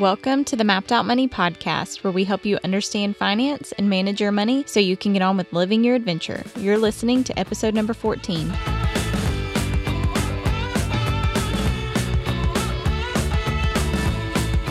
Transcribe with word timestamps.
Welcome 0.00 0.42
to 0.46 0.56
the 0.56 0.64
Mapped 0.64 0.90
Out 0.90 1.06
Money 1.06 1.28
podcast, 1.28 2.02
where 2.02 2.12
we 2.12 2.24
help 2.24 2.44
you 2.44 2.58
understand 2.64 3.16
finance 3.16 3.70
and 3.78 3.88
manage 3.88 4.20
your 4.20 4.32
money 4.32 4.64
so 4.66 4.80
you 4.80 4.96
can 4.96 5.12
get 5.12 5.22
on 5.22 5.36
with 5.36 5.52
living 5.52 5.84
your 5.84 5.94
adventure. 5.94 6.42
You're 6.56 6.78
listening 6.78 7.22
to 7.22 7.38
episode 7.38 7.74
number 7.74 7.94
14. 7.94 8.52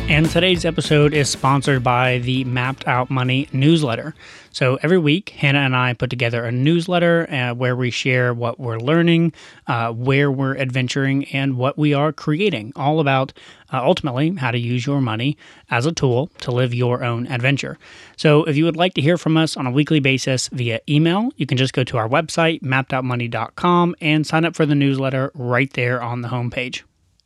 And 0.09 0.29
today's 0.29 0.63
episode 0.63 1.13
is 1.13 1.29
sponsored 1.29 1.81
by 1.81 2.20
the 2.20 2.43
Mapped 2.43 2.88
Out 2.88 3.09
Money 3.09 3.47
newsletter. 3.52 4.13
So 4.52 4.77
every 4.83 4.99
week, 4.99 5.29
Hannah 5.29 5.59
and 5.59 5.75
I 5.75 5.93
put 5.93 6.09
together 6.11 6.45
a 6.45 6.52
newsletter 6.52 7.27
uh, 7.31 7.55
where 7.55 7.75
we 7.75 7.89
share 7.89 8.34
what 8.34 8.59
we're 8.59 8.77
learning, 8.77 9.34
uh, 9.66 9.91
where 9.91 10.29
we're 10.29 10.55
adventuring, 10.57 11.25
and 11.34 11.57
what 11.57 11.77
we 11.79 11.93
are 11.93 12.11
creating, 12.13 12.73
all 12.75 12.99
about 12.99 13.34
uh, 13.71 13.81
ultimately 13.81 14.35
how 14.35 14.52
to 14.52 14.59
use 14.59 14.85
your 14.85 15.02
money 15.02 15.35
as 15.71 15.85
a 15.88 15.91
tool 15.91 16.29
to 16.41 16.51
live 16.51 16.73
your 16.73 17.04
own 17.04 17.26
adventure. 17.27 17.79
So 18.15 18.43
if 18.43 18.55
you 18.55 18.65
would 18.65 18.77
like 18.77 18.93
to 18.95 19.01
hear 19.01 19.17
from 19.17 19.35
us 19.35 19.57
on 19.57 19.65
a 19.65 19.71
weekly 19.71 19.99
basis 19.99 20.48
via 20.49 20.81
email, 20.88 21.31
you 21.38 21.48
can 21.48 21.57
just 21.57 21.73
go 21.73 21.84
to 21.85 21.98
our 21.98 22.07
website, 22.07 22.62
mappedoutmoney.com, 22.62 23.95
and 23.99 24.27
sign 24.27 24.45
up 24.45 24.55
for 24.55 24.67
the 24.67 24.76
newsletter 24.76 25.31
right 25.34 25.71
there 25.73 26.04
on 26.04 26.21
the 26.21 26.27
homepage. 26.27 26.84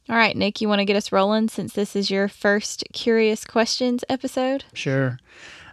All 0.10 0.16
right, 0.16 0.36
Nick, 0.36 0.62
you 0.62 0.70
want 0.70 0.80
to 0.80 0.86
get 0.86 0.96
us 0.96 1.12
rolling 1.12 1.50
since 1.50 1.74
this 1.74 1.96
is 1.96 2.10
your 2.10 2.28
first 2.28 2.84
Curious 2.94 3.44
Questions 3.44 4.06
episode? 4.08 4.64
Sure. 4.74 5.20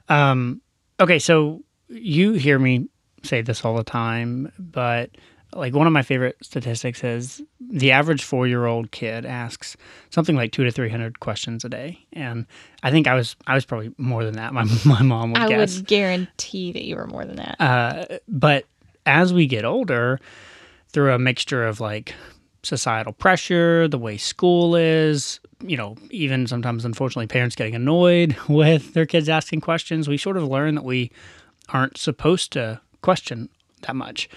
Um, 0.08 0.60
okay, 0.98 1.18
so 1.20 1.62
you 1.88 2.32
hear 2.32 2.58
me 2.58 2.88
say 3.22 3.42
this 3.42 3.64
all 3.64 3.76
the 3.76 3.84
time, 3.84 4.50
but 4.58 5.10
like 5.52 5.72
one 5.72 5.86
of 5.86 5.92
my 5.92 6.02
favorite 6.02 6.36
statistics 6.42 7.04
is 7.04 7.40
the 7.60 7.92
average 7.92 8.24
four 8.24 8.48
year 8.48 8.66
old 8.66 8.90
kid 8.90 9.24
asks 9.24 9.76
something 10.10 10.34
like 10.34 10.50
two 10.50 10.64
to 10.64 10.70
three 10.72 10.90
hundred 10.90 11.20
questions 11.20 11.64
a 11.64 11.68
day, 11.68 12.04
and 12.12 12.44
I 12.82 12.90
think 12.90 13.06
I 13.06 13.14
was 13.14 13.36
I 13.46 13.54
was 13.54 13.64
probably 13.64 13.92
more 13.96 14.24
than 14.24 14.34
that. 14.34 14.52
My 14.52 14.64
my 14.84 15.02
mom 15.02 15.32
would 15.32 15.42
I 15.42 15.48
guess. 15.48 15.76
would 15.76 15.86
guarantee 15.86 16.72
that 16.72 16.82
you 16.84 16.96
were 16.96 17.06
more 17.06 17.24
than 17.24 17.36
that. 17.36 17.60
Uh, 17.60 18.18
but 18.26 18.64
as 19.06 19.32
we 19.32 19.46
get 19.46 19.64
older, 19.64 20.18
through 20.88 21.12
a 21.12 21.18
mixture 21.18 21.64
of 21.64 21.80
like 21.80 22.14
societal 22.64 23.12
pressure, 23.12 23.86
the 23.88 23.98
way 23.98 24.16
school 24.16 24.74
is, 24.74 25.40
you 25.64 25.76
know, 25.76 25.96
even 26.10 26.46
sometimes 26.46 26.84
unfortunately 26.84 27.26
parents 27.26 27.54
getting 27.56 27.74
annoyed 27.74 28.36
with 28.48 28.94
their 28.94 29.06
kids 29.06 29.28
asking 29.28 29.60
questions, 29.60 30.08
we 30.08 30.16
sort 30.16 30.36
of 30.36 30.44
learn 30.44 30.74
that 30.74 30.84
we 30.84 31.10
aren't 31.70 31.96
supposed 31.98 32.52
to 32.52 32.80
question 33.02 33.48
that 33.82 33.96
much. 33.96 34.28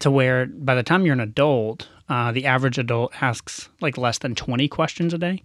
To 0.00 0.10
where 0.12 0.46
by 0.46 0.74
the 0.76 0.82
time 0.84 1.04
you're 1.04 1.12
an 1.14 1.20
adult, 1.20 1.88
uh, 2.08 2.30
the 2.30 2.46
average 2.46 2.78
adult 2.78 3.12
asks 3.20 3.68
like 3.80 3.98
less 3.98 4.18
than 4.18 4.34
20 4.36 4.68
questions 4.68 5.12
a 5.12 5.18
day. 5.18 5.42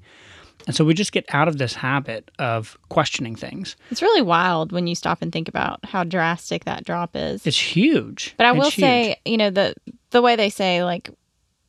And 0.67 0.75
so 0.75 0.85
we 0.85 0.93
just 0.93 1.11
get 1.11 1.25
out 1.33 1.47
of 1.47 1.57
this 1.57 1.73
habit 1.73 2.29
of 2.39 2.77
questioning 2.89 3.35
things. 3.35 3.75
It's 3.91 4.01
really 4.01 4.21
wild 4.21 4.71
when 4.71 4.85
you 4.87 4.95
stop 4.95 5.21
and 5.21 5.31
think 5.31 5.49
about 5.49 5.83
how 5.83 6.03
drastic 6.03 6.65
that 6.65 6.85
drop 6.85 7.15
is. 7.15 7.45
It's 7.45 7.59
huge. 7.59 8.35
But 8.37 8.45
I 8.45 8.51
It's 8.51 8.57
will 8.57 8.69
huge. 8.69 8.75
say, 8.75 9.15
you 9.25 9.37
know, 9.37 9.49
the 9.49 9.73
the 10.11 10.21
way 10.21 10.35
they 10.35 10.49
say 10.51 10.83
like 10.83 11.09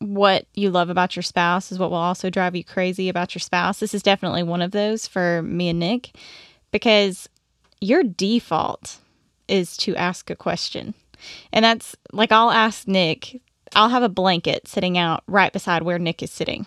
what 0.05 0.47
you 0.55 0.71
love 0.71 0.91
about 0.91 1.17
your 1.17 1.23
spouse 1.23 1.73
is 1.73 1.79
what 1.79 1.91
will 1.91 1.97
also 1.97 2.29
drive 2.29 2.55
you 2.55 2.63
crazy 2.63 3.09
about 3.09 3.35
your 3.35 3.41
spouse. 3.41 3.81
This 3.81 3.95
is 3.95 4.03
definitely 4.03 4.43
one 4.43 4.61
of 4.61 4.71
those 4.71 5.07
for 5.07 5.43
me 5.43 5.71
and 5.71 5.79
Nick 5.79 6.11
because 6.71 7.29
your 7.81 8.03
default 8.03 8.99
is 9.49 9.77
to 9.79 9.97
ask 9.97 10.29
a 10.29 10.37
question. 10.37 10.95
And 11.53 11.65
that's 11.65 11.97
like 12.13 12.33
I'll 12.33 12.51
ask 12.51 12.87
Nick, 12.87 13.41
I'll 13.75 13.89
have 13.89 14.03
a 14.03 14.09
blanket 14.09 14.69
sitting 14.69 14.99
out 14.99 15.23
right 15.27 15.53
beside 15.53 15.83
where 15.83 15.99
Nick 15.99 16.23
is 16.23 16.31
sitting. 16.31 16.67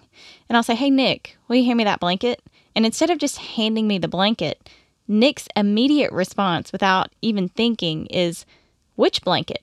And 0.49 0.58
I'll 0.58 0.63
say, 0.63 0.75
"Hey 0.75 0.89
Nick, 0.89 1.38
will 1.47 1.58
you 1.58 1.65
hand 1.65 1.77
me 1.77 1.83
that 1.83 1.99
blanket?" 1.99 2.41
And 2.75 2.85
instead 2.85 3.09
of 3.09 3.19
just 3.19 3.38
handing 3.38 3.88
me 3.88 3.97
the 3.97 4.08
blanket, 4.08 4.69
Nick's 5.08 5.47
immediate 5.55 6.11
response 6.11 6.71
without 6.71 7.11
even 7.21 7.49
thinking 7.49 8.08
is, 8.08 8.45
"Which 8.95 9.21
blanket?" 9.21 9.61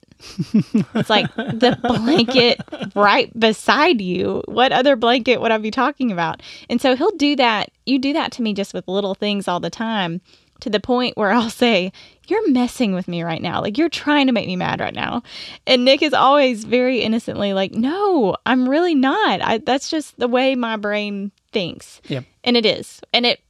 It's 0.94 1.10
like 1.10 1.34
the 1.34 1.78
blanket 1.82 2.60
right 2.94 3.38
beside 3.38 4.00
you. 4.00 4.42
What 4.46 4.72
other 4.72 4.96
blanket 4.96 5.40
would 5.40 5.50
I 5.50 5.58
be 5.58 5.70
talking 5.70 6.10
about? 6.12 6.42
And 6.68 6.80
so 6.80 6.96
he'll 6.96 7.16
do 7.16 7.36
that. 7.36 7.70
You 7.86 7.98
do 7.98 8.12
that 8.14 8.32
to 8.32 8.42
me 8.42 8.54
just 8.54 8.74
with 8.74 8.88
little 8.88 9.14
things 9.14 9.48
all 9.48 9.60
the 9.60 9.70
time 9.70 10.20
to 10.60 10.70
the 10.70 10.80
point 10.80 11.16
where 11.16 11.30
I'll 11.30 11.50
say, 11.50 11.92
You're 12.26 12.50
messing 12.50 12.94
with 12.94 13.08
me 13.08 13.22
right 13.22 13.42
now. 13.42 13.60
Like 13.60 13.76
you're 13.76 13.88
trying 13.88 14.26
to 14.26 14.32
make 14.32 14.46
me 14.46 14.56
mad 14.56 14.80
right 14.80 14.94
now. 14.94 15.22
And 15.66 15.84
Nick 15.84 16.02
is 16.02 16.14
always 16.14 16.64
very 16.64 17.00
innocently 17.00 17.52
like, 17.52 17.72
No, 17.72 18.36
I'm 18.46 18.68
really 18.68 18.94
not. 18.94 19.42
I, 19.42 19.58
that's 19.58 19.90
just 19.90 20.18
the 20.18 20.28
way 20.28 20.54
my 20.54 20.76
brain 20.76 21.32
thinks. 21.52 22.00
Yep. 22.08 22.24
And 22.44 22.56
it 22.56 22.66
is. 22.66 23.00
And 23.12 23.26
it, 23.26 23.40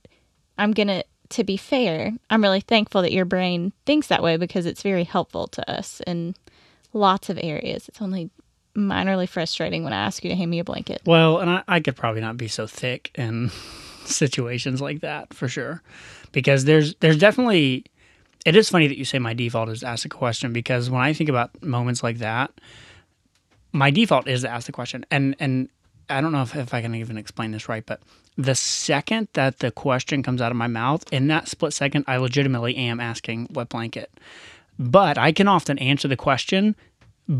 I'm 0.59 0.73
going 0.73 0.89
to, 0.89 1.05
to 1.31 1.45
be 1.45 1.57
fair, 1.57 2.13
I'm 2.31 2.43
really 2.43 2.61
thankful 2.61 3.03
that 3.03 3.13
your 3.13 3.25
brain 3.25 3.73
thinks 3.87 4.09
that 4.09 4.23
way 4.23 4.37
because 4.37 4.67
it's 4.67 4.83
very 4.83 5.05
helpful 5.05 5.47
to 5.49 5.71
us 5.71 6.01
in 6.07 6.35
lots 6.95 7.29
of 7.29 7.39
areas. 7.43 7.89
It's 7.89 8.01
only 8.01 8.31
minorly 8.75 9.29
frustrating 9.29 9.85
when 9.85 9.93
I 9.93 10.05
ask 10.05 10.25
you 10.25 10.31
to 10.31 10.37
hand 10.37 10.51
me 10.51 10.59
a 10.59 10.65
blanket. 10.65 11.03
Well, 11.05 11.39
and 11.39 11.51
I, 11.51 11.63
I 11.69 11.81
could 11.81 11.97
probably 11.97 12.21
not 12.21 12.37
be 12.37 12.49
so 12.49 12.67
thick 12.67 13.11
in 13.15 13.51
situations 14.05 14.81
like 14.81 15.01
that 15.01 15.35
for 15.35 15.49
sure, 15.49 15.83
because 16.33 16.65
there's 16.65 16.95
there's 16.97 17.19
definitely. 17.19 17.85
It 18.47 18.57
is 18.57 18.69
funny 18.69 18.87
that 18.89 18.99
you 18.99 19.07
say 19.07 19.19
my 19.19 19.33
default 19.33 19.71
is 19.71 19.83
ask 19.83 20.05
a 20.05 20.09
question 20.11 20.53
because 20.53 20.91
when 20.91 21.01
I 21.01 21.15
think 21.15 21.31
about 21.31 21.63
moments 21.63 22.03
like 22.03 22.19
that, 22.19 22.51
my 23.73 23.91
default 23.91 24.29
is 24.29 24.43
to 24.43 24.51
ask 24.51 24.67
the 24.67 24.73
question, 24.73 25.07
and 25.11 25.35
and 25.39 25.69
I 26.11 26.21
don't 26.21 26.33
know 26.33 26.43
if, 26.43 26.55
if 26.55 26.75
I 26.75 26.83
can 26.83 26.95
even 26.95 27.17
explain 27.17 27.53
this 27.53 27.69
right, 27.69 27.85
but 27.87 28.03
the 28.37 28.55
second 28.55 29.29
that 29.35 29.61
the 29.61 29.71
question 29.71 30.23
comes 30.23 30.43
out 30.43 30.51
of 30.51 30.57
my 30.57 30.67
mouth, 30.67 31.11
in 31.13 31.29
that 31.29 31.49
split 31.49 31.73
second, 31.73 32.05
I 32.07 32.17
legitimately 32.17 32.77
am 32.77 33.01
asking 33.01 33.47
what 33.53 33.69
blanket. 33.69 34.11
But 34.79 35.19
I 35.19 35.33
can 35.33 35.49
often 35.49 35.79
answer 35.79 36.09
the 36.09 36.17
question 36.17 36.75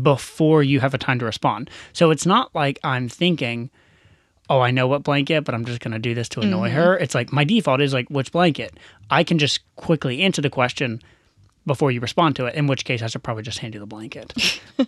before 0.01 0.63
you 0.63 0.79
have 0.79 0.93
a 0.93 0.97
time 0.97 1.19
to 1.19 1.25
respond. 1.25 1.69
So 1.93 2.11
it's 2.11 2.25
not 2.25 2.53
like 2.55 2.79
I'm 2.83 3.07
thinking, 3.07 3.69
oh, 4.49 4.61
I 4.61 4.71
know 4.71 4.87
what 4.87 5.03
blanket, 5.03 5.43
but 5.43 5.53
I'm 5.53 5.65
just 5.65 5.81
going 5.81 5.93
to 5.93 5.99
do 5.99 6.13
this 6.13 6.29
to 6.29 6.41
annoy 6.41 6.69
mm-hmm. 6.69 6.77
her. 6.77 6.97
It's 6.97 7.15
like 7.15 7.31
my 7.31 7.43
default 7.43 7.81
is 7.81 7.93
like, 7.93 8.09
which 8.09 8.31
blanket? 8.31 8.77
I 9.09 9.23
can 9.23 9.37
just 9.37 9.59
quickly 9.75 10.21
answer 10.21 10.41
the 10.41 10.49
question 10.49 11.01
before 11.65 11.91
you 11.91 11.99
respond 11.99 12.35
to 12.35 12.45
it, 12.45 12.55
in 12.55 12.67
which 12.67 12.85
case 12.85 13.01
I 13.01 13.07
should 13.07 13.23
probably 13.23 13.43
just 13.43 13.59
hand 13.59 13.73
you 13.73 13.79
the 13.79 13.87
blanket. 13.87 14.33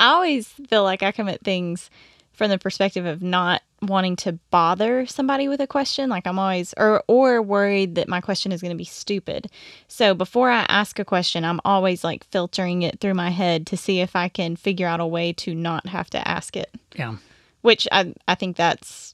I 0.00 0.06
always 0.12 0.48
feel 0.48 0.82
like 0.82 1.02
I 1.02 1.12
commit 1.12 1.42
things 1.42 1.90
from 2.34 2.50
the 2.50 2.58
perspective 2.58 3.06
of 3.06 3.22
not 3.22 3.62
wanting 3.80 4.16
to 4.16 4.32
bother 4.50 5.06
somebody 5.06 5.48
with 5.48 5.60
a 5.60 5.66
question 5.66 6.08
like 6.08 6.26
i'm 6.26 6.38
always 6.38 6.74
or 6.76 7.02
or 7.06 7.42
worried 7.42 7.94
that 7.94 8.08
my 8.08 8.20
question 8.20 8.52
is 8.52 8.60
going 8.60 8.70
to 8.70 8.76
be 8.76 8.84
stupid 8.84 9.48
so 9.88 10.14
before 10.14 10.50
i 10.50 10.64
ask 10.68 10.98
a 10.98 11.04
question 11.04 11.44
i'm 11.44 11.60
always 11.64 12.02
like 12.02 12.24
filtering 12.24 12.82
it 12.82 13.00
through 13.00 13.14
my 13.14 13.30
head 13.30 13.66
to 13.66 13.76
see 13.76 14.00
if 14.00 14.16
i 14.16 14.28
can 14.28 14.56
figure 14.56 14.86
out 14.86 15.00
a 15.00 15.06
way 15.06 15.32
to 15.32 15.54
not 15.54 15.86
have 15.86 16.08
to 16.10 16.28
ask 16.28 16.56
it 16.56 16.70
yeah. 16.94 17.16
which 17.60 17.86
i 17.92 18.12
i 18.26 18.34
think 18.34 18.56
that's 18.56 19.13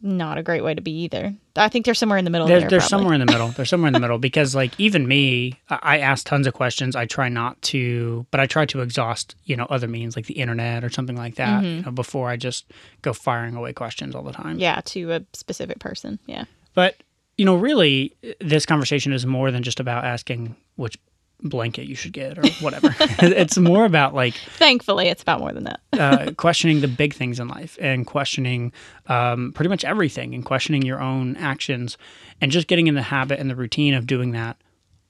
not 0.00 0.38
a 0.38 0.42
great 0.42 0.62
way 0.62 0.74
to 0.74 0.80
be 0.80 0.92
either 0.92 1.34
i 1.56 1.68
think 1.68 1.84
they're 1.84 1.94
somewhere 1.94 2.18
in 2.18 2.24
the 2.24 2.30
middle 2.30 2.46
There's, 2.46 2.62
there 2.62 2.78
probably. 2.78 2.88
somewhere 2.88 3.14
in 3.14 3.20
the 3.20 3.26
middle. 3.32 3.48
They're 3.48 3.64
somewhere 3.66 3.88
in 3.88 3.92
the 3.94 4.00
middle 4.00 4.18
because, 4.18 4.54
like, 4.54 4.72
even 4.78 5.08
me, 5.08 5.58
I 5.68 5.78
I 5.82 5.98
ask 5.98 6.24
tons 6.26 6.46
of 6.46 6.54
questions. 6.54 6.94
I 6.94 7.06
try 7.06 7.28
not 7.28 7.60
to, 7.62 8.24
but 8.30 8.38
I 8.40 8.46
try 8.46 8.64
to 8.66 8.80
exhaust, 8.80 9.34
you 9.44 9.56
know, 9.56 9.66
other 9.68 9.88
means 9.88 10.14
like 10.14 10.26
the 10.26 10.34
internet 10.34 10.84
or 10.84 10.90
something 10.90 11.16
like 11.16 11.34
that, 11.36 11.62
mm-hmm. 11.62 11.76
you 11.78 11.82
know, 11.82 11.90
before 11.90 12.28
I 12.28 12.36
just 12.36 12.70
go 13.02 13.12
firing 13.12 13.56
away 13.56 13.72
questions 13.72 14.14
all 14.14 14.22
the 14.22 14.32
time. 14.32 14.58
yeah 14.58 14.80
to 14.84 15.12
a 15.12 15.24
specific 15.32 15.78
person 15.80 16.18
yeah 16.26 16.44
But, 16.74 16.96
you 17.36 17.44
know, 17.44 17.56
really, 17.56 18.14
this 18.40 18.64
conversation 18.66 19.12
is 19.12 19.26
more 19.26 19.50
than 19.50 19.62
just 19.64 19.80
about 19.80 20.04
asking 20.04 20.54
which 20.76 20.96
blanket 21.42 21.86
you 21.86 21.94
should 21.94 22.12
get 22.12 22.38
or 22.38 22.46
whatever. 22.60 22.94
it's 22.98 23.58
more 23.58 23.84
about 23.84 24.14
like 24.14 24.34
thankfully 24.34 25.08
it's 25.08 25.22
about 25.22 25.40
more 25.40 25.52
than 25.52 25.64
that 25.64 25.80
uh, 25.92 26.32
questioning 26.36 26.80
the 26.80 26.88
big 26.88 27.14
things 27.14 27.38
in 27.38 27.48
life 27.48 27.78
and 27.80 28.06
questioning 28.06 28.72
um, 29.06 29.52
pretty 29.52 29.68
much 29.68 29.84
everything 29.84 30.34
and 30.34 30.44
questioning 30.44 30.82
your 30.82 31.00
own 31.00 31.36
actions 31.36 31.96
and 32.40 32.50
just 32.50 32.66
getting 32.66 32.86
in 32.86 32.94
the 32.94 33.02
habit 33.02 33.38
and 33.38 33.48
the 33.48 33.56
routine 33.56 33.94
of 33.94 34.06
doing 34.06 34.32
that 34.32 34.56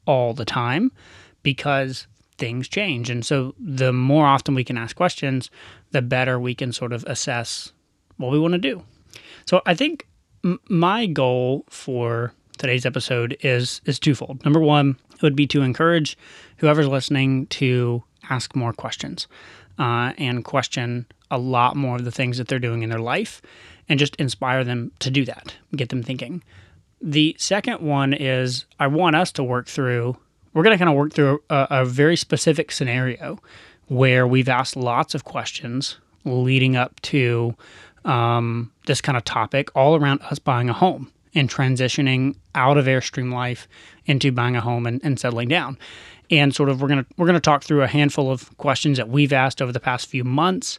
all 0.07 0.35
the 0.35 0.45
time 0.45 0.93
because 1.43 2.07
things 2.39 2.69
change. 2.69 3.11
And 3.11 3.25
so 3.25 3.55
the 3.59 3.93
more 3.93 4.27
often 4.27 4.55
we 4.55 4.65
can 4.65 4.79
ask 4.79 4.97
questions, 4.97 5.51
the 5.91 6.03
better 6.03 6.39
we 6.39 6.55
can 6.55 6.73
sort 6.73 6.93
of 6.93 7.05
assess 7.05 7.73
what 8.17 8.31
we 8.31 8.39
want 8.39 8.53
to 8.53 8.59
do. 8.59 8.83
So 9.45 9.61
I 9.67 9.75
think 9.75 10.07
m- 10.45 10.61
my 10.69 11.07
goal 11.07 11.65
for 11.69 12.33
today's 12.59 12.87
episode 12.87 13.37
is 13.41 13.81
is 13.85 13.99
twofold. 13.99 14.45
Number 14.45 14.61
one, 14.61 14.97
it 15.08 15.08
would 15.23 15.37
be 15.37 15.47
to 15.49 15.63
encourage 15.63 16.17
whoever's 16.59 16.89
listening 16.89 17.47
to 17.47 18.03
ask 18.31 18.55
more 18.55 18.73
questions 18.73 19.27
uh, 19.79 20.13
and 20.19 20.45
question 20.45 21.07
a 21.31 21.39
lot 21.39 21.77
more 21.77 21.97
of 21.97 22.05
the 22.05 22.11
things 22.11 22.39
that 22.39 22.49
they're 22.49 22.59
doing 22.59 22.83
in 22.83 22.91
their 22.91 22.99
life, 22.99 23.43
and 23.89 23.99
just 23.99 24.17
inspire 24.17 24.65
them 24.65 24.91
to 24.99 25.11
do 25.11 25.25
that, 25.25 25.55
get 25.77 25.91
them 25.91 26.03
thinking. 26.03 26.43
The 27.01 27.37
second 27.39 27.81
one 27.81 28.13
is 28.13 28.65
I 28.81 28.87
want 28.87 29.17
us 29.17 29.31
to 29.33 29.45
work 29.45 29.67
through. 29.67 30.17
We're 30.53 30.63
going 30.63 30.75
to 30.75 30.79
kind 30.79 30.91
of 30.91 30.97
work 30.97 31.13
through 31.13 31.43
a, 31.51 31.67
a 31.71 31.85
very 31.85 32.17
specific 32.17 32.73
scenario 32.73 33.39
where 33.87 34.27
we've 34.27 34.49
asked 34.49 34.77
lots 34.77 35.15
of 35.15 35.25
questions 35.25 35.99
leading 36.25 36.77
up 36.77 37.01
to 37.01 37.55
um, 38.05 38.73
this 38.87 39.01
kind 39.01 39.17
of 39.17 39.25
topic 39.25 39.71
all 39.75 39.97
around 39.97 40.21
us 40.23 40.39
buying 40.39 40.69
a 40.69 40.73
home 40.73 41.11
in 41.39 41.47
transitioning 41.49 42.35
out 42.55 42.77
of 42.77 42.87
Airstream 42.87 43.33
life 43.33 43.69
into 44.07 44.33
buying 44.33 44.57
a 44.57 44.61
home 44.61 44.87
and, 44.87 45.01
and 45.05 45.19
settling 45.21 45.49
down. 45.49 45.79
And 46.31 46.55
sort 46.55 46.69
of 46.69 46.83
we're 46.83 46.89
gonna 46.89 47.07
we're 47.17 47.27
gonna 47.27 47.41
talk 47.41 47.63
through 47.63 47.83
a 47.83 47.87
handful 47.87 48.31
of 48.31 48.55
questions 48.59 48.99
that 48.99 49.09
we've 49.09 49.33
asked 49.33 49.63
over 49.63 49.73
the 49.73 49.81
past 49.81 50.09
few 50.09 50.25
months 50.25 50.79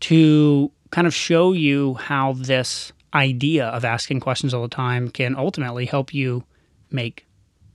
to 0.00 0.70
kind 0.90 1.06
of 1.06 1.14
show 1.14 1.52
you 1.52 1.94
how 1.94 2.34
this 2.34 2.92
idea 3.14 3.66
of 3.68 3.84
asking 3.84 4.20
questions 4.20 4.52
all 4.52 4.62
the 4.62 4.68
time 4.68 5.08
can 5.08 5.34
ultimately 5.36 5.86
help 5.86 6.12
you 6.12 6.44
make 6.90 7.26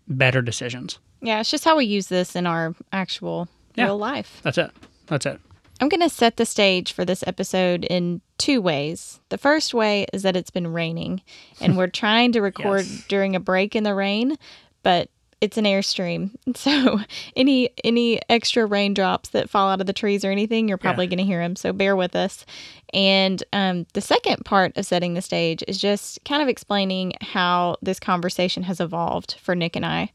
better 0.08 0.42
decisions. 0.42 1.00
Yeah, 1.22 1.40
it's 1.40 1.50
just 1.50 1.64
how 1.66 1.78
we 1.78 1.86
use 1.86 2.08
this 2.08 2.36
in 2.36 2.46
our 2.46 2.76
actual 2.92 3.48
Yeah. 3.76 3.86
real 3.86 3.98
life. 3.98 4.40
That's 4.44 4.58
it. 4.58 4.72
That's 5.08 5.26
it. 5.26 5.40
I'm 5.82 5.90
going 5.90 6.02
to 6.02 6.10
set 6.10 6.38
the 6.38 6.46
stage 6.46 6.94
for 6.94 7.04
this 7.06 7.24
episode 7.26 7.84
in 7.86 8.22
two 8.38 8.62
ways. 8.62 9.20
The 9.30 9.38
first 9.38 9.74
way 9.74 10.06
is 10.14 10.22
that 10.24 10.36
it's 10.36 10.52
been 10.52 10.72
raining 10.72 11.22
and 11.60 11.76
we're 11.76 11.88
trying 12.04 12.32
to 12.34 12.42
record 12.42 12.86
Yes. 12.86 13.04
during 13.08 13.36
a 13.36 13.40
break 13.40 13.76
in 13.76 13.84
the 13.84 13.96
rain, 13.96 14.38
but 14.84 15.10
it's 15.42 15.58
an 15.58 15.66
airstream. 15.66 16.30
So 16.56 17.00
any 17.36 17.70
any 17.84 18.22
extra 18.30 18.66
raindrops 18.68 19.30
that 19.30 19.50
fall 19.50 19.70
out 19.70 19.82
of 19.82 19.88
the 19.88 19.94
trees 19.94 20.24
or 20.24 20.30
anything, 20.30 20.68
you're 20.68 20.78
probably 20.78 21.06
Yeah. 21.06 21.10
going 21.16 21.18
to 21.20 21.24
hear 21.26 21.42
them. 21.42 21.56
So 21.56 21.74
bear 21.74 21.96
with 21.96 22.16
us. 22.16 22.46
And 22.94 23.44
um, 23.52 23.88
the 23.94 24.02
second 24.02 24.46
part 24.46 24.78
of 24.78 24.86
setting 24.86 25.16
the 25.16 25.22
stage 25.24 25.64
is 25.68 25.80
just 25.80 26.24
kind 26.26 26.44
of 26.44 26.48
explaining 26.48 27.14
how 27.22 27.78
this 27.82 28.00
conversation 28.00 28.62
has 28.64 28.80
evolved 28.80 29.38
for 29.42 29.56
Nick 29.56 29.76
and 29.76 29.86
I. 29.86 30.12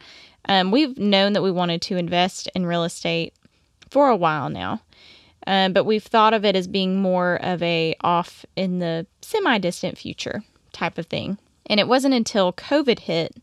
Um, 0.48 0.70
we've 0.70 0.96
known 0.96 1.32
that 1.32 1.42
we 1.42 1.50
wanted 1.50 1.82
to 1.82 1.96
invest 1.96 2.48
in 2.54 2.66
real 2.66 2.84
estate 2.84 3.34
for 3.90 4.08
a 4.08 4.14
while 4.16 4.48
now. 4.48 4.80
Um, 5.46 5.72
but 5.72 5.84
we've 5.84 6.02
thought 6.02 6.34
of 6.34 6.44
it 6.44 6.56
as 6.56 6.66
being 6.66 7.00
more 7.00 7.37
of 7.43 7.62
a 7.62 7.94
off 8.00 8.44
in 8.56 8.78
the 8.81 9.06
semi 9.22 9.58
distant 9.58 9.96
future 9.98 10.43
type 10.72 10.98
of 10.98 11.06
thing. 11.06 11.38
And 11.66 11.81
it 11.81 11.88
wasn't 11.88 12.14
until 12.14 12.52
COVID 12.52 13.00
hit 13.00 13.34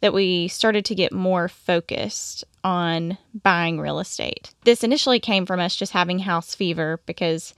that 0.00 0.12
we 0.12 0.48
started 0.48 0.84
to 0.86 0.94
get 0.94 1.12
more 1.12 1.48
focused 1.48 2.44
on 2.64 3.18
buying 3.42 3.80
real 3.80 3.98
estate. 4.00 4.50
This 4.64 4.82
initially 4.82 5.20
came 5.20 5.44
from 5.46 5.60
us 5.60 5.76
just 5.76 5.92
having 5.92 6.20
house 6.20 6.54
fever 6.54 7.00
because 7.06 7.54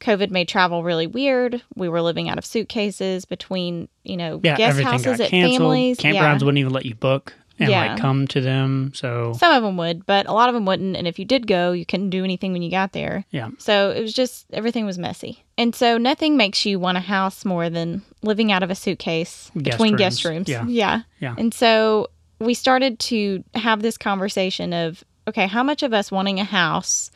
COVID 0.00 0.30
made 0.30 0.46
travel 0.48 0.82
really 0.82 1.06
weird. 1.06 1.62
We 1.74 1.88
were 1.88 2.02
living 2.02 2.28
out 2.28 2.36
of 2.38 2.44
suitcases 2.44 3.24
between, 3.24 3.88
you 4.04 4.16
know, 4.16 4.40
Yeah, 4.42 4.56
guest 4.56 4.80
houses 4.80 5.20
at 5.20 5.30
canceled. 5.30 5.58
families. 5.60 5.98
Campgrounds 5.98 6.14
Yeah. 6.40 6.44
wouldn't 6.44 6.58
even 6.58 6.72
let 6.72 6.84
you 6.84 6.94
book 6.94 7.32
and 7.58 7.70
Yeah. 7.70 7.92
like 7.92 8.00
come 8.00 8.26
to 8.28 8.40
them. 8.40 8.92
So 8.94 9.32
Some 9.38 9.52
of 9.52 9.62
them 9.62 9.76
would, 9.76 10.04
but 10.06 10.26
a 10.26 10.32
lot 10.32 10.48
of 10.48 10.54
them 10.54 10.66
wouldn't. 10.66 10.96
And 10.96 11.06
if 11.08 11.18
you 11.18 11.24
did 11.24 11.46
go, 11.46 11.72
you 11.72 11.86
couldn't 11.86 12.10
do 12.10 12.22
anything 12.24 12.52
when 12.52 12.62
you 12.62 12.70
got 12.70 12.92
there. 12.92 13.24
yeah, 13.30 13.48
So 13.58 13.90
it 13.90 14.02
was 14.02 14.12
just 14.12 14.46
everything 14.52 14.84
was 14.86 14.98
messy. 14.98 15.44
And 15.58 15.74
so 15.74 15.96
nothing 15.98 16.36
makes 16.36 16.66
you 16.66 16.78
want 16.78 16.98
a 16.98 17.00
house 17.00 17.44
more 17.44 17.70
than 17.70 18.02
living 18.22 18.52
out 18.52 18.62
of 18.62 18.70
a 18.70 18.74
suitcase 18.74 19.50
Guest 19.54 19.64
between 19.78 19.96
guest 19.96 20.24
rooms. 20.24 20.48
rooms. 20.48 20.48
Yeah. 20.48 20.64
yeah. 20.66 21.00
Yeah. 21.20 21.34
And 21.38 21.52
so 21.54 22.08
we 22.38 22.52
started 22.54 22.98
to 22.98 23.42
have 23.54 23.80
this 23.82 23.96
conversation 23.96 24.72
of 24.72 25.02
okay, 25.28 25.46
how 25.46 25.62
much 25.62 25.82
of 25.82 25.92
us 25.92 26.12
wanting 26.12 26.38
a 26.38 26.44
house 26.44 27.10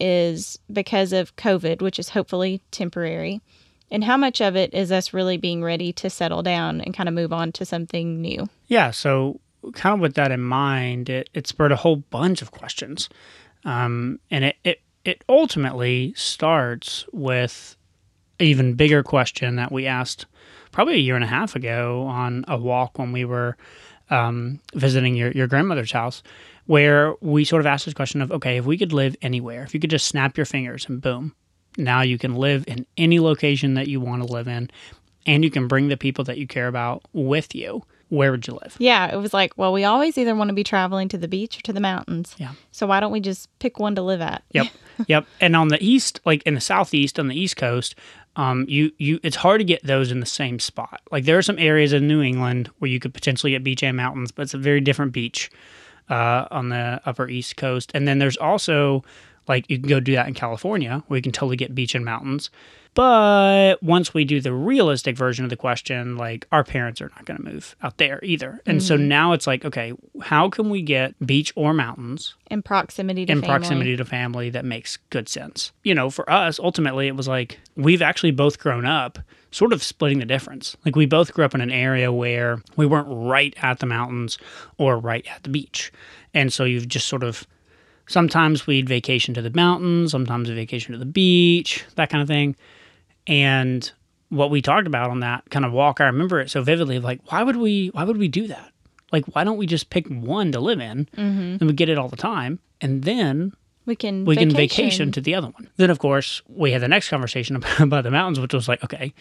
is 0.00 0.58
because 0.72 1.12
of 1.12 1.34
COVID, 1.36 1.82
which 1.82 1.98
is 1.98 2.10
hopefully 2.10 2.60
temporary, 2.70 3.40
and 3.90 4.04
how 4.04 4.16
much 4.16 4.40
of 4.40 4.54
it 4.54 4.72
is 4.74 4.92
us 4.92 5.12
really 5.12 5.36
being 5.38 5.64
ready 5.64 5.92
to 5.94 6.08
settle 6.10 6.42
down 6.42 6.80
and 6.80 6.94
kind 6.94 7.08
of 7.08 7.14
move 7.14 7.32
on 7.32 7.50
to 7.52 7.64
something 7.64 8.20
new. 8.20 8.48
yeah. 8.68 8.90
So 8.90 9.40
kind 9.74 9.94
of 9.94 10.00
with 10.00 10.14
that 10.14 10.30
in 10.30 10.40
mind, 10.40 11.08
it, 11.08 11.30
it 11.34 11.46
spurred 11.46 11.72
a 11.72 11.76
whole 11.76 11.96
bunch 11.96 12.42
of 12.42 12.50
questions, 12.50 13.08
um, 13.64 14.18
and 14.30 14.44
it, 14.44 14.56
it 14.64 14.80
it 15.04 15.24
ultimately 15.28 16.12
starts 16.16 17.06
with 17.12 17.76
an 18.40 18.46
even 18.46 18.74
bigger 18.74 19.02
question 19.02 19.56
that 19.56 19.72
we 19.72 19.86
asked 19.86 20.26
probably 20.70 20.94
a 20.94 20.98
year 20.98 21.14
and 21.14 21.24
a 21.24 21.28
half 21.28 21.56
ago 21.56 22.02
on 22.02 22.44
a 22.46 22.58
walk 22.58 22.98
when 22.98 23.12
we 23.12 23.24
were 23.24 23.56
um, 24.10 24.60
visiting 24.74 25.14
your, 25.14 25.30
your 25.32 25.46
grandmother's 25.46 25.92
house, 25.92 26.22
where 26.66 27.14
we 27.20 27.44
sort 27.44 27.60
of 27.60 27.66
asked 27.66 27.84
this 27.84 27.94
question 27.94 28.20
of, 28.20 28.30
okay, 28.30 28.58
if 28.58 28.64
we 28.64 28.76
could 28.76 28.92
live 28.92 29.16
anywhere, 29.22 29.62
if 29.62 29.72
you 29.72 29.80
could 29.80 29.90
just 29.90 30.06
snap 30.06 30.36
your 30.36 30.46
fingers 30.46 30.86
and 30.88 31.00
boom, 31.00 31.34
now 31.76 32.02
you 32.02 32.18
can 32.18 32.34
live 32.34 32.64
in 32.66 32.86
any 32.96 33.20
location 33.20 33.74
that 33.74 33.88
you 33.88 34.00
want 34.00 34.22
to 34.22 34.32
live 34.32 34.48
in, 34.48 34.70
and 35.26 35.44
you 35.44 35.50
can 35.50 35.68
bring 35.68 35.88
the 35.88 35.96
people 35.96 36.24
that 36.24 36.38
you 36.38 36.46
care 36.46 36.68
about 36.68 37.02
with 37.12 37.54
you. 37.54 37.82
Where 38.10 38.30
would 38.30 38.46
you 38.46 38.54
live? 38.54 38.76
Yeah, 38.78 39.12
it 39.12 39.16
was 39.16 39.34
like, 39.34 39.52
well, 39.56 39.72
we 39.72 39.84
always 39.84 40.16
either 40.16 40.34
want 40.34 40.48
to 40.48 40.54
be 40.54 40.64
traveling 40.64 41.08
to 41.08 41.18
the 41.18 41.28
beach 41.28 41.58
or 41.58 41.62
to 41.62 41.72
the 41.72 41.80
mountains. 41.80 42.34
Yeah. 42.38 42.52
So 42.72 42.86
why 42.86 43.00
don't 43.00 43.12
we 43.12 43.20
just 43.20 43.48
pick 43.58 43.78
one 43.78 43.94
to 43.96 44.02
live 44.02 44.20
at? 44.20 44.42
Yep, 44.52 44.66
yep. 45.08 45.26
And 45.40 45.54
on 45.54 45.68
the 45.68 45.82
east, 45.84 46.20
like 46.24 46.42
in 46.44 46.54
the 46.54 46.60
southeast, 46.60 47.18
on 47.18 47.28
the 47.28 47.38
east 47.38 47.56
coast, 47.56 47.94
um, 48.36 48.64
you 48.68 48.92
you 48.98 49.20
it's 49.22 49.36
hard 49.36 49.60
to 49.60 49.64
get 49.64 49.82
those 49.84 50.10
in 50.10 50.20
the 50.20 50.26
same 50.26 50.58
spot. 50.58 51.00
Like 51.10 51.24
there 51.24 51.36
are 51.36 51.42
some 51.42 51.58
areas 51.58 51.92
in 51.92 52.06
New 52.06 52.22
England 52.22 52.70
where 52.78 52.90
you 52.90 53.00
could 53.00 53.12
potentially 53.12 53.52
get 53.52 53.64
beach 53.64 53.82
and 53.82 53.96
mountains, 53.96 54.32
but 54.32 54.42
it's 54.42 54.54
a 54.54 54.58
very 54.58 54.80
different 54.80 55.12
beach 55.12 55.50
uh, 56.08 56.46
on 56.50 56.70
the 56.70 57.00
upper 57.04 57.28
east 57.28 57.56
coast. 57.56 57.90
And 57.94 58.08
then 58.08 58.18
there's 58.18 58.36
also 58.36 59.04
like 59.48 59.68
you 59.68 59.78
can 59.78 59.88
go 59.88 60.00
do 60.00 60.14
that 60.14 60.28
in 60.28 60.34
California, 60.34 61.02
where 61.08 61.18
you 61.18 61.22
can 61.22 61.32
totally 61.32 61.56
get 61.56 61.74
beach 61.74 61.94
and 61.94 62.04
mountains. 62.04 62.50
But 62.98 63.80
once 63.80 64.12
we 64.12 64.24
do 64.24 64.40
the 64.40 64.52
realistic 64.52 65.16
version 65.16 65.44
of 65.44 65.50
the 65.50 65.56
question, 65.56 66.16
like 66.16 66.48
our 66.50 66.64
parents 66.64 67.00
are 67.00 67.08
not 67.10 67.26
going 67.26 67.36
to 67.36 67.44
move 67.44 67.76
out 67.80 67.96
there 67.98 68.18
either. 68.24 68.60
And 68.66 68.82
so 68.82 68.96
mm-hmm. 68.96 69.06
now 69.06 69.34
it's 69.34 69.46
like, 69.46 69.64
okay, 69.64 69.92
how 70.20 70.48
can 70.48 70.68
we 70.68 70.82
get 70.82 71.14
beach 71.24 71.52
or 71.54 71.72
mountains 71.72 72.34
In 72.50 72.60
proximity 72.60 73.24
to 73.26 73.30
in 73.30 73.40
family. 73.40 73.46
proximity 73.46 73.96
to 73.96 74.04
family 74.04 74.50
that 74.50 74.64
makes 74.64 74.96
good 75.10 75.28
sense. 75.28 75.70
You 75.84 75.94
know, 75.94 76.10
for 76.10 76.28
us, 76.28 76.58
ultimately, 76.58 77.06
it 77.06 77.14
was 77.14 77.28
like 77.28 77.60
we've 77.76 78.02
actually 78.02 78.32
both 78.32 78.58
grown 78.58 78.84
up 78.84 79.20
sort 79.52 79.72
of 79.72 79.80
splitting 79.80 80.18
the 80.18 80.26
difference. 80.26 80.76
Like 80.84 80.96
we 80.96 81.06
both 81.06 81.32
grew 81.32 81.44
up 81.44 81.54
in 81.54 81.60
an 81.60 81.70
area 81.70 82.12
where 82.12 82.60
we 82.74 82.84
weren't 82.84 83.06
right 83.08 83.54
at 83.62 83.78
the 83.78 83.86
mountains 83.86 84.38
or 84.76 84.98
right 84.98 85.24
at 85.32 85.44
the 85.44 85.50
beach. 85.50 85.92
And 86.34 86.52
so 86.52 86.64
you've 86.64 86.88
just 86.88 87.06
sort 87.06 87.22
of 87.22 87.46
sometimes 88.08 88.66
we'd 88.66 88.88
vacation 88.88 89.34
to 89.34 89.42
the 89.42 89.50
mountains, 89.50 90.10
sometimes 90.10 90.50
a 90.50 90.54
vacation 90.54 90.94
to 90.94 90.98
the 90.98 91.06
beach, 91.06 91.84
that 91.94 92.10
kind 92.10 92.22
of 92.22 92.26
thing. 92.26 92.56
And 93.28 93.90
what 94.30 94.50
we 94.50 94.60
talked 94.62 94.86
about 94.86 95.10
on 95.10 95.20
that 95.20 95.48
kind 95.50 95.64
of 95.64 95.72
walk, 95.72 96.00
I 96.00 96.06
remember 96.06 96.40
it 96.40 96.50
so 96.50 96.62
vividly. 96.62 96.98
Like, 96.98 97.20
why 97.30 97.42
would 97.42 97.56
we? 97.56 97.88
Why 97.88 98.02
would 98.04 98.16
we 98.16 98.26
do 98.28 98.46
that? 98.48 98.72
Like, 99.12 99.24
why 99.34 99.44
don't 99.44 99.56
we 99.58 99.66
just 99.66 99.88
pick 99.90 100.06
one 100.08 100.50
to 100.52 100.60
live 100.60 100.80
in, 100.80 101.08
and 101.16 101.62
we 101.62 101.72
get 101.72 101.88
it 101.88 101.96
all 101.98 102.08
the 102.08 102.16
time, 102.16 102.58
and 102.80 103.04
then 103.04 103.52
We 103.86 103.96
can 103.96 104.24
we 104.26 104.34
vacation. 104.34 104.48
can 104.50 104.56
vacation 104.56 105.12
to 105.12 105.20
the 105.22 105.34
other 105.34 105.48
one. 105.48 105.70
Then, 105.78 105.88
of 105.88 105.98
course, 105.98 106.42
we 106.48 106.72
had 106.72 106.82
the 106.82 106.88
next 106.88 107.08
conversation 107.08 107.56
about, 107.60 107.80
about 107.80 108.04
the 108.04 108.10
mountains, 108.10 108.38
which 108.40 108.52
was 108.52 108.68
like, 108.68 108.84
okay, 108.84 109.14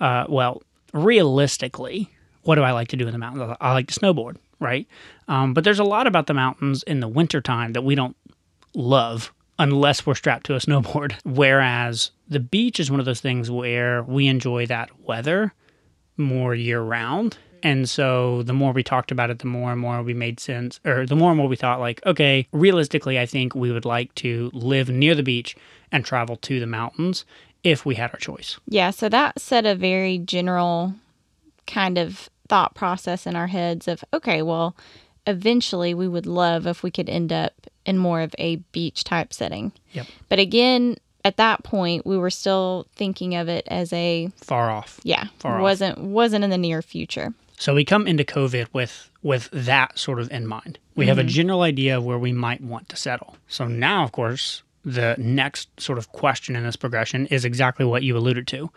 uh, 0.00 0.24
well, 0.30 0.62
realistically, 0.94 2.08
what 2.42 2.54
do 2.54 2.62
I 2.62 2.72
like 2.72 2.88
to 2.88 2.96
do 2.96 3.06
in 3.06 3.12
the 3.12 3.18
mountains? 3.18 3.56
I 3.60 3.72
like 3.72 3.88
to 3.88 3.98
snowboard, 4.00 4.36
right? 4.60 4.86
Um, 5.28 5.52
but 5.54 5.62
there's 5.64 5.78
a 5.78 5.84
lot 5.84 6.06
about 6.06 6.26
the 6.26 6.34
mountains 6.34 6.82
in 6.84 7.00
the 7.00 7.08
wintertime 7.08 7.72
that 7.74 7.82
we 7.82 7.94
don't 7.94 8.16
love 8.74 9.32
unless 9.58 10.06
we're 10.06 10.14
strapped 10.14 10.46
to 10.46 10.54
a 10.54 10.58
snowboard. 10.58 11.14
Whereas 11.24 12.10
the 12.28 12.40
beach 12.40 12.80
is 12.80 12.90
one 12.90 13.00
of 13.00 13.06
those 13.06 13.20
things 13.20 13.50
where 13.50 14.02
we 14.02 14.26
enjoy 14.26 14.66
that 14.66 14.90
weather 15.00 15.52
more 16.16 16.54
year 16.54 16.80
round. 16.80 17.38
And 17.62 17.88
so 17.88 18.42
the 18.42 18.52
more 18.52 18.72
we 18.72 18.82
talked 18.82 19.10
about 19.10 19.30
it, 19.30 19.38
the 19.38 19.46
more 19.46 19.72
and 19.72 19.80
more 19.80 20.02
we 20.02 20.12
made 20.12 20.38
sense, 20.38 20.80
or 20.84 21.06
the 21.06 21.16
more 21.16 21.30
and 21.30 21.38
more 21.38 21.48
we 21.48 21.56
thought, 21.56 21.80
like, 21.80 22.04
okay, 22.04 22.46
realistically, 22.52 23.18
I 23.18 23.24
think 23.24 23.54
we 23.54 23.72
would 23.72 23.86
like 23.86 24.14
to 24.16 24.50
live 24.52 24.90
near 24.90 25.14
the 25.14 25.22
beach 25.22 25.56
and 25.90 26.04
travel 26.04 26.36
to 26.36 26.60
the 26.60 26.66
mountains 26.66 27.24
if 27.62 27.86
we 27.86 27.94
had 27.94 28.10
our 28.12 28.18
choice. 28.18 28.60
Yeah, 28.68 28.90
so 28.90 29.08
that 29.08 29.40
set 29.40 29.64
a 29.64 29.74
very 29.74 30.18
general 30.18 30.94
kind 31.66 31.96
of 31.96 32.28
thought 32.48 32.74
process 32.74 33.26
in 33.26 33.34
our 33.34 33.46
heads 33.46 33.88
of 33.88 34.04
okay, 34.12 34.42
well, 34.42 34.76
eventually 35.26 35.94
we 35.94 36.06
would 36.06 36.26
love 36.26 36.66
if 36.66 36.82
we 36.82 36.90
could 36.90 37.08
end 37.08 37.32
up 37.32 37.63
in 37.86 37.98
more 37.98 38.20
of 38.20 38.34
a 38.38 38.56
beach 38.72 39.04
type 39.04 39.32
setting. 39.32 39.72
Yep. 39.92 40.06
But 40.28 40.38
again, 40.38 40.96
at 41.24 41.36
that 41.38 41.64
point, 41.64 42.06
we 42.06 42.18
were 42.18 42.30
still 42.30 42.86
thinking 42.94 43.34
of 43.34 43.48
it 43.48 43.66
as 43.68 43.92
a 43.92 44.28
Far 44.36 44.70
off. 44.70 45.00
yeah, 45.02 45.28
Far 45.38 45.56
off. 45.56 45.62
wasn't 45.62 45.98
wasn't 45.98 46.44
in 46.44 46.50
the 46.50 46.58
near 46.58 46.82
future. 46.82 47.32
So 47.56 47.74
we 47.74 47.84
come 47.84 48.06
into 48.06 48.24
COVID 48.24 48.68
with 48.72 49.10
with 49.22 49.48
that 49.52 49.98
sort 49.98 50.20
of 50.20 50.30
in 50.30 50.46
mind. 50.46 50.78
We 50.96 51.06
have 51.06 51.18
a 51.18 51.22
mm-hmm. 51.22 51.28
general 51.28 51.62
idea 51.62 51.98
of 51.98 52.04
where 52.04 52.18
we 52.18 52.32
might 52.32 52.60
want 52.60 52.88
to 52.90 52.96
settle. 52.96 53.36
So 53.48 53.66
now, 53.66 54.04
of 54.04 54.12
course, 54.12 54.62
the 54.84 55.16
next 55.18 55.80
sort 55.80 55.98
of 55.98 56.12
question 56.12 56.56
in 56.56 56.62
this 56.62 56.76
progression 56.76 57.26
is 57.26 57.44
exactly 57.44 57.84
what 57.84 58.02
you 58.02 58.16
alluded 58.16 58.46
to. 58.48 58.70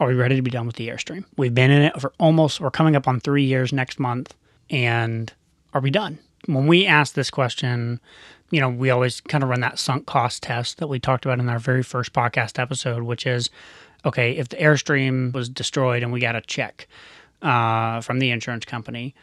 Are 0.00 0.08
we 0.08 0.14
ready 0.14 0.34
to 0.36 0.42
be 0.42 0.50
done 0.50 0.66
with 0.66 0.76
the 0.76 0.88
Airstream? 0.88 1.24
We've 1.36 1.54
been 1.54 1.70
in 1.70 1.82
it 1.82 2.00
for 2.00 2.12
almost, 2.18 2.60
we're 2.60 2.70
coming 2.70 2.96
up 2.96 3.06
on 3.06 3.20
three 3.20 3.44
years 3.44 3.72
next 3.72 4.00
month. 4.00 4.34
And 4.70 5.32
are 5.74 5.80
we 5.80 5.90
done? 5.90 6.18
When 6.46 6.66
we 6.66 6.86
ask 6.86 7.14
this 7.14 7.30
question, 7.30 8.00
you 8.50 8.60
know, 8.60 8.68
we 8.68 8.90
always 8.90 9.20
kind 9.20 9.42
of 9.44 9.50
run 9.50 9.60
that 9.60 9.78
sunk 9.78 10.06
cost 10.06 10.42
test 10.42 10.78
that 10.78 10.88
we 10.88 10.98
talked 10.98 11.24
about 11.24 11.38
in 11.38 11.48
our 11.48 11.58
very 11.58 11.82
first 11.82 12.12
podcast 12.12 12.58
episode, 12.58 13.02
which 13.02 13.26
is 13.26 13.50
okay, 14.04 14.32
if 14.36 14.48
the 14.48 14.56
Airstream 14.56 15.32
was 15.32 15.48
destroyed 15.48 16.02
and 16.02 16.12
we 16.12 16.20
got 16.20 16.34
a 16.34 16.40
check 16.40 16.88
uh, 17.42 18.00
from 18.00 18.18
the 18.18 18.30
insurance 18.30 18.64
company, 18.64 19.14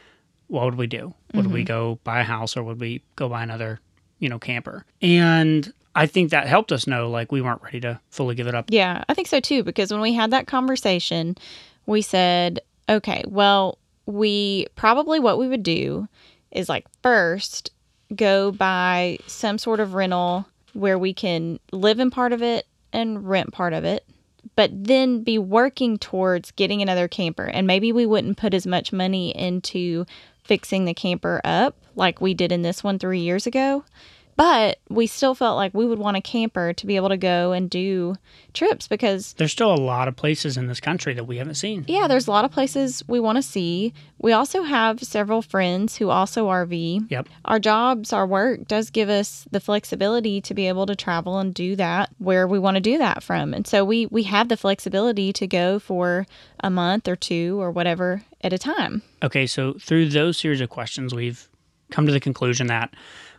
what 0.48 0.65
would 0.65 0.75
we 0.75 0.88
do? 0.88 1.13
Would 1.34 1.48
we 1.48 1.63
go 1.63 2.00
buy 2.03 2.22
a 2.22 2.24
house 2.24 2.55
or 2.55 2.63
would 2.63 2.79
we 2.79 3.03
go 3.15 3.27
buy 3.27 3.43
another, 3.43 3.79
you 4.19 4.29
know, 4.29 4.39
camper? 4.39 4.86
And 5.01 5.72
I 5.96 6.05
think 6.05 6.29
that 6.29 6.48
helped 6.48 6.72
us 6.72 6.88
know 6.88 7.10
like 7.10 7.31
we 7.31 7.41
weren't 7.41 7.62
ready 7.63 7.79
to 7.81 8.00
fully 8.10 8.36
give 8.36 8.48
it 8.48 8.55
up. 8.55 8.65
Yeah, 8.69 9.03
I 9.10 9.13
think 9.13 9.27
so 9.27 9.39
too, 9.39 9.63
because 9.63 9.91
when 9.91 10.01
we 10.01 10.13
had 10.13 10.31
that 10.31 10.48
conversation, 10.48 11.36
we 11.86 12.01
said, 12.01 12.60
okay, 12.88 13.24
well, 13.27 13.77
we 14.05 14.67
probably 14.75 15.19
what 15.19 15.38
we 15.38 15.48
would 15.48 15.63
do 15.63 16.07
is 16.51 16.69
like 16.69 16.86
first 17.01 17.72
go 18.16 18.52
buy 18.52 19.18
some 19.28 19.58
sort 19.58 19.80
of 19.80 19.94
rental 19.94 20.48
where 20.74 20.98
we 20.98 21.14
can 21.14 21.60
live 21.72 22.00
in 22.00 22.12
part 22.12 22.34
of 22.34 22.42
it 22.42 22.68
and 22.94 23.28
rent 23.28 23.52
part 23.52 23.74
of 23.74 23.84
it, 23.84 24.06
but 24.56 24.70
then 24.74 25.24
be 25.24 25.38
working 25.38 25.98
towards 25.98 26.52
getting 26.52 26.82
another 26.82 27.08
camper. 27.08 27.46
And 27.46 27.68
maybe 27.68 27.92
we 27.92 28.06
wouldn't 28.06 28.38
put 28.38 28.54
as 28.54 28.68
much 28.68 28.94
money 28.94 29.36
into 29.36 30.06
fixing 30.44 30.86
the 30.86 30.94
camper 30.94 31.42
up 31.44 31.76
like 31.96 32.22
we 32.22 32.34
did 32.34 32.52
in 32.52 32.62
this 32.62 32.84
one 32.84 33.00
three 33.00 33.20
years 33.20 33.46
ago. 33.48 33.84
But 34.38 34.79
we 34.88 35.08
still 35.08 35.34
felt 35.36 35.58
like 35.58 35.74
we 35.74 35.86
would 35.86 36.00
want 36.00 36.15
a 36.15 36.22
camper 36.22 36.72
to 36.72 36.86
be 36.86 36.96
able 36.96 37.10
to 37.10 37.17
go 37.17 37.51
and 37.51 37.70
do 37.70 38.15
trips 38.53 38.88
because 38.88 39.34
There's 39.34 39.51
still 39.51 39.74
a 39.74 39.75
lot 39.75 40.08
of 40.08 40.15
places 40.15 40.56
in 40.58 40.67
this 40.67 40.79
country 40.79 41.13
that 41.15 41.25
we 41.25 41.38
haven't 41.38 41.56
seen. 41.56 41.84
yeah, 41.88 42.08
there's 42.08 42.27
a 42.27 42.32
lot 42.32 42.46
of 42.46 42.51
places 42.51 43.03
we 43.08 43.20
want 43.20 43.38
to 43.38 43.41
see. 43.41 43.94
We 44.20 44.32
also 44.32 44.62
have 44.63 45.01
several 45.01 45.41
friends 45.41 45.98
who 45.98 46.10
also 46.12 46.48
RV. 46.48 47.10
Yep. 47.12 47.27
Our 47.46 47.60
jobs, 47.60 48.13
our 48.13 48.25
work 48.27 48.67
does 48.67 48.89
give 48.91 49.10
us 49.10 49.46
the 49.51 49.60
flexibility 49.60 50.39
to 50.41 50.53
be 50.53 50.67
able 50.67 50.86
to 50.86 50.96
travel 50.96 51.39
and 51.39 51.53
do 51.53 51.75
that 51.75 52.12
where 52.20 52.48
we 52.48 52.60
want 52.60 52.75
to 52.75 52.82
do 52.82 52.98
that 53.00 53.24
from. 53.24 53.53
And 53.56 53.65
so 53.67 53.84
we 53.84 54.06
we 54.06 54.24
have 54.24 54.50
the 54.50 54.58
flexibility 54.58 55.34
to 55.34 55.48
go 55.48 55.79
for 55.79 56.25
a 56.60 56.70
month 56.70 57.08
or 57.08 57.15
two 57.15 57.60
or 57.60 57.72
whatever 57.72 58.22
at 58.41 58.53
a 58.53 58.58
time. 58.60 59.01
Okay, 59.24 59.48
so 59.48 59.74
through 59.74 60.10
those 60.10 60.38
series 60.38 60.62
of 60.62 60.70
questions, 60.70 61.13
we've 61.13 61.50
come 61.89 62.06
to 62.06 62.12
the 62.12 62.20
conclusion 62.20 62.67
that 62.67 62.94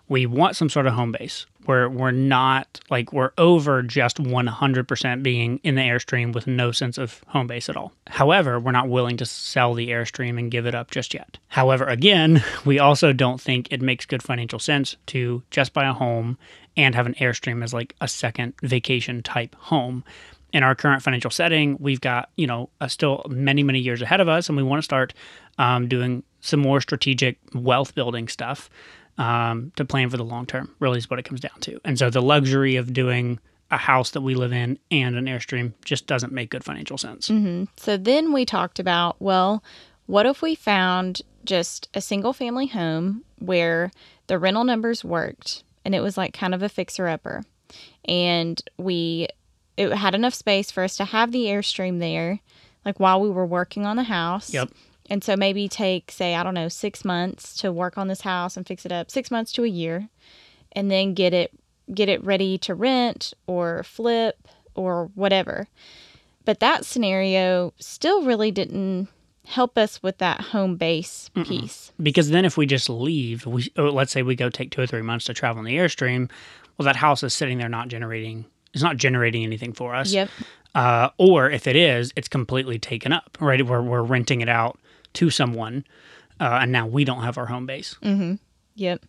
we 0.09 0.27
want 0.27 0.57
some 0.57 0.69
sort 0.69 0.87
of 0.87 0.95
home 0.95 1.13
base 1.13 1.47
where 1.65 1.91
we're 1.91 2.11
not 2.11 2.81
like 2.89 3.13
we're 3.13 3.33
over 3.37 3.83
just 3.83 4.17
100% 4.17 5.23
being 5.23 5.61
in 5.63 5.75
the 5.75 5.83
Airstream 5.83 6.33
with 6.33 6.47
no 6.47 6.73
sense 6.73 6.97
of 6.97 7.23
home 7.27 7.47
base 7.47 7.69
at 7.69 7.77
all. 7.77 7.93
However, 8.07 8.59
we're 8.59 8.73
not 8.73 8.89
willing 8.89 9.19
to 9.19 9.27
sell 9.27 9.75
the 9.75 9.89
Airstream 9.89 10.39
and 10.39 10.51
give 10.51 10.65
it 10.65 10.75
up 10.75 10.91
just 10.91 11.13
yet. 11.13 11.37
However, 11.49 11.85
again, 11.85 12.43
we 12.65 12.79
also 12.79 13.13
don't 13.13 13.41
think 13.41 13.71
it 13.71 13.83
makes 13.83 14.07
good 14.07 14.23
financial 14.23 14.59
sense 14.59 14.97
to 15.07 15.43
just 15.51 15.75
buy 15.75 15.87
a 15.87 15.93
home 15.93 16.39
and 16.77 16.95
have 16.95 17.07
an 17.07 17.15
Airstream 17.15 17.63
as 17.63 17.75
like 17.75 17.95
a 18.01 18.09
second 18.09 18.55
vacation 18.63 19.23
type 19.23 19.55
home 19.57 20.05
in 20.53 20.63
our 20.63 20.75
current 20.75 21.03
financial 21.03 21.31
setting, 21.31 21.77
we've 21.79 22.01
got 22.01 22.31
you 22.37 22.47
know 22.47 22.71
still 22.87 23.25
many 23.29 23.63
many 23.63 23.81
years 23.81 24.01
ahead 24.01 24.21
of 24.21 24.29
us, 24.29 24.49
and 24.49 24.57
we 24.57 24.63
want 24.63 24.79
to 24.79 24.85
start 24.85 25.13
um, 25.59 25.89
doing 25.89 26.23
some 26.41 26.61
more 26.61 26.81
strategic 26.81 27.39
wealth 27.55 27.95
building 27.95 28.29
stuff 28.29 28.71
um, 29.19 29.73
to 29.77 29.85
plan 29.85 30.09
for 30.11 30.17
the 30.17 30.25
long 30.25 30.47
term. 30.47 30.75
Really, 30.81 30.99
is 30.99 31.11
what 31.11 31.19
it 31.19 31.25
comes 31.25 31.41
down 31.41 31.61
to. 31.61 31.81
And 31.85 31.99
so 31.99 32.11
the 32.11 32.23
luxury 32.23 32.77
of 32.77 32.93
doing 32.93 33.39
a 33.71 33.77
house 33.77 34.13
that 34.13 34.23
we 34.23 34.35
live 34.35 34.53
in 34.53 34.79
and 34.91 35.17
an 35.17 35.27
airstream 35.27 35.75
just 35.85 36.07
doesn't 36.07 36.33
make 36.33 36.51
good 36.51 36.65
financial 36.65 36.97
sense. 36.97 37.31
So 37.77 37.97
then 37.99 38.33
we 38.33 38.47
talked 38.47 38.79
about, 38.79 39.17
well, 39.21 39.63
what 40.07 40.25
if 40.25 40.41
we 40.41 40.55
found 40.55 41.21
just 41.45 41.89
a 41.93 42.01
single 42.01 42.33
family 42.33 42.67
home 42.67 43.25
where 43.39 43.91
the 44.27 44.39
rental 44.39 44.65
numbers 44.65 45.05
worked 45.05 45.65
and 45.85 45.95
it 45.95 46.01
was 46.01 46.17
like 46.17 46.33
kind 46.33 46.55
of 46.55 46.63
a 46.63 46.69
fixer 46.69 47.09
upper 47.09 47.43
and 48.07 48.63
we 48.79 49.29
it 49.77 49.93
had 49.93 50.15
enough 50.15 50.35
space 50.35 50.71
for 50.71 50.83
us 50.83 50.97
to 50.97 51.05
have 51.05 51.31
the 51.31 51.45
airstream 51.47 52.01
there 52.01 52.41
like 52.85 52.99
while 52.99 53.21
we 53.21 53.31
were 53.31 53.47
working 53.47 53.87
on 53.87 53.97
the 53.97 54.03
house. 54.03 54.53
Yep. 54.53 54.71
And 55.09 55.25
so 55.25 55.37
maybe 55.37 55.69
take 55.69 56.11
say 56.11 56.35
I 56.35 56.43
don't 56.43 56.55
know 56.55 56.69
6 56.69 57.05
months 57.05 57.57
to 57.59 57.73
work 57.73 57.97
on 57.97 58.09
this 58.09 58.21
house 58.23 58.57
and 58.57 58.67
fix 58.67 58.85
it 58.85 58.93
up, 58.93 59.11
6 59.11 59.31
months 59.31 59.53
to 59.53 59.65
a 59.65 59.69
year 59.69 60.09
and 60.73 60.91
then 60.91 61.15
get 61.15 61.33
it 61.33 61.53
get 61.93 62.09
it 62.09 62.23
ready 62.25 62.59
to 62.59 62.75
rent 62.75 63.33
or 63.47 63.83
flip 63.83 64.49
or 64.75 65.11
whatever. 65.15 65.69
But 66.45 66.61
that 66.61 66.85
scenario 66.85 67.73
still 67.79 68.23
really 68.23 68.51
didn't 68.51 69.09
help 69.45 69.79
us 69.79 70.03
with 70.03 70.19
that 70.19 70.41
home 70.41 70.77
base 70.77 71.31
piece. 71.45 71.93
Because 72.03 72.31
then 72.31 72.45
if 72.45 72.57
we 72.57 72.67
just 72.67 72.89
leave, 72.91 73.47
we 73.47 73.73
or 73.77 73.91
let's 73.91 74.13
say 74.13 74.23
we 74.23 74.35
go 74.35 74.51
take 74.51 74.71
two 74.71 74.83
or 74.83 74.87
three 74.87 75.03
months 75.03 75.25
to 75.27 75.35
travel 75.35 75.59
in 75.61 75.65
the 75.65 75.77
airstream, 75.77 76.31
well, 76.77 76.85
that 76.85 76.97
house 76.97 77.23
is 77.23 77.35
sitting 77.35 77.59
there 77.59 77.69
not 77.69 77.89
generating. 77.89 78.45
It's 78.75 78.83
not 78.83 78.99
generating 78.99 79.45
anything 79.45 79.73
for 79.73 79.95
us. 79.95 80.13
Yep. 80.13 80.29
Uh, 80.75 81.09
or 81.17 81.51
if 81.51 81.67
it 81.67 81.75
is, 81.75 82.13
it's 82.15 82.29
completely 82.29 82.79
taken 82.79 83.13
up. 83.13 83.39
Right, 83.41 83.65
we're 83.67 83.83
we're 83.83 84.03
renting 84.03 84.43
it 84.43 84.49
out 84.49 84.79
to 85.19 85.31
someone, 85.31 85.85
uh, 86.41 86.59
and 86.63 86.73
now 86.73 86.87
we 86.87 87.05
don't 87.05 87.23
have 87.23 87.39
our 87.39 87.47
home 87.47 87.67
base. 87.67 87.97
Yep. 88.77 89.05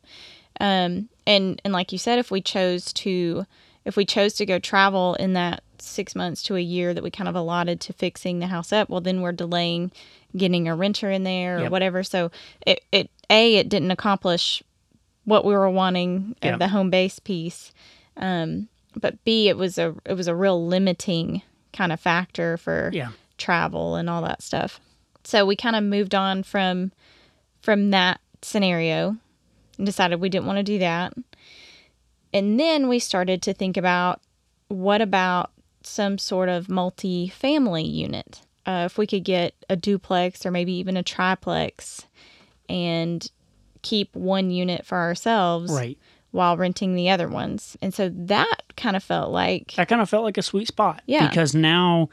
Um, 0.59 1.09
and 1.27 1.61
and 1.63 1.71
like 1.73 1.91
you 1.91 1.97
said, 1.97 2.19
if 2.19 2.31
we 2.31 2.41
chose 2.41 2.91
to, 2.93 3.45
if 3.85 3.95
we 3.95 4.05
chose 4.05 4.33
to 4.33 4.45
go 4.45 4.59
travel 4.59 5.15
in 5.15 5.33
that 5.33 5.63
six 5.77 6.15
months 6.15 6.43
to 6.43 6.55
a 6.55 6.59
year 6.61 6.93
that 6.93 7.03
we 7.03 7.11
kind 7.11 7.27
of 7.29 7.35
allotted 7.35 7.79
to 7.81 7.93
fixing 7.93 8.39
the 8.39 8.47
house 8.47 8.73
up, 8.73 8.89
well, 8.89 9.01
then 9.01 9.21
we're 9.21 9.31
delaying 9.31 9.91
getting 10.35 10.67
a 10.67 10.75
renter 10.75 11.09
in 11.09 11.23
there 11.23 11.57
or 11.59 11.61
Yep. 11.63 11.71
whatever. 11.71 12.03
So 12.03 12.31
it 12.65 12.83
it 12.91 13.09
a 13.29 13.55
it 13.57 13.69
didn't 13.69 13.91
accomplish 13.91 14.61
what 15.25 15.45
we 15.45 15.53
were 15.53 15.69
wanting 15.69 16.35
of 16.41 16.59
the 16.59 16.67
home 16.69 16.89
base 16.89 17.19
piece. 17.19 17.71
Um, 18.17 18.67
but 18.95 19.23
b 19.23 19.47
it 19.49 19.55
was 19.57 19.77
a 19.77 19.95
it 20.05 20.13
was 20.15 20.27
a 20.27 20.35
real 20.35 20.65
limiting 20.65 21.43
kind 21.73 21.91
of 21.91 21.99
factor 21.99 22.57
for 22.57 22.89
Yeah. 22.91 23.09
travel 23.37 23.95
and 23.95 24.09
all 24.09 24.23
that 24.23 24.41
stuff. 24.41 24.79
So 25.23 25.45
we 25.45 25.55
kind 25.55 25.75
of 25.75 25.83
moved 25.83 26.15
on 26.15 26.43
from 26.43 26.91
from 27.61 27.91
that 27.91 28.21
scenario 28.41 29.17
and 29.77 29.85
decided 29.85 30.19
we 30.21 30.29
didn't 30.29 30.45
want 30.47 30.57
to 30.57 30.63
do 30.63 30.79
that. 30.79 31.13
And 32.33 32.59
then 32.59 32.87
we 32.87 32.99
started 32.99 33.41
to 33.43 33.53
think 33.53 33.75
about 33.77 34.21
what 34.69 35.01
about 35.01 35.51
some 35.83 36.17
sort 36.17 36.47
of 36.49 36.69
multi-family 36.69 37.83
unit? 37.83 38.41
Uh, 38.65 38.83
if 38.85 38.97
we 38.97 39.07
could 39.07 39.23
get 39.23 39.55
a 39.69 39.75
duplex 39.75 40.45
or 40.45 40.51
maybe 40.51 40.73
even 40.73 40.95
a 40.95 41.01
triplex 41.03 42.05
and 42.69 43.31
keep 43.81 44.15
one 44.15 44.51
unit 44.51 44.85
for 44.85 44.97
ourselves 44.99 45.71
Right. 45.71 45.97
while 46.31 46.55
renting 46.55 46.93
the 46.93 47.09
other 47.09 47.27
ones. 47.27 47.75
And 47.81 47.93
so 47.93 48.09
that 48.09 48.61
kind 48.77 48.95
of 48.95 49.03
felt 49.03 49.31
like 49.31 49.73
that 49.75 49.87
kind 49.87 50.01
of 50.01 50.09
felt 50.09 50.23
like 50.23 50.37
a 50.37 50.43
sweet 50.43 50.67
spot. 50.67 51.01
Yeah. 51.07 51.27
Because 51.27 51.55
now 51.55 52.09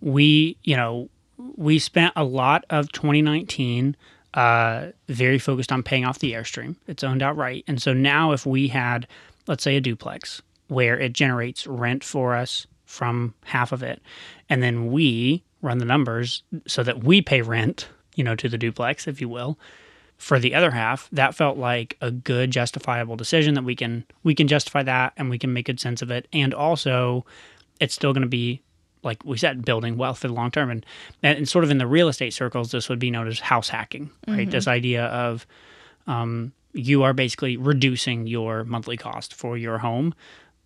we, 0.00 0.56
you 0.62 0.76
know, 0.76 1.08
we 1.38 1.78
spent 1.78 2.12
a 2.16 2.24
lot 2.24 2.64
of 2.70 2.92
2019 2.92 3.96
uh, 4.34 4.88
very 5.08 5.38
focused 5.38 5.72
on 5.72 5.82
paying 5.82 6.04
off 6.04 6.18
the 6.18 6.32
Airstream. 6.32 6.76
It's 6.86 7.02
owned 7.02 7.22
outright. 7.22 7.64
And 7.66 7.80
so 7.80 7.92
now 7.92 8.32
if 8.32 8.44
we 8.44 8.68
had, 8.68 9.06
let's 9.46 9.64
say, 9.64 9.76
a 9.76 9.80
duplex 9.80 10.42
where 10.68 10.98
it 10.98 11.12
generates 11.12 11.66
rent 11.66 12.04
for 12.04 12.34
us 12.34 12.66
from 12.84 13.34
half 13.44 13.72
of 13.72 13.82
it, 13.82 14.02
and 14.48 14.62
then 14.62 14.92
we 14.92 15.42
run 15.62 15.78
the 15.78 15.84
numbers 15.84 16.42
so 16.66 16.82
that 16.82 17.02
we 17.02 17.22
pay 17.22 17.40
rent, 17.40 17.88
you 18.14 18.22
know, 18.22 18.36
to 18.36 18.48
the 18.48 18.58
duplex, 18.58 19.08
if 19.08 19.20
you 19.20 19.28
will, 19.28 19.58
for 20.18 20.38
the 20.38 20.54
other 20.54 20.70
half 20.70 21.08
that 21.12 21.34
felt 21.34 21.58
like 21.58 21.96
a 22.00 22.10
good 22.10 22.50
justifiable 22.50 23.16
decision 23.16 23.54
that 23.54 23.64
we 23.64 23.76
can 23.76 24.04
we 24.22 24.34
can 24.34 24.48
justify 24.48 24.82
that 24.82 25.12
and 25.16 25.28
we 25.28 25.38
can 25.38 25.52
make 25.52 25.66
good 25.66 25.78
sense 25.78 26.00
of 26.00 26.10
it 26.10 26.26
and 26.32 26.54
also 26.54 27.24
it's 27.80 27.94
still 27.94 28.14
going 28.14 28.22
to 28.22 28.28
be 28.28 28.62
like 29.06 29.24
we 29.24 29.38
said 29.38 29.64
building 29.64 29.96
wealth 29.96 30.18
for 30.18 30.28
the 30.28 30.34
long 30.34 30.50
term. 30.50 30.70
And, 30.70 30.84
and 31.22 31.48
sort 31.48 31.64
of 31.64 31.70
in 31.70 31.78
the 31.78 31.86
real 31.86 32.08
estate 32.08 32.34
circles 32.34 32.72
this 32.72 32.88
would 32.88 32.98
be 32.98 33.10
known 33.10 33.26
as 33.26 33.40
house 33.40 33.68
hacking 33.68 34.10
right? 34.28 34.50
This 34.50 34.68
idea 34.68 35.06
of 35.06 35.46
um, 36.06 36.52
you 36.72 37.02
are 37.02 37.12
basically 37.12 37.56
reducing 37.56 38.26
your 38.26 38.64
monthly 38.64 38.96
cost 38.96 39.34
for 39.34 39.56
your 39.56 39.78
home 39.78 40.14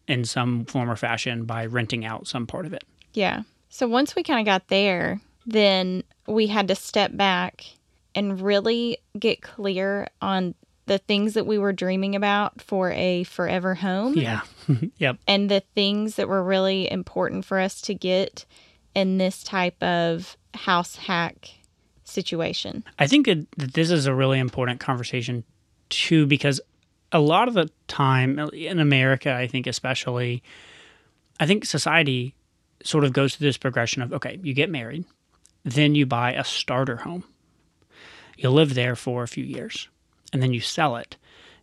in 0.08 0.24
some 0.24 0.64
form 0.64 0.90
or 0.90 0.96
fashion 0.96 1.44
by 1.44 1.66
renting 1.66 2.04
out 2.04 2.26
some 2.26 2.46
part 2.46 2.66
of 2.66 2.72
it. 2.72 2.84
Yeah. 3.14 3.42
So 3.68 3.86
once 3.86 4.16
we 4.16 4.22
kind 4.22 4.40
of 4.40 4.46
got 4.46 4.68
there, 4.68 5.20
then 5.46 6.02
we 6.26 6.48
had 6.48 6.68
to 6.68 6.74
step 6.74 7.16
back 7.16 7.64
and 8.14 8.40
really 8.40 8.98
get 9.18 9.40
clear 9.40 10.08
on 10.20 10.54
the 10.86 10.98
things 10.98 11.34
that 11.34 11.46
we 11.46 11.58
were 11.58 11.72
dreaming 11.72 12.16
about 12.16 12.60
for 12.60 12.90
a 12.92 13.24
forever 13.24 13.74
home. 13.74 14.14
Yeah. 14.14 14.40
Yep. 14.98 15.18
And 15.26 15.50
the 15.50 15.62
things 15.74 16.14
that 16.14 16.28
were 16.28 16.44
really 16.44 16.90
important 16.90 17.44
for 17.44 17.58
us 17.58 17.80
to 17.82 17.94
get 17.94 18.44
in 18.94 19.18
this 19.18 19.42
type 19.42 19.82
of 19.82 20.36
house 20.54 20.96
hack 20.96 21.50
situation. 22.04 22.84
I 22.98 23.06
think 23.06 23.26
that 23.26 23.50
that 23.56 23.74
this 23.74 23.90
is 23.90 24.06
a 24.06 24.14
really 24.14 24.38
important 24.38 24.80
conversation 24.80 25.44
too, 25.88 26.26
because 26.26 26.60
a 27.12 27.20
lot 27.20 27.48
of 27.48 27.54
the 27.54 27.68
time 27.88 28.38
in 28.38 28.78
America, 28.78 29.32
I 29.32 29.46
think 29.46 29.66
especially, 29.66 30.42
I 31.38 31.46
think 31.46 31.64
society 31.64 32.34
sort 32.84 33.04
of 33.04 33.12
goes 33.12 33.36
through 33.36 33.48
this 33.48 33.58
progression 33.58 34.02
of 34.02 34.12
okay, 34.12 34.38
you 34.42 34.54
get 34.54 34.70
married, 34.70 35.04
then 35.64 35.94
you 35.94 36.06
buy 36.06 36.32
a 36.32 36.44
starter 36.44 36.96
home, 36.96 37.24
you 38.36 38.50
live 38.50 38.74
there 38.74 38.96
for 38.96 39.22
a 39.22 39.28
few 39.28 39.44
years, 39.44 39.88
and 40.32 40.42
then 40.42 40.52
you 40.52 40.60
sell 40.60 40.96
it, 40.96 41.16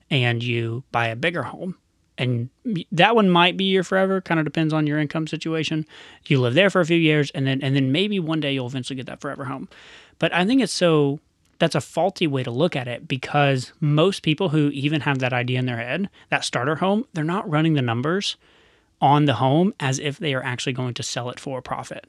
and 0.09 0.43
you 0.43 0.83
buy 0.91 1.07
a 1.07 1.15
bigger 1.15 1.43
home. 1.43 1.75
And 2.17 2.49
that 2.91 3.15
one 3.15 3.29
might 3.29 3.57
be 3.57 3.65
your 3.65 3.83
forever. 3.83 4.21
Kind 4.21 4.39
of 4.39 4.45
depends 4.45 4.73
on 4.73 4.87
your 4.87 4.97
income 4.97 5.27
situation. 5.27 5.85
You 6.25 6.41
live 6.41 6.55
there 6.55 6.71
for 6.71 6.81
a 6.81 6.85
few 6.85 6.97
years, 6.97 7.29
and 7.31 7.45
then 7.45 7.61
and 7.61 7.75
then 7.75 7.91
maybe 7.91 8.19
one 8.19 8.39
day 8.39 8.53
you'll 8.53 8.67
eventually 8.67 8.97
get 8.97 9.05
that 9.05 9.21
forever 9.21 9.45
home. 9.45 9.69
But 10.19 10.33
I 10.33 10.45
think 10.45 10.61
it's 10.61 10.73
so 10.73 11.19
that's 11.59 11.75
a 11.75 11.81
faulty 11.81 12.27
way 12.27 12.43
to 12.43 12.51
look 12.51 12.75
at 12.75 12.87
it 12.87 13.07
because 13.07 13.73
most 13.79 14.23
people 14.23 14.49
who 14.49 14.69
even 14.69 15.01
have 15.01 15.19
that 15.19 15.33
idea 15.33 15.59
in 15.59 15.65
their 15.65 15.77
head, 15.77 16.09
that 16.29 16.43
starter 16.43 16.75
home, 16.75 17.05
they're 17.13 17.23
not 17.23 17.49
running 17.49 17.73
the 17.73 17.81
numbers 17.81 18.35
on 19.01 19.25
the 19.25 19.35
home 19.35 19.73
as 19.79 19.99
if 19.99 20.17
they 20.17 20.33
are 20.33 20.43
actually 20.43 20.73
going 20.73 20.93
to 20.95 21.03
sell 21.03 21.29
it 21.29 21.39
for 21.39 21.59
a 21.59 21.63
profit. 21.63 22.07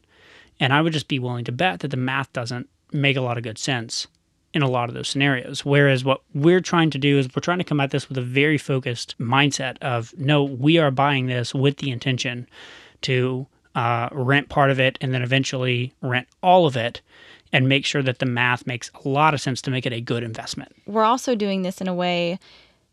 And 0.61 0.73
I 0.73 0.83
would 0.83 0.93
just 0.93 1.09
be 1.09 1.19
willing 1.19 1.45
to 1.45 1.53
bet 1.53 1.81
that 1.81 1.91
the 1.91 1.97
math 1.97 2.33
doesn't 2.33 2.69
make 2.93 3.17
a 3.17 3.21
lot 3.21 3.37
of 3.37 3.45
good 3.45 3.59
sense 3.59 4.07
in 4.55 4.63
a 4.63 4.69
lot 4.69 4.89
of 4.89 4.95
those 4.95 5.09
scenarios. 5.09 5.65
Whereas 5.65 6.05
what 6.05 6.23
we're 6.35 6.61
trying 6.61 6.91
to 6.91 6.99
do 6.99 7.19
is 7.19 7.29
we're 7.35 7.41
trying 7.41 7.59
to 7.59 7.65
come 7.65 7.81
at 7.81 7.91
this 7.91 8.09
with 8.09 8.19
a 8.19 8.23
very 8.23 8.59
focused 8.59 9.15
mindset 9.19 9.79
of 9.83 10.15
no, 10.19 10.43
we 10.43 10.79
are 10.79 10.91
buying 10.91 11.27
this 11.27 11.55
with 11.55 11.79
the 11.79 11.91
intention 11.91 12.49
to 13.03 13.47
uh, 13.75 14.09
rent 14.13 14.49
part 14.49 14.71
of 14.71 14.81
it 14.81 14.99
and 15.01 15.13
then 15.13 15.23
eventually 15.23 15.93
rent 16.01 16.27
all 16.43 16.67
of 16.67 16.77
it 16.77 17.01
and 17.53 17.69
make 17.69 17.85
sure 17.85 18.03
that 18.03 18.19
the 18.19 18.27
math 18.27 18.67
makes 18.67 18.91
a 19.05 19.09
lot 19.09 19.35
of 19.35 19.41
sense 19.41 19.63
to 19.63 19.71
make 19.71 19.87
it 19.87 19.93
a 19.93 20.01
good 20.01 20.23
investment. 20.23 20.75
We're 20.87 21.05
also 21.05 21.35
doing 21.35 21.63
this 21.63 21.81
in 21.81 21.89
a 21.89 21.95
way 21.95 22.39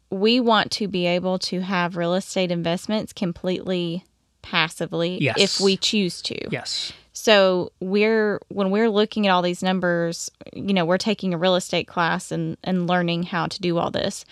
we 0.09 0.39
want 0.39 0.71
to 0.71 0.87
be 0.87 1.05
able 1.07 1.39
to 1.39 1.61
have 1.61 1.97
real 1.97 2.13
estate 2.13 2.51
investments 2.51 3.13
completely 3.13 4.03
passively 4.45 5.17
Yes. 5.21 5.35
if 5.37 5.59
we 5.59 5.75
choose 5.75 6.21
to. 6.21 6.37
Yes. 6.51 6.93
So 7.13 7.71
we're 7.79 8.39
when 8.49 8.69
we're 8.69 8.89
looking 8.89 9.25
at 9.25 9.31
all 9.31 9.41
these 9.41 9.63
numbers, 9.63 10.29
you 10.53 10.73
know, 10.73 10.85
we're 10.85 10.97
taking 10.99 11.33
a 11.33 11.37
real 11.37 11.55
estate 11.55 11.87
class 11.87 12.31
and 12.31 12.57
and 12.63 12.87
learning 12.87 13.23
how 13.23 13.47
to 13.47 13.59
do 13.59 13.77
all 13.77 13.89
this. 13.89 14.23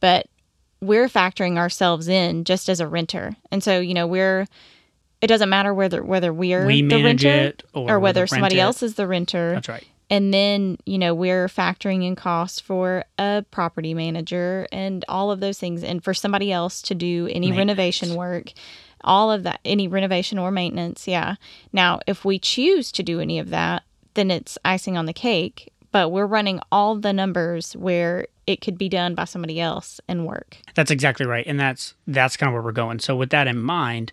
But 0.00 0.26
we're 0.80 1.08
factoring 1.08 1.56
ourselves 1.56 2.06
in 2.06 2.44
just 2.44 2.68
as 2.68 2.78
a 2.80 2.86
renter. 2.86 3.34
And 3.50 3.62
so, 3.62 3.80
you 3.80 3.94
know, 3.94 4.06
we're 4.06 4.46
it 5.20 5.26
doesn't 5.26 5.48
matter 5.48 5.74
whether 5.74 6.02
whether 6.04 6.32
we're 6.32 6.66
We 6.66 6.82
the 6.82 7.02
renter 7.02 7.28
it 7.28 7.62
or, 7.72 7.92
or 7.92 7.98
whether 8.00 8.26
somebody 8.26 8.60
else 8.60 8.82
is 8.82 8.94
the 8.94 9.06
renter. 9.08 9.52
That's 9.54 9.68
right. 9.68 9.84
And 10.08 10.32
then, 10.32 10.78
you 10.86 10.98
know, 10.98 11.14
we're 11.14 11.48
factoring 11.48 12.06
in 12.06 12.14
costs 12.14 12.60
for 12.60 13.02
a 13.18 13.44
property 13.50 13.92
manager 13.92 14.68
and 14.70 15.04
all 15.08 15.32
of 15.32 15.40
those 15.40 15.58
things, 15.58 15.82
and 15.82 16.04
for 16.04 16.14
somebody 16.14 16.52
else 16.52 16.80
to 16.82 16.94
do 16.94 17.28
any 17.32 17.50
renovation 17.50 18.14
work, 18.14 18.52
all 19.02 19.30
of 19.30 19.42
that, 19.44 19.60
any 19.64 19.88
renovation 19.88 20.38
or 20.38 20.50
maintenance. 20.50 21.06
Yeah. 21.06 21.36
Now, 21.72 22.00
if 22.06 22.24
we 22.24 22.38
choose 22.38 22.90
to 22.92 23.02
do 23.02 23.20
any 23.20 23.38
of 23.38 23.50
that, 23.50 23.82
then 24.14 24.30
it's 24.30 24.58
icing 24.64 24.96
on 24.96 25.06
the 25.06 25.12
cake, 25.12 25.72
but 25.92 26.10
we're 26.10 26.26
running 26.26 26.60
all 26.72 26.96
the 26.96 27.12
numbers 27.12 27.74
where 27.76 28.26
it 28.46 28.60
could 28.60 28.78
be 28.78 28.88
done 28.88 29.14
by 29.14 29.24
somebody 29.24 29.60
else 29.60 30.00
and 30.08 30.26
work. 30.26 30.58
That's 30.74 30.90
exactly 30.90 31.26
right, 31.26 31.46
and 31.46 31.58
that's 31.58 31.94
that's 32.06 32.36
kind 32.36 32.48
of 32.48 32.54
where 32.54 32.62
we're 32.62 32.72
going. 32.72 32.98
So 32.98 33.16
with 33.16 33.30
that 33.30 33.46
in 33.46 33.58
mind, 33.58 34.12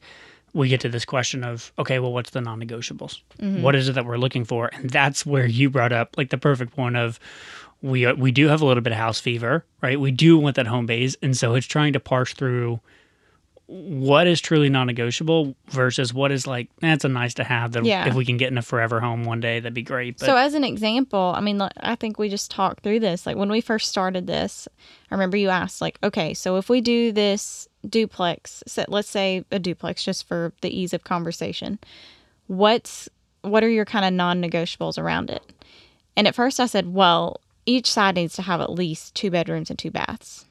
we 0.53 0.69
get 0.69 0.81
to 0.81 0.89
this 0.89 1.05
question 1.05 1.43
of 1.43 1.71
okay, 1.79 1.99
well, 1.99 2.13
what's 2.13 2.31
the 2.31 2.41
non-negotiables? 2.41 3.21
Mm-hmm. 3.39 3.61
What 3.61 3.75
is 3.75 3.89
it 3.89 3.93
that 3.93 4.05
we're 4.05 4.17
looking 4.17 4.45
for? 4.45 4.69
And 4.73 4.89
that's 4.89 5.25
where 5.25 5.45
you 5.45 5.69
brought 5.69 5.93
up 5.93 6.17
like 6.17 6.29
the 6.29 6.37
perfect 6.37 6.75
point 6.75 6.95
of 6.95 7.19
we 7.81 8.11
we 8.13 8.31
do 8.31 8.47
have 8.47 8.61
a 8.61 8.65
little 8.65 8.81
bit 8.81 8.93
of 8.93 8.99
house 8.99 9.19
fever, 9.19 9.65
right? 9.81 9.99
We 9.99 10.11
do 10.11 10.37
want 10.37 10.55
that 10.55 10.67
home 10.67 10.85
base, 10.85 11.15
and 11.21 11.35
so 11.35 11.55
it's 11.55 11.67
trying 11.67 11.93
to 11.93 11.99
parse 11.99 12.33
through 12.33 12.79
what 13.67 14.27
is 14.27 14.41
truly 14.41 14.67
non-negotiable 14.69 15.55
versus 15.69 16.13
what 16.13 16.31
is 16.31 16.45
like 16.45 16.67
eh, 16.81 16.89
that's 16.89 17.05
a 17.05 17.09
nice 17.09 17.33
to 17.33 17.43
have 17.43 17.71
that 17.71 17.85
Yeah. 17.85 18.05
if 18.07 18.13
we 18.13 18.25
can 18.25 18.35
get 18.37 18.51
in 18.51 18.57
a 18.57 18.61
forever 18.61 18.99
home 18.99 19.23
one 19.23 19.39
day 19.39 19.59
that'd 19.61 19.73
be 19.73 19.81
great 19.83 20.19
but 20.19 20.25
so, 20.25 20.35
as 20.35 20.53
an 20.53 20.63
example, 20.63 21.33
I 21.35 21.39
mean, 21.41 21.61
I 21.77 21.95
think 21.95 22.19
we 22.19 22.27
just 22.29 22.51
talked 22.51 22.83
through 22.83 22.99
this. 22.99 23.25
Like, 23.25 23.37
when 23.37 23.49
we 23.49 23.61
first 23.61 23.89
started 23.89 24.27
this, 24.27 24.67
I 25.09 25.15
remember 25.15 25.37
you 25.37 25.49
asked, 25.49 25.79
like, 25.81 25.97
okay, 26.03 26.33
so 26.33 26.57
if 26.57 26.69
we 26.69 26.81
do 26.81 27.11
this 27.11 27.67
duplex, 27.89 28.63
so 28.67 28.83
let's 28.89 29.09
say 29.09 29.45
a 29.51 29.59
duplex 29.59 30.03
just 30.03 30.27
for 30.27 30.51
the 30.61 30.69
ease 30.77 30.93
of 30.93 31.03
conversation, 31.03 31.79
what's 32.47 33.09
what 33.41 33.63
are 33.63 33.69
your 33.69 33.85
kind 33.85 34.05
of 34.05 34.13
non 34.13 34.41
negotiables 34.41 34.97
around 34.97 35.29
it? 35.29 35.41
And 36.15 36.27
at 36.27 36.35
first 36.35 36.59
I 36.59 36.65
said, 36.65 36.93
well, 36.93 37.39
each 37.65 37.91
side 37.91 38.15
needs 38.15 38.35
to 38.35 38.41
have 38.41 38.61
at 38.61 38.71
least 38.71 39.15
two 39.15 39.31
bedrooms 39.31 39.69
and 39.69 39.79
two 39.79 39.91
baths. 39.91 40.45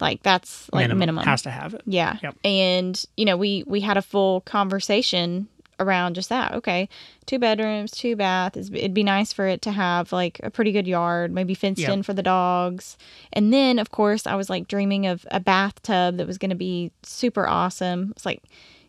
Like, 0.00 0.22
that's 0.22 0.68
like 0.72 0.88
minimum. 0.88 1.24
has 1.24 1.42
to 1.42 1.50
have 1.50 1.74
it 1.74 1.82
Yeah. 1.86 2.16
Yep. 2.22 2.36
And 2.44 3.04
you 3.16 3.24
know, 3.24 3.36
we 3.36 3.62
we 3.66 3.80
had 3.80 3.96
a 3.96 4.02
full 4.02 4.40
conversation 4.42 5.48
around 5.80 6.14
just 6.14 6.28
that. 6.28 6.52
Okay, 6.54 6.88
two 7.26 7.38
bedrooms, 7.38 7.90
two 7.90 8.14
baths. 8.16 8.70
It'd 8.72 8.94
be 8.94 9.02
nice 9.02 9.32
for 9.32 9.46
it 9.46 9.62
to 9.62 9.72
have 9.72 10.12
like 10.12 10.40
a 10.42 10.50
pretty 10.50 10.72
good 10.72 10.86
yard, 10.86 11.32
maybe 11.32 11.54
fenced 11.54 11.82
Yep. 11.82 11.90
in 11.92 12.02
for 12.02 12.12
the 12.14 12.22
dogs. 12.22 12.96
And 13.32 13.52
then, 13.52 13.78
of 13.78 13.90
course, 13.90 14.26
I 14.26 14.34
was 14.36 14.48
like 14.50 14.68
dreaming 14.68 15.06
of 15.06 15.26
a 15.30 15.40
bathtub 15.40 16.16
that 16.16 16.26
was 16.26 16.38
going 16.38 16.50
to 16.50 16.56
be 16.56 16.92
super 17.02 17.46
awesome. 17.48 18.12
It's 18.12 18.24
like, 18.26 18.42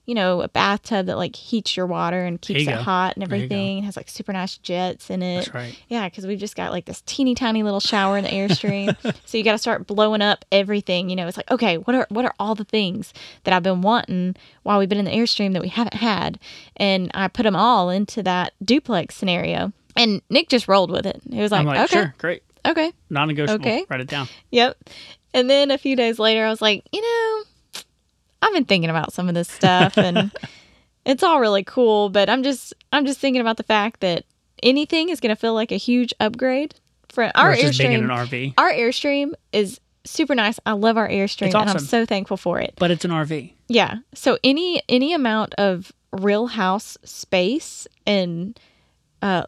you 0.06 0.13
know, 0.15 0.41
a 0.41 0.48
bathtub 0.48 1.08
that 1.08 1.18
like 1.18 1.36
heats 1.36 1.76
your 1.76 1.86
water 1.88 2.24
and 2.26 2.39
keeps 2.41 2.62
it 2.62 2.65
go. 2.65 2.76
hot 2.78 3.15
and 3.18 3.26
There 3.28 3.38
you 3.39 3.48
go. 3.48 3.56
everything. 3.56 3.78
It 3.80 3.84
has 3.86 3.98
like 3.98 4.08
super 4.10 4.32
nice 4.34 4.58
jets 4.58 5.10
in 5.10 5.22
it. 5.24 5.36
that's 5.46 5.54
right 5.54 5.76
Yeah, 5.89 6.08
because 6.08 6.28
we've 6.28 6.39
just 6.39 6.56
got 6.56 6.72
like 6.72 6.86
this 6.86 7.02
teeny 7.06 7.36
tiny 7.36 7.63
little 7.63 7.80
shower 7.80 8.18
in 8.18 8.24
the 8.24 8.30
airstream. 8.30 8.96
so 9.26 9.38
you 9.38 9.44
got 9.44 9.54
to 9.54 9.58
start 9.58 9.88
blowing 9.88 10.22
up 10.22 10.46
everything. 10.52 11.10
You 11.10 11.15
know, 11.15 11.28
it's 11.28 11.38
like 11.38 11.50
okay, 11.52 11.78
what 11.78 11.96
are 11.96 12.08
what 12.10 12.26
are 12.26 12.34
all 12.39 12.56
the 12.56 12.63
things 12.65 13.13
that 13.44 13.54
I've 13.54 13.63
been 13.63 13.82
wanting 13.82 14.36
while 14.63 14.80
we've 14.80 14.89
been 14.89 15.00
in 15.00 15.06
the 15.06 15.12
airstream 15.12 15.54
that 15.54 15.62
we 15.62 15.70
haven't 15.70 15.96
had, 15.96 16.39
and 16.78 17.10
I 17.13 17.28
put 17.28 17.44
them 17.44 17.56
all 17.56 17.89
into 17.89 18.22
that 18.24 18.54
duplex 18.63 19.15
scenario. 19.15 19.74
And 19.96 20.22
Nick 20.30 20.50
just 20.50 20.68
rolled 20.68 20.91
with 20.91 21.06
it. 21.06 21.22
He 21.30 21.39
was 21.41 21.52
like, 21.52 21.62
i'm 21.62 21.65
like 21.68 21.80
okay, 21.86 21.94
sure 21.94 22.13
great 22.18 22.44
okay, 22.68 22.91
non-negotiable 23.10 23.65
Okay. 23.65 23.86
write 23.89 24.02
it 24.02 24.08
down 24.08 24.28
yep. 24.52 24.78
And 25.34 25.50
then 25.50 25.70
a 25.72 25.78
few 25.78 25.96
days 25.98 26.18
later, 26.18 26.46
I 26.46 26.50
was 26.50 26.62
like, 26.62 26.86
you 26.94 27.02
know, 27.02 27.44
I've 28.45 28.53
been 28.53 28.65
thinking 28.65 28.89
about 28.89 29.12
some 29.13 29.27
of 29.27 29.34
this 29.36 29.49
stuff, 29.49 29.97
and 29.97 30.31
it's 31.05 31.23
all 31.23 31.39
really 31.39 31.63
cool. 31.63 32.10
But 32.10 32.29
I'm 32.29 32.43
just 32.43 32.73
I'm 32.93 33.05
just 33.05 33.19
thinking 33.19 33.41
about 33.41 33.58
the 33.58 33.63
fact 33.63 34.01
that 34.01 34.23
anything 34.63 35.10
is 35.10 35.19
going 35.19 35.36
to 35.36 35.39
feel 35.39 35.53
like 35.53 35.71
a 35.71 35.77
huge 35.77 36.13
upgrade 36.19 36.75
for 37.10 37.31
our 37.36 37.51
versus 37.55 37.77
being 37.77 37.93
in 37.93 38.03
an 38.03 38.10
airstream. 38.10 38.53
rv 38.53 38.53
Our 38.58 38.71
airstream 38.71 39.34
is 39.51 39.79
super 40.05 40.36
nice. 40.36 40.60
I 40.65 40.73
love 40.73 40.97
our 40.97 41.10
airstream, 41.10 41.47
It's 41.47 41.55
and 41.55 41.69
I'm 41.69 41.79
so 41.79 42.05
thankful 42.05 42.38
for 42.38 42.60
it. 42.60 42.73
but 42.77 42.91
it's 42.91 43.03
an 43.05 43.12
rv 43.12 43.51
Yeah. 43.67 43.95
So 44.13 44.38
any 44.43 44.81
any 44.88 45.13
amount 45.13 45.53
of 45.55 45.91
real 46.12 46.47
house 46.47 46.97
space 47.03 47.88
and 48.05 48.58
uh 49.21 49.43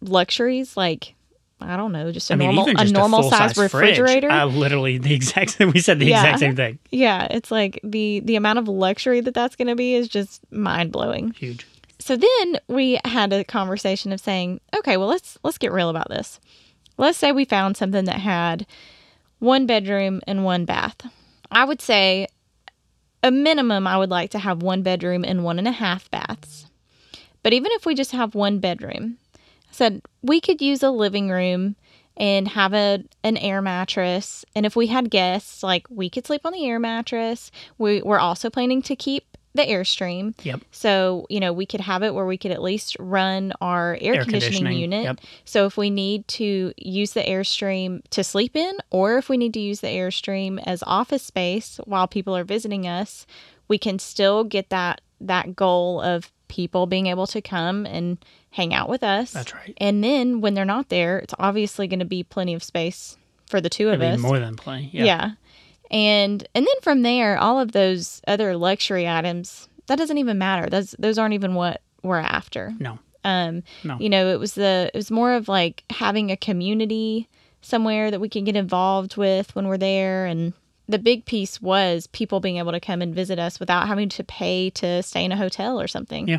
luxuries 0.00 0.76
like 0.76 1.14
I 1.60 1.76
don't 1.76 1.92
know, 1.92 2.12
just 2.12 2.30
a 2.30 2.34
I 2.34 2.36
mean, 2.36 2.54
normal 2.54 2.78
a 2.78 2.84
normal 2.84 3.20
a 3.28 3.30
size 3.30 3.56
refrigerator. 3.56 4.30
uh, 4.30 4.44
literally 4.46 4.98
the 4.98 5.14
exact 5.14 5.50
same. 5.52 5.70
We 5.74 5.80
said 5.80 5.98
the 5.98 6.06
Yeah. 6.06 6.20
exact 6.20 6.40
same 6.40 6.56
thing. 6.56 6.78
yeah, 6.90 7.26
it's 7.30 7.50
like 7.50 7.80
the 7.82 8.20
the 8.20 8.36
amount 8.36 8.58
of 8.58 8.68
luxury 8.68 9.20
that 9.22 9.32
that's 9.34 9.56
going 9.56 9.68
to 9.68 9.74
be 9.76 9.94
is 9.94 10.06
just 10.08 10.40
mind 10.52 10.92
blowing. 10.92 11.30
Huge. 11.32 11.66
So 11.98 12.14
then 12.16 12.60
we 12.68 13.00
had 13.04 13.32
a 13.32 13.42
conversation 13.42 14.12
of 14.12 14.20
saying, 14.20 14.60
okay, 14.76 14.96
well 14.98 15.08
let's 15.08 15.38
let's 15.42 15.58
get 15.58 15.72
real 15.72 15.88
about 15.88 16.08
this. 16.10 16.40
Let's 16.98 17.16
say 17.18 17.32
we 17.32 17.44
found 17.46 17.76
something 17.76 18.04
that 18.04 18.20
had 18.20 18.66
one 19.38 19.66
bedroom 19.66 20.20
and 20.26 20.44
one 20.44 20.64
bath. 20.66 20.96
I 21.50 21.64
would 21.64 21.80
say 21.80 22.26
a 23.22 23.30
minimum 23.30 23.86
I 23.86 23.96
would 23.96 24.10
like 24.10 24.30
to 24.30 24.38
have 24.38 24.62
one 24.62 24.82
bedroom 24.82 25.24
and 25.24 25.42
one 25.42 25.58
and 25.58 25.66
a 25.68 25.72
half 25.72 26.10
baths. 26.10 26.66
But 27.42 27.52
even 27.52 27.70
if 27.72 27.86
we 27.86 27.94
just 27.94 28.12
have 28.12 28.34
one 28.34 28.58
bedroom, 28.58 29.18
said 29.76 30.02
we 30.22 30.40
could 30.40 30.60
use 30.60 30.82
a 30.82 30.90
living 30.90 31.30
room 31.30 31.76
and 32.16 32.48
have 32.48 32.72
a 32.72 33.04
an 33.22 33.36
air 33.36 33.60
mattress. 33.60 34.44
And 34.54 34.64
if 34.64 34.74
we 34.74 34.86
had 34.86 35.10
guests, 35.10 35.62
like 35.62 35.86
we 35.90 36.08
could 36.08 36.26
sleep 36.26 36.42
on 36.44 36.52
the 36.52 36.66
air 36.66 36.78
mattress. 36.78 37.50
We, 37.78 38.02
we're 38.02 38.18
also 38.18 38.48
planning 38.48 38.82
to 38.82 38.96
keep 38.96 39.36
the 39.54 39.62
airstream. 39.62 40.34
Yep. 40.42 40.60
So, 40.70 41.26
you 41.28 41.40
know, 41.40 41.52
we 41.52 41.66
could 41.66 41.80
have 41.80 42.02
it 42.02 42.14
where 42.14 42.26
we 42.26 42.38
could 42.38 42.50
at 42.52 42.62
least 42.62 42.96
run 42.98 43.52
our 43.60 43.98
air, 44.00 44.14
Air 44.14 44.22
conditioning, 44.22 44.58
conditioning, 44.64 44.78
unit. 44.78 45.04
yep. 45.04 45.20
So, 45.44 45.66
if 45.66 45.76
we 45.76 45.90
need 45.90 46.28
to 46.28 46.72
use 46.76 47.12
the 47.12 47.22
Airstream 47.22 48.02
to 48.10 48.22
sleep 48.22 48.54
in, 48.54 48.76
or 48.90 49.18
if 49.18 49.28
we 49.28 49.36
need 49.36 49.54
to 49.54 49.60
use 49.60 49.80
the 49.80 49.88
Airstream 49.88 50.62
as 50.66 50.82
office 50.86 51.22
space 51.22 51.80
while 51.84 52.06
people 52.06 52.36
are 52.36 52.44
visiting 52.44 52.86
us, 52.86 53.26
we 53.68 53.78
can 53.78 53.98
still 53.98 54.44
get 54.44 54.70
that 54.70 55.00
that 55.20 55.56
goal 55.56 56.00
of 56.02 56.30
people 56.48 56.86
being 56.86 57.06
able 57.06 57.26
to 57.26 57.40
come 57.40 57.86
and 57.86 58.18
hang 58.56 58.72
out 58.72 58.88
with 58.88 59.02
us. 59.02 59.32
That's 59.32 59.52
right. 59.52 59.74
And 59.76 60.02
then 60.02 60.40
when 60.40 60.54
they're 60.54 60.64
not 60.64 60.88
there, 60.88 61.18
it's 61.18 61.34
obviously 61.38 61.86
going 61.86 61.98
to 61.98 62.06
be 62.06 62.22
plenty 62.22 62.54
of 62.54 62.62
space 62.62 63.18
for 63.50 63.60
the 63.60 63.68
two 63.68 63.90
of 63.90 64.00
mean, 64.00 64.12
us. 64.14 64.18
more 64.18 64.38
than 64.38 64.56
plenty. 64.56 64.88
Yeah. 64.94 65.04
Yeah. 65.04 65.30
And 65.90 66.48
and 66.54 66.66
then 66.66 66.80
from 66.82 67.02
there, 67.02 67.36
all 67.38 67.60
of 67.60 67.72
those 67.72 68.22
other 68.26 68.56
luxury 68.56 69.06
items, 69.06 69.68
that 69.88 69.98
doesn't 69.98 70.16
even 70.18 70.38
matter. 70.38 70.70
Those 70.70 70.96
those 70.98 71.18
aren't 71.18 71.34
even 71.34 71.54
what 71.54 71.82
we're 72.02 72.16
after. 72.18 72.72
No. 72.80 72.98
Um 73.24 73.62
No. 73.84 73.98
you 74.00 74.08
know, 74.08 74.28
it 74.32 74.40
was 74.40 74.54
the 74.54 74.90
it 74.92 74.96
was 74.96 75.10
more 75.10 75.34
of 75.34 75.48
like 75.48 75.84
having 75.90 76.30
a 76.30 76.36
community 76.36 77.28
somewhere 77.60 78.10
that 78.10 78.20
we 78.20 78.28
can 78.30 78.44
get 78.44 78.56
involved 78.56 79.16
with 79.18 79.54
when 79.54 79.68
we're 79.68 79.76
there 79.78 80.24
and 80.24 80.54
the 80.88 80.98
big 80.98 81.24
piece 81.24 81.60
was 81.60 82.06
people 82.08 82.38
being 82.40 82.58
able 82.58 82.72
to 82.72 82.80
come 82.80 83.02
and 83.02 83.14
visit 83.14 83.38
us 83.38 83.58
without 83.58 83.88
having 83.88 84.08
to 84.10 84.22
pay 84.24 84.70
to 84.70 85.02
stay 85.02 85.24
in 85.24 85.32
a 85.32 85.36
hotel 85.36 85.80
or 85.80 85.88
something. 85.88 86.28
Yeah. 86.28 86.38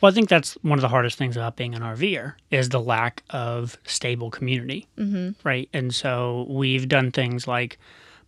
Well, 0.00 0.12
I 0.12 0.14
think 0.14 0.28
that's 0.28 0.54
one 0.62 0.78
of 0.78 0.82
the 0.82 0.88
hardest 0.88 1.18
things 1.18 1.36
about 1.36 1.56
being 1.56 1.74
an 1.74 1.82
RVer 1.82 2.34
is 2.50 2.68
the 2.68 2.80
lack 2.80 3.24
of 3.30 3.76
stable 3.84 4.30
community, 4.30 4.86
mm-hmm. 4.96 5.30
right? 5.46 5.68
And 5.72 5.94
so 5.94 6.46
we've 6.48 6.88
done 6.88 7.10
things 7.10 7.48
like, 7.48 7.78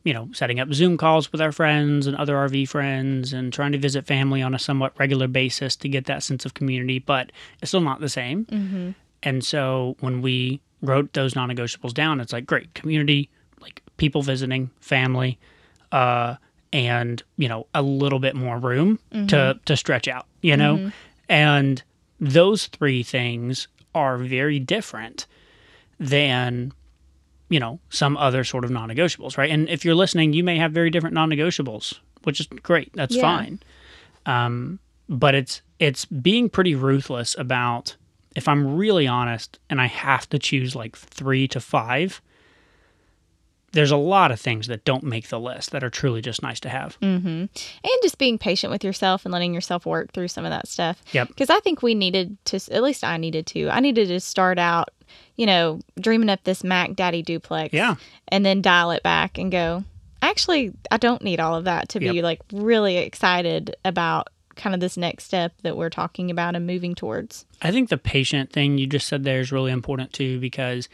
you 0.02 0.14
know, 0.14 0.28
setting 0.32 0.58
up 0.58 0.72
Zoom 0.72 0.96
calls 0.96 1.30
with 1.30 1.40
our 1.40 1.52
friends 1.52 2.06
and 2.06 2.16
other 2.16 2.34
RV 2.34 2.68
friends, 2.68 3.32
and 3.32 3.52
trying 3.52 3.72
to 3.72 3.78
visit 3.78 4.06
family 4.06 4.40
on 4.40 4.54
a 4.54 4.58
somewhat 4.58 4.98
regular 4.98 5.28
basis 5.28 5.76
to 5.76 5.88
get 5.88 6.06
that 6.06 6.22
sense 6.22 6.46
of 6.46 6.54
community. 6.54 6.98
But 6.98 7.30
it's 7.60 7.70
still 7.70 7.82
not 7.82 8.00
the 8.00 8.08
same. 8.08 8.46
Mm-hmm. 8.46 8.90
And 9.22 9.44
so 9.44 9.96
when 10.00 10.22
we 10.22 10.60
wrote 10.80 11.12
those 11.12 11.36
non-negotiables 11.36 11.92
down, 11.92 12.18
it's 12.18 12.32
like 12.32 12.46
great 12.46 12.72
community, 12.72 13.28
like 13.60 13.82
people 13.98 14.22
visiting, 14.22 14.70
family, 14.80 15.38
uh, 15.92 16.36
and 16.72 17.22
you 17.36 17.48
know 17.48 17.66
a 17.74 17.82
little 17.82 18.18
bit 18.20 18.34
more 18.36 18.58
room 18.58 18.98
to 19.28 19.58
to 19.64 19.76
stretch 19.76 20.06
out 20.08 20.26
you 20.42 20.56
know 20.56 20.90
and 21.28 21.82
those 22.20 22.66
three 22.66 23.02
things 23.02 23.66
are 23.94 24.16
very 24.18 24.58
different 24.58 25.26
than 25.98 26.72
you 27.48 27.58
know, 27.58 27.80
some 27.88 28.16
other 28.16 28.44
sort 28.44 28.64
of 28.64 28.70
non 28.70 28.88
negotiables, 28.88 29.36
right? 29.36 29.50
And 29.50 29.68
if 29.68 29.84
you're 29.84 29.96
listening, 29.96 30.32
you 30.32 30.44
may 30.44 30.56
have 30.58 30.70
very 30.70 30.88
different 30.88 31.14
non 31.14 31.28
negotiables, 31.30 31.98
which 32.22 32.38
is 32.38 32.46
great. 32.62 32.92
That's 32.94 33.16
Yeah. 33.16 33.22
fine. 33.22 33.58
Um, 34.24 34.78
but 35.08 35.34
it's 35.34 35.60
it's 35.80 36.04
being 36.04 36.48
pretty 36.48 36.76
ruthless 36.76 37.34
about 37.36 37.96
if 38.36 38.46
I'm 38.46 38.76
really 38.76 39.08
honest 39.08 39.58
and 39.68 39.80
I 39.80 39.86
have 39.86 40.28
to 40.28 40.38
choose 40.38 40.76
like 40.76 40.94
three 40.96 41.48
to 41.48 41.58
five, 41.58 42.22
there's 43.72 43.90
a 43.90 43.96
lot 43.96 44.32
of 44.32 44.40
things 44.40 44.66
that 44.66 44.84
don't 44.84 45.04
make 45.04 45.28
the 45.28 45.38
list 45.38 45.70
that 45.70 45.84
are 45.84 45.90
truly 45.90 46.20
just 46.20 46.42
nice 46.42 46.60
to 46.60 46.68
have. 46.68 46.98
Mm-hmm. 47.00 47.26
And 47.28 48.02
just 48.02 48.18
being 48.18 48.38
patient 48.38 48.70
with 48.70 48.82
yourself 48.82 49.24
and 49.24 49.32
letting 49.32 49.54
yourself 49.54 49.86
work 49.86 50.12
through 50.12 50.28
some 50.28 50.44
of 50.44 50.50
that 50.50 50.66
stuff. 50.68 51.02
Yep. 51.12 51.28
Because 51.28 51.50
I 51.50 51.60
think 51.60 51.82
we 51.82 51.94
needed 51.94 52.36
to, 52.46 52.56
at 52.70 52.82
least 52.82 53.04
I 53.04 53.16
needed 53.16 53.46
to, 53.48 53.68
I 53.70 53.80
needed 53.80 54.08
to 54.08 54.20
start 54.20 54.58
out, 54.58 54.90
you 55.36 55.46
know, 55.46 55.80
dreaming 56.00 56.30
up 56.30 56.42
this 56.44 56.64
Mac 56.64 56.94
Daddy 56.94 57.22
duplex. 57.22 57.72
Yeah. 57.72 57.96
And 58.28 58.44
then 58.44 58.60
dial 58.60 58.90
it 58.90 59.02
back 59.02 59.38
and 59.38 59.52
go, 59.52 59.84
actually, 60.22 60.72
I 60.90 60.96
don't 60.96 61.22
need 61.22 61.40
all 61.40 61.54
of 61.54 61.64
that 61.64 61.88
to 61.90 62.00
be 62.00 62.06
Yep. 62.06 62.24
like 62.24 62.40
really 62.52 62.96
excited 62.98 63.76
about 63.84 64.28
kind 64.56 64.74
of 64.74 64.80
this 64.80 64.96
next 64.96 65.24
step 65.24 65.52
that 65.62 65.76
we're 65.76 65.90
talking 65.90 66.30
about 66.30 66.54
and 66.54 66.66
moving 66.66 66.94
towards. 66.94 67.46
I 67.62 67.70
think 67.70 67.88
the 67.88 67.96
patient 67.96 68.52
thing 68.52 68.78
you 68.78 68.86
just 68.86 69.06
said 69.06 69.24
there 69.24 69.40
is 69.40 69.52
really 69.52 69.72
important 69.72 70.12
too 70.12 70.38
because 70.40 70.88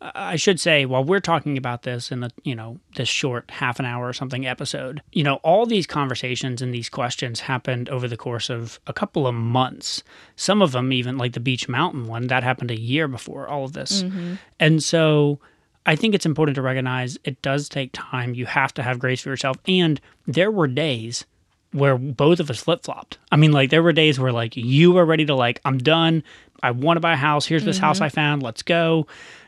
I 0.00 0.36
should 0.36 0.60
say 0.60 0.84
while 0.84 1.04
we're 1.04 1.20
talking 1.20 1.56
about 1.56 1.82
this 1.82 2.12
in 2.12 2.20
the 2.20 2.30
you 2.44 2.54
know 2.54 2.78
this 2.96 3.08
short 3.08 3.50
half 3.50 3.78
an 3.78 3.86
hour 3.86 4.06
or 4.06 4.12
something 4.12 4.46
episode, 4.46 5.02
you 5.12 5.24
know 5.24 5.36
all 5.36 5.64
these 5.64 5.86
conversations 5.86 6.60
and 6.60 6.72
these 6.72 6.88
questions 6.88 7.40
happened 7.40 7.88
over 7.88 8.06
the 8.06 8.16
course 8.16 8.50
of 8.50 8.78
a 8.86 8.92
couple 8.92 9.26
of 9.26 9.34
months. 9.34 10.02
Some 10.36 10.60
of 10.60 10.72
them 10.72 10.92
even 10.92 11.16
like 11.16 11.32
the 11.32 11.40
Beach 11.40 11.68
Mountain 11.68 12.06
one 12.06 12.26
that 12.26 12.42
happened 12.42 12.70
a 12.70 12.78
year 12.78 13.08
before 13.08 13.48
all 13.48 13.64
of 13.64 13.72
this, 13.72 14.02
mm-hmm. 14.02 14.34
and 14.60 14.82
so. 14.82 15.40
I 15.88 15.94
think 15.94 16.16
it's 16.16 16.26
important 16.26 16.56
to 16.56 16.62
recognize 16.62 17.16
it 17.22 17.40
does 17.42 17.68
take 17.68 17.90
time. 17.92 18.34
You 18.34 18.44
have 18.46 18.74
to 18.74 18.82
have 18.82 18.98
grace 18.98 19.20
for 19.20 19.28
yourself. 19.28 19.56
And 19.68 20.00
there 20.26 20.50
were 20.50 20.66
days 20.66 21.24
where 21.70 21.96
both 21.96 22.40
of 22.40 22.50
us 22.50 22.60
flip 22.60 22.82
flopped. 22.82 23.18
I 23.30 23.36
mean, 23.36 23.52
like 23.52 23.70
there 23.70 23.84
were 23.84 23.92
days 23.92 24.18
where 24.18 24.32
like 24.32 24.56
you 24.56 24.90
were 24.90 25.04
ready 25.04 25.24
to 25.26 25.36
like, 25.36 25.60
I'm 25.64 25.78
done. 25.78 26.24
I 26.60 26.72
want 26.72 26.96
to 26.96 27.00
buy 27.00 27.12
a 27.12 27.16
house. 27.16 27.46
Here's 27.46 27.64
this 27.64 27.76
mm-hmm. 27.76 27.86
house 27.86 28.00
I 28.00 28.08
found. 28.08 28.42
Let's 28.42 28.62
go. 28.62 29.06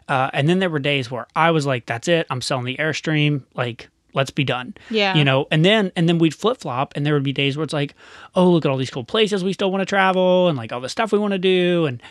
Uh, 0.08 0.30
and 0.32 0.48
then 0.48 0.58
there 0.58 0.70
were 0.70 0.78
days 0.78 1.10
where 1.10 1.26
I 1.36 1.50
was 1.50 1.66
like, 1.66 1.86
that's 1.86 2.08
it. 2.08 2.26
I'm 2.30 2.40
selling 2.40 2.64
the 2.64 2.76
Airstream. 2.76 3.42
Like, 3.54 3.88
let's 4.14 4.30
be 4.30 4.44
done. 4.44 4.74
Yeah. 4.90 5.14
You 5.14 5.24
know, 5.24 5.46
and 5.50 5.64
then 5.64 5.92
and 5.96 6.08
then 6.08 6.18
we'd 6.18 6.34
flip 6.34 6.58
flop, 6.58 6.94
and 6.96 7.04
there 7.04 7.14
would 7.14 7.22
be 7.22 7.32
days 7.32 7.56
where 7.56 7.64
it's 7.64 7.72
like, 7.72 7.94
oh, 8.34 8.50
look 8.50 8.64
at 8.64 8.70
all 8.70 8.78
these 8.78 8.90
cool 8.90 9.04
places 9.04 9.44
we 9.44 9.52
still 9.52 9.70
want 9.70 9.82
to 9.82 9.86
travel, 9.86 10.48
and 10.48 10.56
like 10.56 10.72
all 10.72 10.80
the 10.80 10.88
stuff 10.88 11.12
we 11.12 11.18
want 11.18 11.32
to 11.32 11.38
do, 11.38 11.86
and 11.86 12.02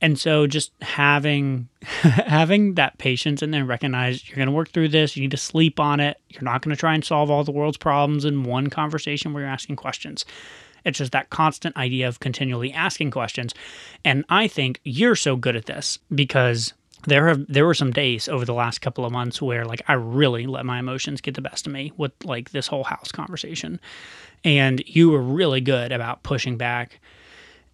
and 0.00 0.18
so 0.18 0.46
just 0.46 0.72
having 0.80 1.68
having 1.82 2.74
that 2.74 2.98
patience 2.98 3.42
and 3.42 3.52
then 3.52 3.66
recognize 3.66 4.28
you're 4.28 4.36
going 4.36 4.46
to 4.46 4.52
work 4.52 4.70
through 4.70 4.88
this 4.88 5.16
you 5.16 5.22
need 5.22 5.30
to 5.30 5.36
sleep 5.36 5.80
on 5.80 6.00
it 6.00 6.20
you're 6.28 6.42
not 6.42 6.62
going 6.62 6.74
to 6.74 6.78
try 6.78 6.94
and 6.94 7.04
solve 7.04 7.30
all 7.30 7.44
the 7.44 7.52
world's 7.52 7.76
problems 7.76 8.24
in 8.24 8.44
one 8.44 8.68
conversation 8.68 9.32
where 9.32 9.42
you're 9.42 9.50
asking 9.50 9.76
questions 9.76 10.24
it's 10.84 10.98
just 10.98 11.12
that 11.12 11.30
constant 11.30 11.76
idea 11.76 12.06
of 12.06 12.20
continually 12.20 12.72
asking 12.72 13.10
questions 13.10 13.54
and 14.04 14.24
i 14.28 14.46
think 14.46 14.80
you're 14.84 15.16
so 15.16 15.36
good 15.36 15.56
at 15.56 15.66
this 15.66 15.98
because 16.14 16.72
there 17.08 17.28
have 17.28 17.46
there 17.48 17.66
were 17.66 17.74
some 17.74 17.92
days 17.92 18.28
over 18.28 18.44
the 18.44 18.54
last 18.54 18.80
couple 18.80 19.04
of 19.04 19.12
months 19.12 19.40
where 19.40 19.64
like 19.64 19.82
i 19.88 19.94
really 19.94 20.46
let 20.46 20.66
my 20.66 20.78
emotions 20.78 21.20
get 21.20 21.34
the 21.34 21.40
best 21.40 21.66
of 21.66 21.72
me 21.72 21.92
with 21.96 22.12
like 22.24 22.50
this 22.50 22.66
whole 22.66 22.84
house 22.84 23.10
conversation. 23.10 23.80
And 24.44 24.82
you 24.86 25.10
were 25.10 25.20
really 25.20 25.60
good 25.60 25.90
about 25.90 26.22
pushing 26.22 26.56
back 26.56 27.00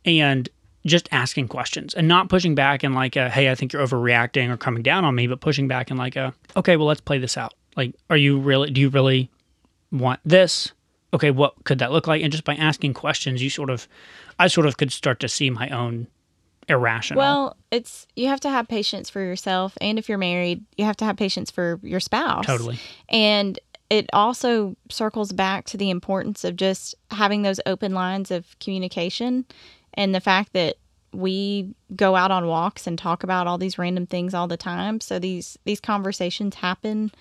and 0.06 0.48
just 0.86 1.08
asking 1.12 1.48
questions 1.48 1.92
and 1.94 2.08
not 2.08 2.30
pushing 2.30 2.54
back 2.54 2.84
in 2.84 2.92
like 2.92 3.16
a 3.16 3.28
hey 3.28 3.50
i 3.50 3.54
think 3.54 3.72
you're 3.72 3.86
overreacting 3.86 4.50
or 4.50 4.56
coming 4.56 4.82
down 4.82 5.04
on 5.04 5.14
me 5.14 5.26
but 5.26 5.40
pushing 5.40 5.66
back 5.66 5.90
in 5.90 5.96
like 5.96 6.16
a 6.16 6.32
okay 6.56 6.76
well 6.76 6.86
let's 6.86 7.00
play 7.00 7.18
this 7.18 7.36
out. 7.36 7.54
Like 7.76 7.94
are 8.08 8.16
you 8.16 8.38
really 8.38 8.70
do 8.70 8.80
you 8.80 8.88
really 8.88 9.30
want 9.90 10.20
this? 10.24 10.72
Okay 11.12 11.30
what 11.30 11.52
could 11.64 11.78
that 11.80 11.92
look 11.92 12.06
like? 12.06 12.22
And 12.22 12.32
just 12.32 12.44
by 12.44 12.54
asking 12.54 12.94
questions 12.94 13.42
you 13.42 13.50
sort 13.50 13.70
of 13.70 13.88
i 14.38 14.46
sort 14.46 14.66
of 14.66 14.76
could 14.76 14.92
start 14.92 15.20
to 15.20 15.28
see 15.28 15.50
my 15.50 15.68
own 15.70 16.06
irrational 16.68 17.18
Well, 17.18 17.56
it's 17.70 18.06
you 18.16 18.28
have 18.28 18.40
to 18.40 18.50
have 18.50 18.68
patience 18.68 19.10
for 19.10 19.20
yourself, 19.20 19.76
and 19.80 19.98
if 19.98 20.08
you're 20.08 20.18
married, 20.18 20.64
you 20.76 20.84
have 20.84 20.96
to 20.98 21.04
have 21.04 21.16
patience 21.16 21.50
for 21.50 21.78
your 21.82 22.00
spouse. 22.00 22.46
totally 22.46 22.78
And 23.08 23.58
it 23.90 24.08
also 24.12 24.76
circles 24.90 25.32
back 25.32 25.66
to 25.66 25.76
the 25.76 25.90
importance 25.90 26.44
of 26.44 26.56
just 26.56 26.94
having 27.10 27.42
those 27.42 27.60
open 27.66 27.92
lines 27.92 28.30
of 28.30 28.58
communication 28.58 29.44
and 29.92 30.14
the 30.14 30.20
fact 30.20 30.52
that 30.52 30.76
we 31.12 31.74
go 31.94 32.16
out 32.16 32.30
on 32.30 32.46
walks 32.46 32.86
and 32.86 32.98
talk 32.98 33.22
about 33.22 33.46
all 33.46 33.58
these 33.58 33.78
random 33.78 34.06
things 34.06 34.34
all 34.34 34.48
the 34.48 34.56
time. 34.56 35.00
So 35.00 35.18
these 35.18 35.58
these 35.64 35.80
conversations 35.80 36.56
happen 36.56 37.12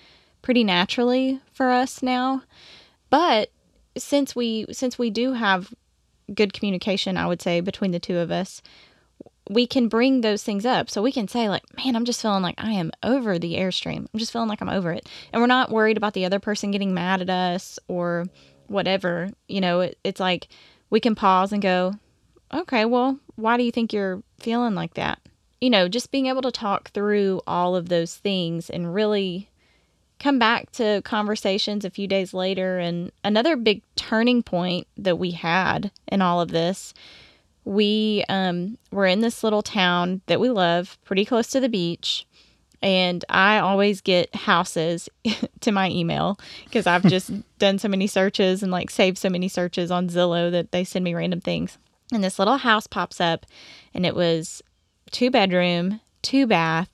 pretty 0.42 0.64
naturally 0.64 1.40
for 1.52 1.70
us 1.70 2.02
now. 2.02 2.42
But 3.10 3.50
since 3.96 4.34
we 4.34 4.66
since 4.72 4.98
we 4.98 5.10
do 5.10 5.34
have 5.34 5.72
good 6.34 6.52
communication, 6.52 7.16
I 7.16 7.26
would 7.26 7.42
say 7.42 7.60
between 7.60 7.92
the 7.92 8.00
two 8.00 8.18
of 8.18 8.30
us, 8.30 8.62
we 9.50 9.66
can 9.66 9.88
bring 9.88 10.20
those 10.20 10.42
things 10.42 10.64
up. 10.64 10.88
So 10.88 11.02
we 11.02 11.12
can 11.12 11.28
say, 11.28 11.48
like, 11.48 11.62
man, 11.76 11.96
I'm 11.96 12.04
just 12.04 12.22
feeling 12.22 12.42
like 12.42 12.54
I 12.58 12.72
am 12.72 12.90
over 13.02 13.38
the 13.38 13.54
Airstream. 13.54 14.06
I'm 14.12 14.18
just 14.18 14.32
feeling 14.32 14.48
like 14.48 14.62
I'm 14.62 14.70
over 14.70 14.90
it. 14.92 15.08
And 15.32 15.42
we're 15.42 15.46
not 15.46 15.70
worried 15.70 15.96
about 15.96 16.14
the 16.14 16.24
other 16.24 16.40
person 16.40 16.70
getting 16.70 16.94
mad 16.94 17.20
at 17.20 17.30
us 17.30 17.78
or 17.88 18.26
whatever. 18.68 19.30
You 19.48 19.60
know, 19.60 19.80
it, 19.80 19.98
it's 20.02 20.20
like 20.20 20.48
we 20.90 21.00
can 21.00 21.14
pause 21.14 21.52
and 21.52 21.60
go, 21.60 21.94
okay, 22.52 22.84
well, 22.84 23.18
why 23.36 23.56
do 23.56 23.64
you 23.64 23.72
think 23.72 23.92
you're 23.92 24.22
feeling 24.38 24.74
like 24.74 24.94
that? 24.94 25.20
You 25.60 25.70
know, 25.70 25.88
just 25.88 26.10
being 26.10 26.26
able 26.26 26.42
to 26.42 26.50
talk 26.50 26.90
through 26.90 27.42
all 27.46 27.76
of 27.76 27.88
those 27.88 28.16
things 28.16 28.70
and 28.70 28.94
really 28.94 29.48
come 30.18 30.38
back 30.38 30.70
to 30.72 31.02
conversations 31.04 31.84
a 31.84 31.90
few 31.90 32.06
days 32.06 32.32
later. 32.32 32.78
And 32.78 33.12
another 33.22 33.56
big 33.56 33.82
turning 33.96 34.42
point 34.42 34.86
that 34.96 35.18
we 35.18 35.32
had 35.32 35.90
in 36.08 36.22
all 36.22 36.40
of 36.40 36.50
this 36.50 36.94
we 37.64 38.24
um, 38.28 38.78
were 38.90 39.06
in 39.06 39.20
this 39.20 39.42
little 39.42 39.62
town 39.62 40.20
that 40.26 40.40
we 40.40 40.50
love, 40.50 40.98
pretty 41.04 41.24
close 41.24 41.48
to 41.48 41.60
the 41.60 41.68
beach. 41.68 42.26
And 42.82 43.24
I 43.30 43.58
always 43.58 44.02
get 44.02 44.34
houses 44.34 45.08
to 45.60 45.72
my 45.72 45.88
email 45.88 46.38
because 46.64 46.86
I've 46.86 47.02
just 47.04 47.30
done 47.58 47.78
so 47.78 47.88
many 47.88 48.06
searches 48.06 48.62
and 48.62 48.70
like 48.70 48.90
saved 48.90 49.16
so 49.16 49.30
many 49.30 49.48
searches 49.48 49.90
on 49.90 50.08
Zillow 50.08 50.50
that 50.50 50.70
they 50.70 50.84
send 50.84 51.04
me 51.04 51.14
random 51.14 51.40
things. 51.40 51.78
And 52.12 52.22
this 52.22 52.38
little 52.38 52.58
house 52.58 52.86
pops 52.86 53.20
up, 53.20 53.46
and 53.94 54.04
it 54.04 54.14
was 54.14 54.62
two 55.10 55.30
bedroom, 55.30 56.00
two 56.20 56.46
bath, 56.46 56.90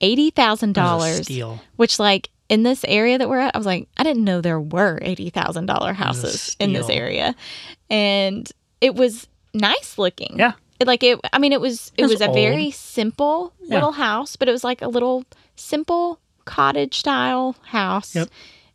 eighty 0.00 0.30
thousand 0.30 0.74
dollars. 0.74 1.30
Which, 1.76 2.00
like 2.00 2.28
in 2.48 2.64
this 2.64 2.84
area 2.88 3.18
that 3.18 3.28
we're 3.28 3.38
at, 3.38 3.54
I 3.54 3.58
was 3.58 3.66
like, 3.66 3.88
I 3.96 4.02
didn't 4.02 4.24
know 4.24 4.40
there 4.40 4.60
were 4.60 4.98
eighty 5.00 5.30
thousand 5.30 5.66
dollar 5.66 5.92
houses 5.92 6.56
in 6.58 6.72
this 6.72 6.88
area, 6.90 7.36
and 7.88 8.50
it 8.80 8.96
was 8.96 9.28
nice 9.54 9.98
looking. 9.98 10.38
Yeah. 10.38 10.52
It, 10.80 10.86
like 10.86 11.02
it. 11.02 11.20
I 11.32 11.38
mean, 11.38 11.52
it 11.52 11.60
was 11.60 11.92
it 11.96 12.02
It 12.02 12.04
was 12.04 12.12
was 12.12 12.20
a 12.22 12.32
very 12.32 12.70
simple 12.70 13.52
Yeah. 13.62 13.74
little 13.76 13.92
house, 13.92 14.36
but 14.36 14.48
it 14.48 14.52
was 14.52 14.64
like 14.64 14.82
a 14.82 14.88
little 14.88 15.24
simple 15.56 16.18
cottage 16.44 16.98
style 16.98 17.54
house, 17.66 18.14
Yep. 18.16 18.28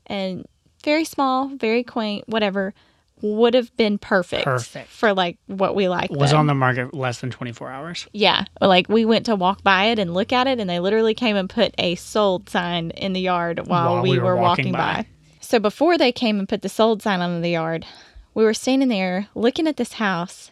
and 0.06 0.46
very 0.84 1.04
small, 1.04 1.50
very 1.50 1.84
quaint, 1.84 2.28
whatever. 2.30 2.74
Would 3.22 3.56
have 3.56 3.76
been 3.78 3.98
perfect, 3.98 4.44
Perfect. 4.44 4.90
for 4.90 5.12
like 5.12 5.40
what 5.48 5.74
we 5.76 5.90
like. 5.90 6.12
was 6.12 6.30
then. 6.30 6.40
on 6.42 6.46
the 6.48 6.54
market 6.54 6.94
less 6.94 7.20
than 7.20 7.32
24 7.32 7.72
hours 7.72 8.08
Yeah. 8.14 8.46
Like 8.62 8.88
we 8.90 9.06
went 9.06 9.26
to 9.26 9.36
walk 9.36 9.64
by 9.64 9.86
it 9.86 9.98
and 9.98 10.14
look 10.14 10.32
at 10.32 10.46
it, 10.46 10.60
and 10.60 10.70
they 10.70 10.80
literally 10.80 11.16
came 11.16 11.36
and 11.36 11.50
put 11.50 11.74
a 11.80 11.96
sold 11.96 12.48
sign 12.48 12.92
in 12.92 13.14
the 13.14 13.20
yard 13.20 13.68
while, 13.68 14.04
we, 14.04 14.20
were, 14.20 14.36
walking, 14.36 14.72
by. 14.72 15.08
So 15.42 15.58
before 15.60 15.98
they 15.98 16.12
came 16.12 16.38
and 16.38 16.48
put 16.48 16.62
the 16.62 16.70
sold 16.70 17.02
sign 17.02 17.22
on 17.22 17.42
the 17.42 17.50
yard, 17.50 17.88
we 18.36 18.44
were 18.44 18.54
standing 18.54 18.88
there 18.90 19.28
looking 19.34 19.66
at 19.68 19.78
this 19.78 19.94
house, 19.94 20.52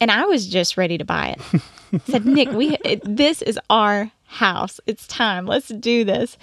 and 0.00 0.10
I 0.10 0.24
was 0.24 0.46
just 0.46 0.76
ready 0.76 0.98
to 0.98 1.04
buy 1.04 1.36
it. 1.36 1.62
Said, 2.06 2.24
Nick, 2.24 2.50
we 2.52 2.76
this 3.04 3.42
is 3.42 3.58
our 3.68 4.10
house. 4.24 4.80
It's 4.86 5.06
time. 5.06 5.46
Let's 5.46 5.68
do 5.68 6.04
this. 6.04 6.38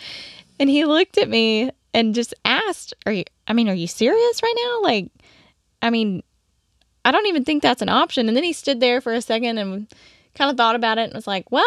And 0.59 0.69
he 0.69 0.85
looked 0.85 1.17
at 1.17 1.29
me 1.29 1.71
and 1.93 2.13
just 2.13 2.33
asked, 2.45 2.93
"Are 3.05 3.11
you? 3.11 3.23
I 3.47 3.53
mean, 3.53 3.69
are 3.69 3.73
you 3.73 3.87
serious 3.87 4.43
right 4.43 4.55
now? 4.63 4.81
Like, 4.81 5.09
I 5.81 5.89
mean, 5.89 6.21
I 7.05 7.11
don't 7.11 7.27
even 7.27 7.45
think 7.45 7.63
that's 7.63 7.81
an 7.81 7.89
option." 7.89 8.27
And 8.27 8.35
then 8.35 8.43
he 8.43 8.53
stood 8.53 8.79
there 8.79 9.01
for 9.01 9.13
a 9.13 9.21
second 9.21 9.57
and 9.57 9.87
kind 10.35 10.51
of 10.51 10.57
thought 10.57 10.75
about 10.75 10.97
it 10.97 11.05
and 11.05 11.13
was 11.13 11.27
like, 11.27 11.51
"Well, 11.51 11.65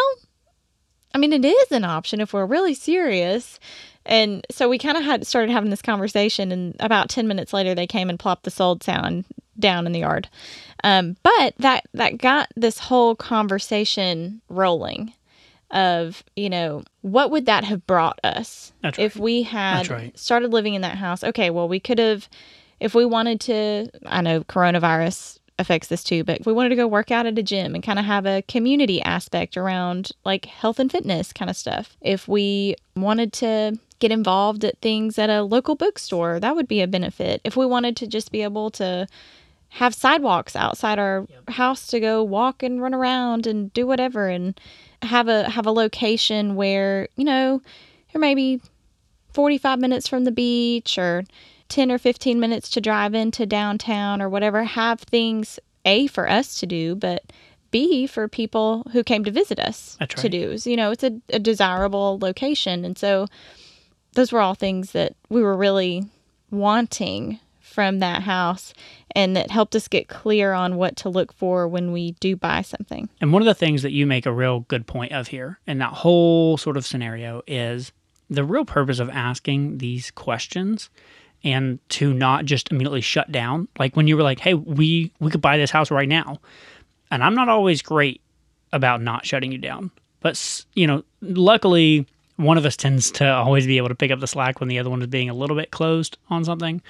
I 1.13 1.17
mean, 1.17 1.33
it 1.33 1.45
is 1.45 1.71
an 1.71 1.83
option 1.83 2.21
if 2.21 2.33
we're 2.33 2.45
really 2.45 2.73
serious." 2.73 3.59
And 4.05 4.45
so 4.49 4.69
we 4.69 4.77
kind 4.77 4.97
of 4.97 5.03
had 5.03 5.27
started 5.27 5.51
having 5.51 5.69
this 5.69 5.81
conversation, 5.81 6.51
and 6.51 6.75
about 6.79 7.09
ten 7.09 7.27
minutes 7.27 7.53
later, 7.53 7.73
they 7.75 7.87
came 7.87 8.09
and 8.09 8.19
plopped 8.19 8.43
the 8.43 8.51
sold 8.51 8.83
sound 8.83 9.25
down 9.59 9.85
in 9.85 9.91
the 9.91 9.99
yard. 9.99 10.29
Um, 10.83 11.17
but 11.23 11.53
that 11.59 11.85
that 11.93 12.17
got 12.17 12.49
this 12.55 12.79
whole 12.79 13.15
conversation 13.15 14.41
rolling 14.49 15.13
of 15.69 16.23
you 16.35 16.49
know 16.49 16.83
what 17.01 17.31
would 17.31 17.45
that 17.45 17.63
have 17.63 17.87
brought 17.87 18.19
us 18.25 18.73
if 18.97 19.15
we 19.15 19.43
had 19.43 19.89
right. 19.89 20.17
started 20.19 20.51
living 20.51 20.73
in 20.73 20.81
that 20.81 20.97
house 20.97 21.23
okay 21.23 21.49
well 21.49 21.69
we 21.69 21.79
could 21.79 21.97
have 21.97 22.27
if 22.81 22.93
we 22.93 23.05
wanted 23.05 23.39
to 23.39 23.87
i 24.05 24.19
know 24.19 24.41
coronavirus 24.41 25.39
affects 25.61 25.87
this 25.87 26.03
too, 26.03 26.25
but 26.25 26.41
if 26.41 26.45
we 26.45 26.51
wanted 26.51 26.69
to 26.69 26.75
go 26.75 26.87
work 26.87 27.11
out 27.11 27.25
at 27.25 27.39
a 27.39 27.43
gym 27.43 27.73
and 27.73 27.83
kind 27.83 27.99
of 27.99 28.03
have 28.03 28.25
a 28.25 28.41
community 28.41 29.01
aspect 29.01 29.55
around 29.55 30.11
like 30.25 30.45
health 30.45 30.79
and 30.79 30.91
fitness 30.91 31.31
kind 31.31 31.49
of 31.49 31.55
stuff. 31.55 31.95
If 32.01 32.27
we 32.27 32.75
wanted 32.95 33.31
to 33.33 33.79
get 33.99 34.11
involved 34.11 34.65
at 34.65 34.79
things 34.79 35.17
at 35.17 35.29
a 35.29 35.43
local 35.43 35.75
bookstore, 35.75 36.39
that 36.39 36.55
would 36.55 36.67
be 36.67 36.81
a 36.81 36.87
benefit. 36.87 37.39
If 37.45 37.55
we 37.55 37.65
wanted 37.65 37.95
to 37.97 38.07
just 38.07 38.31
be 38.31 38.41
able 38.41 38.71
to 38.71 39.07
have 39.75 39.95
sidewalks 39.95 40.55
outside 40.55 40.99
our 40.99 41.25
house 41.47 41.87
to 41.87 41.99
go 41.99 42.21
walk 42.21 42.61
and 42.61 42.81
run 42.81 42.93
around 42.93 43.47
and 43.47 43.71
do 43.71 43.87
whatever 43.87 44.27
and 44.27 44.59
have 45.01 45.29
a 45.29 45.49
have 45.49 45.65
a 45.65 45.71
location 45.71 46.55
where, 46.55 47.07
you 47.15 47.23
know, 47.23 47.61
you're 48.13 48.19
maybe 48.19 48.61
45 49.33 49.79
minutes 49.79 50.09
from 50.09 50.25
the 50.25 50.31
beach 50.31 50.97
or 50.97 51.23
10 51.69 51.89
or 51.89 51.97
15 51.97 52.37
minutes 52.37 52.69
to 52.71 52.81
drive 52.81 53.13
into 53.13 53.45
downtown 53.45 54.21
or 54.21 54.27
whatever, 54.27 54.65
have 54.65 54.99
things 54.99 55.57
A 55.85 56.07
for 56.07 56.29
us 56.29 56.59
to 56.59 56.65
do, 56.65 56.93
but 56.95 57.23
B 57.71 58.05
for 58.07 58.27
people 58.27 58.85
who 58.91 59.05
came 59.05 59.23
to 59.23 59.31
visit 59.31 59.57
us 59.57 59.95
That's 60.01 60.15
to 60.15 60.23
right. 60.23 60.31
do. 60.31 60.57
So, 60.57 60.69
you 60.69 60.75
know, 60.75 60.91
it's 60.91 61.05
a, 61.05 61.17
a 61.29 61.39
desirable 61.39 62.19
location. 62.19 62.83
And 62.83 62.97
so 62.97 63.27
those 64.15 64.33
were 64.33 64.41
all 64.41 64.53
things 64.53 64.91
that 64.91 65.15
we 65.29 65.41
were 65.41 65.55
really 65.55 66.03
wanting 66.49 67.39
from 67.71 67.99
that 67.99 68.21
house 68.23 68.73
and 69.15 69.35
that 69.35 69.49
helped 69.49 69.75
us 69.75 69.87
get 69.87 70.07
clear 70.07 70.53
on 70.53 70.75
what 70.75 70.95
to 70.97 71.09
look 71.09 71.33
for 71.33 71.67
when 71.67 71.91
we 71.91 72.11
do 72.13 72.35
buy 72.35 72.61
something. 72.61 73.09
And 73.19 73.33
one 73.33 73.41
of 73.41 73.45
the 73.45 73.55
things 73.55 73.81
that 73.81 73.91
you 73.91 74.05
make 74.05 74.25
a 74.25 74.31
real 74.31 74.61
good 74.61 74.87
point 74.87 75.11
of 75.11 75.27
here 75.27 75.59
in 75.65 75.79
that 75.79 75.93
whole 75.93 76.57
sort 76.57 76.77
of 76.77 76.85
scenario 76.85 77.41
is 77.47 77.91
the 78.29 78.43
real 78.43 78.65
purpose 78.65 78.99
of 78.99 79.09
asking 79.09 79.79
these 79.79 80.11
questions 80.11 80.89
and 81.43 81.79
to 81.89 82.13
not 82.13 82.45
just 82.45 82.71
immediately 82.71 83.01
shut 83.01 83.31
down. 83.31 83.67
Like 83.79 83.95
when 83.95 84.07
you 84.07 84.15
were 84.15 84.23
like, 84.23 84.39
"Hey, 84.39 84.53
we 84.53 85.11
we 85.19 85.31
could 85.31 85.41
buy 85.41 85.57
this 85.57 85.71
house 85.71 85.91
right 85.91 86.07
now." 86.07 86.39
And 87.09 87.23
I'm 87.23 87.35
not 87.35 87.49
always 87.49 87.81
great 87.81 88.21
about 88.71 89.01
not 89.01 89.25
shutting 89.25 89.51
you 89.51 89.57
down. 89.57 89.91
But 90.21 90.65
you 90.75 90.87
know, 90.87 91.03
luckily 91.21 92.05
one 92.37 92.57
of 92.57 92.65
us 92.65 92.75
tends 92.75 93.11
to 93.11 93.27
always 93.27 93.67
be 93.67 93.77
able 93.77 93.89
to 93.89 93.95
pick 93.95 94.11
up 94.11 94.19
the 94.19 94.27
slack 94.27 94.59
when 94.59 94.69
the 94.69 94.79
other 94.79 94.89
one 94.89 95.01
is 95.01 95.07
being 95.07 95.29
a 95.29 95.33
little 95.33 95.55
bit 95.55 95.71
closed 95.71 96.17
on 96.29 96.43
something. 96.43 96.81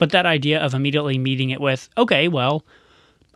But 0.00 0.10
that 0.10 0.26
idea 0.26 0.58
of 0.58 0.74
immediately 0.74 1.16
meeting 1.16 1.50
it 1.50 1.60
with, 1.60 1.88
"Okay, 1.96 2.26
well, 2.26 2.64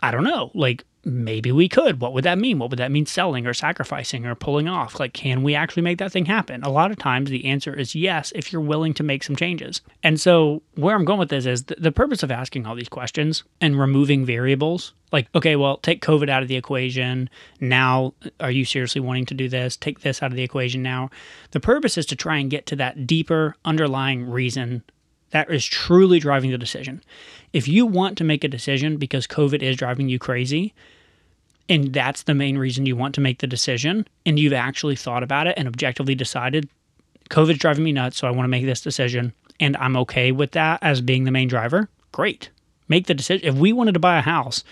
I 0.03 0.11
don't 0.11 0.24
know. 0.24 0.50
Like 0.55 0.85
maybe 1.05 1.53
we 1.53 1.68
could. 1.68 2.00
What 2.00 2.12
would 2.12 2.24
that 2.24 2.38
mean? 2.38 2.59
What 2.59 2.70
would 2.70 2.79
that 2.79 2.90
mean 2.90 3.07
selling 3.07 3.46
or 3.46 3.55
sacrificing 3.55 4.27
or 4.27 4.35
pulling 4.35 4.68
off? 4.68 4.98
Like 4.98 5.12
can 5.12 5.42
we 5.42 5.55
actually 5.55 5.83
make 5.83 5.98
that 5.98 6.12
thing 6.12 6.27
happen? 6.27 6.62
A 6.62 6.70
lot 6.70 6.90
of 6.90 6.98
times 6.98 7.31
the 7.31 7.44
answer 7.44 7.74
is 7.74 7.94
yes 7.94 8.33
if 8.35 8.53
you're 8.53 8.62
willing 8.62 8.94
to 8.94 9.03
make 9.03 9.22
some 9.22 9.37
changes. 9.37 9.81
And 10.03 10.20
so 10.20 10.62
where 10.74 10.94
I'm 10.94 11.05
going 11.05 11.18
with 11.18 11.29
this 11.29 11.46
is 11.46 11.64
the, 11.64 11.77
the 11.79 11.92
purpose 11.92 12.22
of 12.22 12.31
asking 12.31 12.66
all 12.66 12.74
these 12.74 12.88
questions 12.88 13.44
and 13.61 13.79
removing 13.79 14.24
variables. 14.24 14.92
Like 15.12 15.29
okay, 15.35 15.57
well, 15.57 15.79
take 15.79 16.03
COVID 16.03 16.29
out 16.29 16.42
of 16.42 16.48
the 16.48 16.57
equation. 16.57 17.31
Now, 17.61 18.14
are 18.40 18.50
you 18.50 18.64
seriously 18.64 19.00
wanting 19.00 19.27
to 19.27 19.35
do 19.35 19.48
this? 19.48 19.77
Take 19.77 20.00
this 20.00 20.22
out 20.22 20.33
of 20.33 20.37
the 20.37 20.42
equation 20.42 20.83
now. 20.83 21.11
The 21.53 21.61
purpose 21.61 21.96
is 21.98 22.07
to 22.07 22.16
try 22.16 22.38
and 22.38 22.50
get 22.50 22.66
to 22.66 22.77
that 22.77 23.07
deeper 23.07 23.57
underlying 23.64 24.29
reason 24.29 24.83
that 25.35 25.51
is 25.51 25.66
truly 25.66 26.20
driving 26.20 26.53
the 26.53 26.59
decision. 26.59 27.03
If 27.53 27.66
you 27.66 27.87
want 27.87 28.16
to 28.18 28.25
make 28.25 28.44
a 28.44 28.49
decision 28.49 28.99
because 28.99 29.27
COVID 29.27 29.62
is 29.62 29.77
driving 29.77 30.09
you 30.09 30.16
crazy, 30.16 30.73
and 31.68 31.92
that's 31.92 32.23
the 32.23 32.35
main 32.35 32.57
reason 32.57 32.87
you 32.87 32.94
want 32.94 33.16
to 33.16 33.20
make 33.20 33.40
the 33.40 33.49
decision, 33.49 34.07
and 34.25 34.38
you've 34.38 34.53
actually 34.53 34.94
thought 34.94 35.25
about 35.25 35.49
it 35.49 35.55
and 35.57 35.66
objectively 35.66 36.14
decided 36.14 36.68
COVID's 37.31 37.59
driving 37.59 37.83
me 37.83 37.90
nuts, 37.90 38.16
so 38.16 38.29
I 38.29 38.31
want 38.31 38.44
to 38.44 38.51
make 38.51 38.64
this 38.64 38.81
decision, 38.81 39.33
and 39.59 39.77
I'm 39.79 39.97
okay 39.97 40.31
with 40.31 40.53
that 40.53 40.79
as 40.83 41.01
being 41.01 41.25
the 41.25 41.33
main 41.33 41.49
driver, 41.49 41.88
great. 42.12 42.51
Make 42.87 43.09
the 43.09 43.14
decision. 43.14 43.44
If 43.44 43.57
we 43.57 43.73
wanted 43.73 43.94
to 43.94 44.01
buy 44.01 44.18
a 44.18 44.23
house 44.23 44.62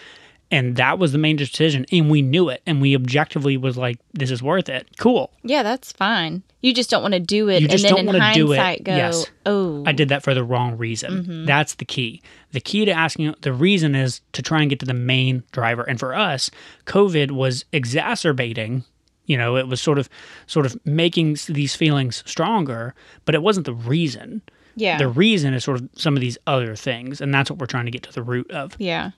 and 0.52 0.76
that 0.76 0.96
was 1.00 1.10
the 1.10 1.18
main 1.18 1.34
decision 1.34 1.86
and 1.90 2.08
we 2.08 2.22
knew 2.22 2.50
it 2.50 2.62
and 2.66 2.80
we 2.80 2.94
objectively 2.94 3.56
was 3.56 3.76
like, 3.76 3.98
this 4.12 4.30
is 4.30 4.44
worth 4.44 4.68
it, 4.68 4.86
cool. 4.98 5.32
Yeah, 5.42 5.64
that's 5.64 5.90
fine. 5.90 6.44
You 6.62 6.72
just 6.72 6.88
don't 6.90 7.02
want 7.02 7.12
to 7.14 7.20
do 7.20 7.48
it 7.48 7.60
You 7.60 7.66
and 7.66 7.70
just 7.70 7.82
then 7.82 7.90
don't 7.90 8.00
in 8.00 8.06
wanna 8.06 8.32
do 8.34 8.52
it. 8.52 8.56
hindsight 8.58 8.84
go, 8.84 8.96
Yes. 8.96 9.26
oh, 9.46 9.82
I 9.84 9.92
did 9.92 10.08
that 10.10 10.22
for 10.22 10.32
the 10.32 10.44
wrong 10.44 10.78
reason. 10.78 11.12
Mm-hmm. 11.24 11.44
That's 11.44 11.74
the 11.74 11.84
key. 11.84 12.22
The 12.52 12.60
key 12.60 12.84
to 12.84 12.92
asking 12.92 13.34
the 13.42 13.52
reason 13.52 13.94
is 13.94 14.20
to 14.32 14.42
try 14.42 14.60
and 14.60 14.70
get 14.70 14.78
to 14.80 14.86
the 14.86 14.94
main 14.94 15.42
driver. 15.52 15.82
And 15.82 15.98
for 15.98 16.14
us, 16.14 16.50
COVID 16.86 17.32
was 17.32 17.64
exacerbating. 17.72 18.84
You 19.26 19.36
know, 19.38 19.56
it 19.56 19.68
was 19.68 19.80
sort 19.80 19.98
of, 19.98 20.08
sort 20.46 20.66
of 20.66 20.78
making 20.84 21.36
these 21.48 21.74
feelings 21.76 22.22
stronger, 22.26 22.94
but 23.24 23.34
it 23.34 23.42
wasn't 23.42 23.66
the 23.66 23.74
reason. 23.74 24.42
yeah. 24.74 24.98
The 24.98 25.08
reason 25.08 25.54
is 25.54 25.64
sort 25.64 25.80
of 25.80 25.88
some 25.96 26.14
of 26.16 26.20
these 26.20 26.38
other 26.46 26.74
things, 26.74 27.20
and 27.20 27.32
that's 27.32 27.50
what 27.50 27.58
we're 27.58 27.66
trying 27.66 27.84
to 27.86 27.90
get 27.92 28.02
to 28.04 28.12
the 28.12 28.22
root 28.22 28.50
of. 28.50 28.74
Yeah. 28.78 29.10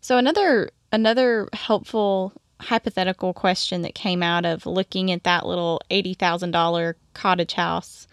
So 0.00 0.18
another 0.18 0.70
another 0.92 1.48
helpful 1.52 2.32
hypothetical 2.60 3.34
question 3.34 3.82
that 3.82 3.94
came 3.94 4.22
out 4.22 4.44
of 4.46 4.66
looking 4.66 5.10
at 5.10 5.24
that 5.24 5.46
little 5.46 5.80
eighty 5.90 6.14
thousand 6.14 6.50
dollar 6.52 6.96
cottage 7.14 7.54
house 7.54 8.06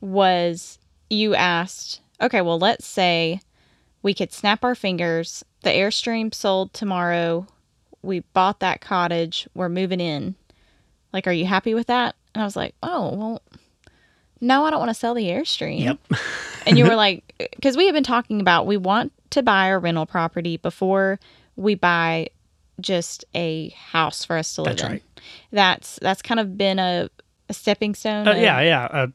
was 0.00 0.78
you 1.10 1.34
asked, 1.34 2.00
okay, 2.20 2.40
well 2.40 2.58
let's 2.58 2.86
say 2.86 3.40
we 4.02 4.14
could 4.14 4.32
snap 4.32 4.64
our 4.64 4.74
fingers, 4.74 5.44
the 5.62 5.70
Airstream 5.70 6.32
sold 6.32 6.72
tomorrow, 6.72 7.46
we 8.02 8.20
bought 8.20 8.60
that 8.60 8.80
cottage, 8.80 9.48
we're 9.54 9.68
moving 9.68 10.00
in. 10.00 10.34
Like, 11.12 11.26
are 11.26 11.32
you 11.32 11.46
happy 11.46 11.74
with 11.74 11.88
that? 11.88 12.14
And 12.34 12.42
I 12.42 12.44
was 12.44 12.56
like, 12.56 12.74
oh 12.82 13.14
well 13.14 13.42
no, 14.40 14.64
I 14.64 14.70
don't 14.70 14.78
want 14.78 14.90
to 14.90 14.94
sell 14.94 15.14
the 15.14 15.26
Airstream 15.26 15.80
Yep. 15.80 15.98
and 16.66 16.78
you 16.78 16.84
were 16.84 16.94
like 16.94 17.50
because 17.56 17.76
we 17.76 17.86
have 17.86 17.94
been 17.94 18.04
talking 18.04 18.40
about 18.40 18.66
we 18.66 18.76
want 18.76 19.12
to 19.30 19.42
buy 19.42 19.68
a 19.68 19.78
rental 19.78 20.06
property 20.06 20.56
before 20.56 21.18
we 21.56 21.74
buy 21.74 22.28
just 22.80 23.24
a 23.34 23.70
house 23.70 24.24
for 24.24 24.36
us 24.36 24.54
to 24.54 24.62
live 24.62 24.76
That's 24.76 24.82
in 24.82 24.92
right. 24.92 25.02
that's 25.52 25.98
that's 26.02 26.22
kind 26.22 26.40
of 26.40 26.56
been 26.56 26.78
a, 26.78 27.08
a 27.48 27.54
stepping 27.54 27.94
stone 27.94 28.26
Uh, 28.28 28.32
of- 28.32 28.38
yeah, 28.38 28.60
yeah. 28.60 28.88
A, 29.04 29.08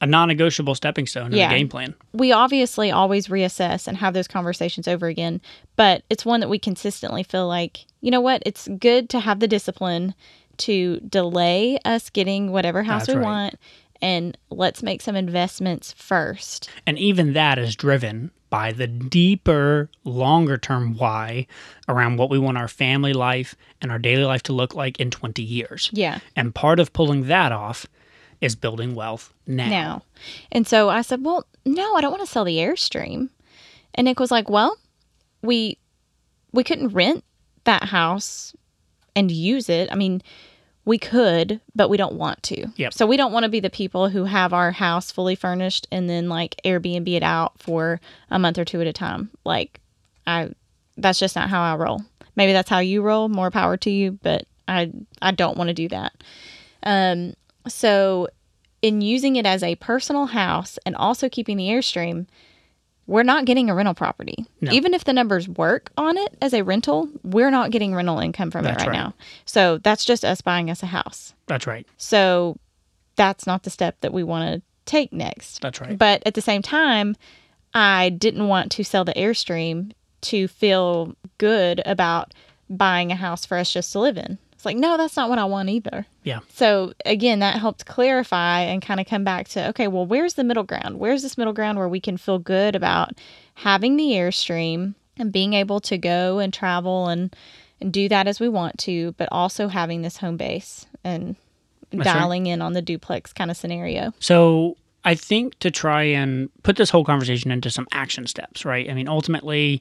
a 0.00 0.06
non 0.06 0.28
negotiable 0.28 0.74
stepping 0.76 1.06
stone 1.06 1.32
in 1.32 1.38
Yeah. 1.38 1.48
the 1.48 1.56
game 1.58 1.68
plan. 1.68 1.94
we 2.12 2.30
obviously 2.30 2.90
always 2.92 3.26
reassess 3.28 3.88
and 3.88 3.96
have 3.96 4.14
those 4.14 4.28
conversations 4.28 4.86
over 4.86 5.06
again 5.08 5.40
but 5.76 6.02
it's 6.08 6.24
one 6.24 6.40
that 6.40 6.48
we 6.48 6.58
consistently 6.58 7.22
feel 7.24 7.48
like 7.48 7.86
you 8.00 8.10
know 8.10 8.20
what 8.20 8.42
it's 8.46 8.68
good 8.78 9.10
to 9.10 9.18
have 9.20 9.40
the 9.40 9.48
discipline 9.48 10.14
to 10.58 10.98
delay 11.08 11.78
us 11.84 12.10
getting 12.10 12.50
whatever 12.52 12.82
house 12.84 13.06
That's 13.06 13.16
we 13.16 13.20
right. 13.24 13.30
want 13.30 13.54
and 14.00 14.36
let's 14.50 14.82
make 14.82 15.00
some 15.02 15.16
investments 15.16 15.92
first 15.92 16.70
And 16.86 16.98
even 16.98 17.32
that 17.32 17.58
is 17.58 17.74
driven 17.76 18.30
by 18.50 18.72
the 18.72 18.86
deeper, 18.86 19.90
longer 20.04 20.56
term 20.56 20.96
why 20.96 21.46
around 21.86 22.16
what 22.16 22.30
we 22.30 22.38
want 22.38 22.56
our 22.56 22.68
family 22.68 23.12
life 23.12 23.54
and 23.82 23.90
our 23.92 23.98
daily 23.98 24.24
life 24.24 24.42
to 24.44 24.52
look 24.54 24.74
like 24.74 24.98
in 24.98 25.10
20 25.10 25.42
years. 25.42 25.90
yeah 25.92 26.20
And 26.34 26.54
part 26.54 26.80
of 26.80 26.92
pulling 26.92 27.26
that 27.26 27.52
off 27.52 27.86
is 28.40 28.54
building 28.56 28.94
wealth 28.94 29.34
now. 29.46 29.68
now. 29.68 30.02
And 30.52 30.66
so 30.66 30.88
I 30.88 31.02
said, 31.02 31.24
Well, 31.24 31.44
no, 31.64 31.94
I 31.96 32.00
don't 32.00 32.12
want 32.12 32.24
to 32.24 32.30
sell 32.30 32.44
the 32.44 32.58
Airstream. 32.58 33.28
And 33.94 34.04
Nick 34.04 34.20
was 34.20 34.30
like, 34.30 34.48
Well, 34.48 34.78
we 35.42 35.76
we 36.52 36.64
couldn't 36.64 36.94
rent 36.94 37.24
that 37.64 37.84
house 37.84 38.54
and 39.14 39.30
use 39.30 39.68
it. 39.68 39.90
I 39.92 39.96
mean, 39.96 40.22
we 40.88 40.96
could, 40.98 41.60
but 41.76 41.90
we 41.90 41.98
don't 41.98 42.14
want 42.14 42.42
to. 42.44 42.66
Yep. 42.76 42.94
So 42.94 43.06
we 43.06 43.18
don't 43.18 43.30
want 43.30 43.44
to 43.44 43.50
be 43.50 43.60
the 43.60 43.68
people 43.68 44.08
who 44.08 44.24
have 44.24 44.54
our 44.54 44.70
house 44.70 45.12
fully 45.12 45.34
furnished 45.34 45.86
and 45.92 46.08
then 46.08 46.30
like 46.30 46.58
Airbnb 46.64 47.06
it 47.14 47.22
out 47.22 47.58
for 47.58 48.00
a 48.30 48.38
month 48.38 48.56
or 48.56 48.64
two 48.64 48.80
at 48.80 48.86
a 48.86 48.92
time. 48.94 49.30
Like 49.44 49.80
I 50.26 50.50
that's 50.96 51.18
just 51.18 51.36
not 51.36 51.50
how 51.50 51.60
I 51.60 51.76
roll. 51.76 52.00
Maybe 52.36 52.54
that's 52.54 52.70
how 52.70 52.78
you 52.78 53.02
roll, 53.02 53.28
more 53.28 53.50
power 53.50 53.76
to 53.76 53.90
you, 53.90 54.12
but 54.22 54.46
I 54.66 54.90
I 55.20 55.32
don't 55.32 55.58
want 55.58 55.68
to 55.68 55.74
do 55.74 55.88
that. 55.88 56.24
Um 56.84 57.34
so 57.66 58.28
in 58.80 59.02
using 59.02 59.36
it 59.36 59.44
as 59.44 59.62
a 59.62 59.74
personal 59.74 60.24
house 60.24 60.78
and 60.86 60.96
also 60.96 61.28
keeping 61.28 61.58
the 61.58 61.68
Airstream, 61.68 62.26
we're 63.08 63.24
not 63.24 63.46
getting 63.46 63.70
a 63.70 63.74
rental 63.74 63.94
property. 63.94 64.46
No. 64.60 64.70
Even 64.70 64.92
if 64.92 65.04
the 65.04 65.14
numbers 65.14 65.48
work 65.48 65.90
on 65.96 66.16
it 66.18 66.36
as 66.42 66.52
a 66.52 66.62
rental, 66.62 67.08
we're 67.24 67.50
not 67.50 67.70
getting 67.70 67.94
rental 67.94 68.20
income 68.20 68.50
from 68.50 68.64
That's 68.64 68.82
it 68.82 68.86
right, 68.86 68.92
right. 68.92 69.02
now. 69.02 69.14
So 69.46 69.78
that's 69.78 70.04
just 70.04 70.24
us 70.24 70.42
buying 70.42 70.70
us 70.70 70.82
a 70.82 70.86
house. 70.86 71.34
That's 71.46 71.66
right. 71.66 71.86
So 71.96 72.58
that's 73.16 73.46
not 73.46 73.62
the 73.62 73.70
step 73.70 73.96
that 74.02 74.12
we 74.12 74.22
want 74.22 74.54
to 74.54 74.62
take 74.84 75.12
next. 75.12 75.62
That's 75.62 75.80
right. 75.80 75.96
But 75.98 76.22
at 76.26 76.34
the 76.34 76.42
same 76.42 76.60
time, 76.60 77.16
I 77.72 78.10
didn't 78.10 78.46
want 78.46 78.70
to 78.72 78.84
sell 78.84 79.04
the 79.06 79.14
Airstream 79.14 79.92
to 80.20 80.46
feel 80.46 81.16
good 81.38 81.80
about 81.86 82.34
buying 82.68 83.10
a 83.10 83.16
house 83.16 83.46
for 83.46 83.56
us 83.56 83.72
just 83.72 83.90
to 83.92 84.00
live 84.00 84.18
in. 84.18 84.36
It's 84.58 84.64
like, 84.64 84.76
no, 84.76 84.96
that's 84.96 85.14
not 85.14 85.28
what 85.28 85.38
I 85.38 85.44
want 85.44 85.68
either. 85.68 86.04
Yeah. 86.24 86.40
So 86.52 86.92
again, 87.06 87.38
that 87.38 87.60
helped 87.60 87.86
clarify 87.86 88.62
and 88.62 88.82
kind 88.82 88.98
of 88.98 89.06
come 89.06 89.22
back 89.22 89.46
to 89.50 89.68
okay, 89.68 89.86
well, 89.86 90.04
where's 90.04 90.34
the 90.34 90.42
middle 90.42 90.64
ground? 90.64 90.98
Where's 90.98 91.22
this 91.22 91.38
middle 91.38 91.52
ground 91.52 91.78
where 91.78 91.88
we 91.88 92.00
can 92.00 92.16
feel 92.16 92.40
good 92.40 92.74
about 92.74 93.12
having 93.54 93.96
the 93.96 94.10
Airstream 94.10 94.96
and 95.16 95.30
being 95.30 95.52
able 95.52 95.78
to 95.82 95.96
go 95.96 96.40
and 96.40 96.52
travel 96.52 97.06
and 97.06 97.36
and 97.80 97.92
do 97.92 98.08
that 98.08 98.26
as 98.26 98.40
we 98.40 98.48
want 98.48 98.76
to, 98.78 99.12
but 99.12 99.28
also 99.30 99.68
having 99.68 100.02
this 100.02 100.16
home 100.16 100.36
base 100.36 100.86
and 101.04 101.36
right. 101.94 102.02
dialing 102.02 102.48
in 102.48 102.60
on 102.60 102.72
the 102.72 102.82
duplex 102.82 103.32
kind 103.32 103.52
of 103.52 103.56
scenario. 103.56 104.12
So 104.18 104.76
I 105.04 105.14
think 105.14 105.56
to 105.60 105.70
try 105.70 106.02
and 106.02 106.50
put 106.64 106.74
this 106.74 106.90
whole 106.90 107.04
conversation 107.04 107.52
into 107.52 107.70
some 107.70 107.86
action 107.92 108.26
steps, 108.26 108.64
right? 108.64 108.90
I 108.90 108.94
mean, 108.94 109.06
ultimately, 109.06 109.80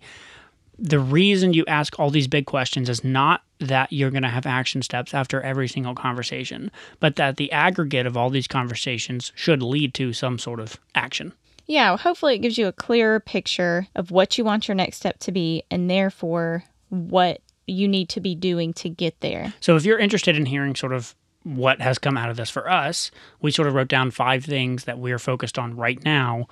the 0.80 1.00
reason 1.00 1.54
you 1.54 1.66
ask 1.68 2.00
all 2.00 2.10
these 2.10 2.28
big 2.28 2.46
questions 2.46 2.90
is 2.90 3.04
not 3.04 3.42
that 3.60 3.92
you're 3.92 4.12
going 4.12 4.24
to 4.24 4.30
have 4.30 4.46
action 4.46 4.82
steps 4.82 5.14
after 5.14 5.42
every 5.42 5.68
single 5.68 5.96
conversation, 5.96 6.72
but 7.00 7.16
that 7.16 7.38
the 7.38 7.52
aggregate 7.52 8.06
of 8.06 8.16
all 8.16 8.30
these 8.30 8.48
conversations 8.48 9.32
should 9.36 9.64
lead 9.64 9.94
to 9.96 10.14
some 10.14 10.38
sort 10.38 10.60
of 10.60 10.80
action. 10.94 11.34
Yeah, 11.66 11.98
hopefully 11.98 12.36
it 12.36 12.40
gives 12.40 12.58
you 12.58 12.68
a 12.68 12.72
clearer 12.72 13.20
picture 13.20 13.88
of 13.96 14.12
what 14.12 14.38
you 14.38 14.46
want 14.46 14.68
your 14.68 14.76
next 14.76 14.98
step 14.98 15.20
to 15.20 15.32
be 15.32 15.64
and 15.70 15.90
therefore 15.90 16.64
what 16.90 17.42
you 17.66 17.88
need 17.88 18.08
to 18.10 18.22
be 18.22 18.36
doing 18.36 18.72
to 18.74 18.90
get 18.90 19.20
there. 19.20 19.54
So 19.60 19.76
if 19.76 19.84
you're 19.84 20.00
interested 20.00 20.38
in 20.38 20.46
hearing 20.46 20.76
sort 20.76 20.94
of 20.94 21.14
what 21.44 21.82
has 21.82 21.98
come 21.98 22.18
out 22.18 22.30
of 22.30 22.38
this 22.38 22.50
for 22.50 22.70
us, 22.70 23.12
we 23.42 23.52
sort 23.52 23.68
of 23.68 23.74
wrote 23.74 23.90
down 23.90 24.12
five 24.12 24.46
things 24.46 24.86
that 24.86 25.00
we're 25.00 25.20
focused 25.20 25.60
on 25.60 25.76
right 25.76 26.02
now 26.06 26.48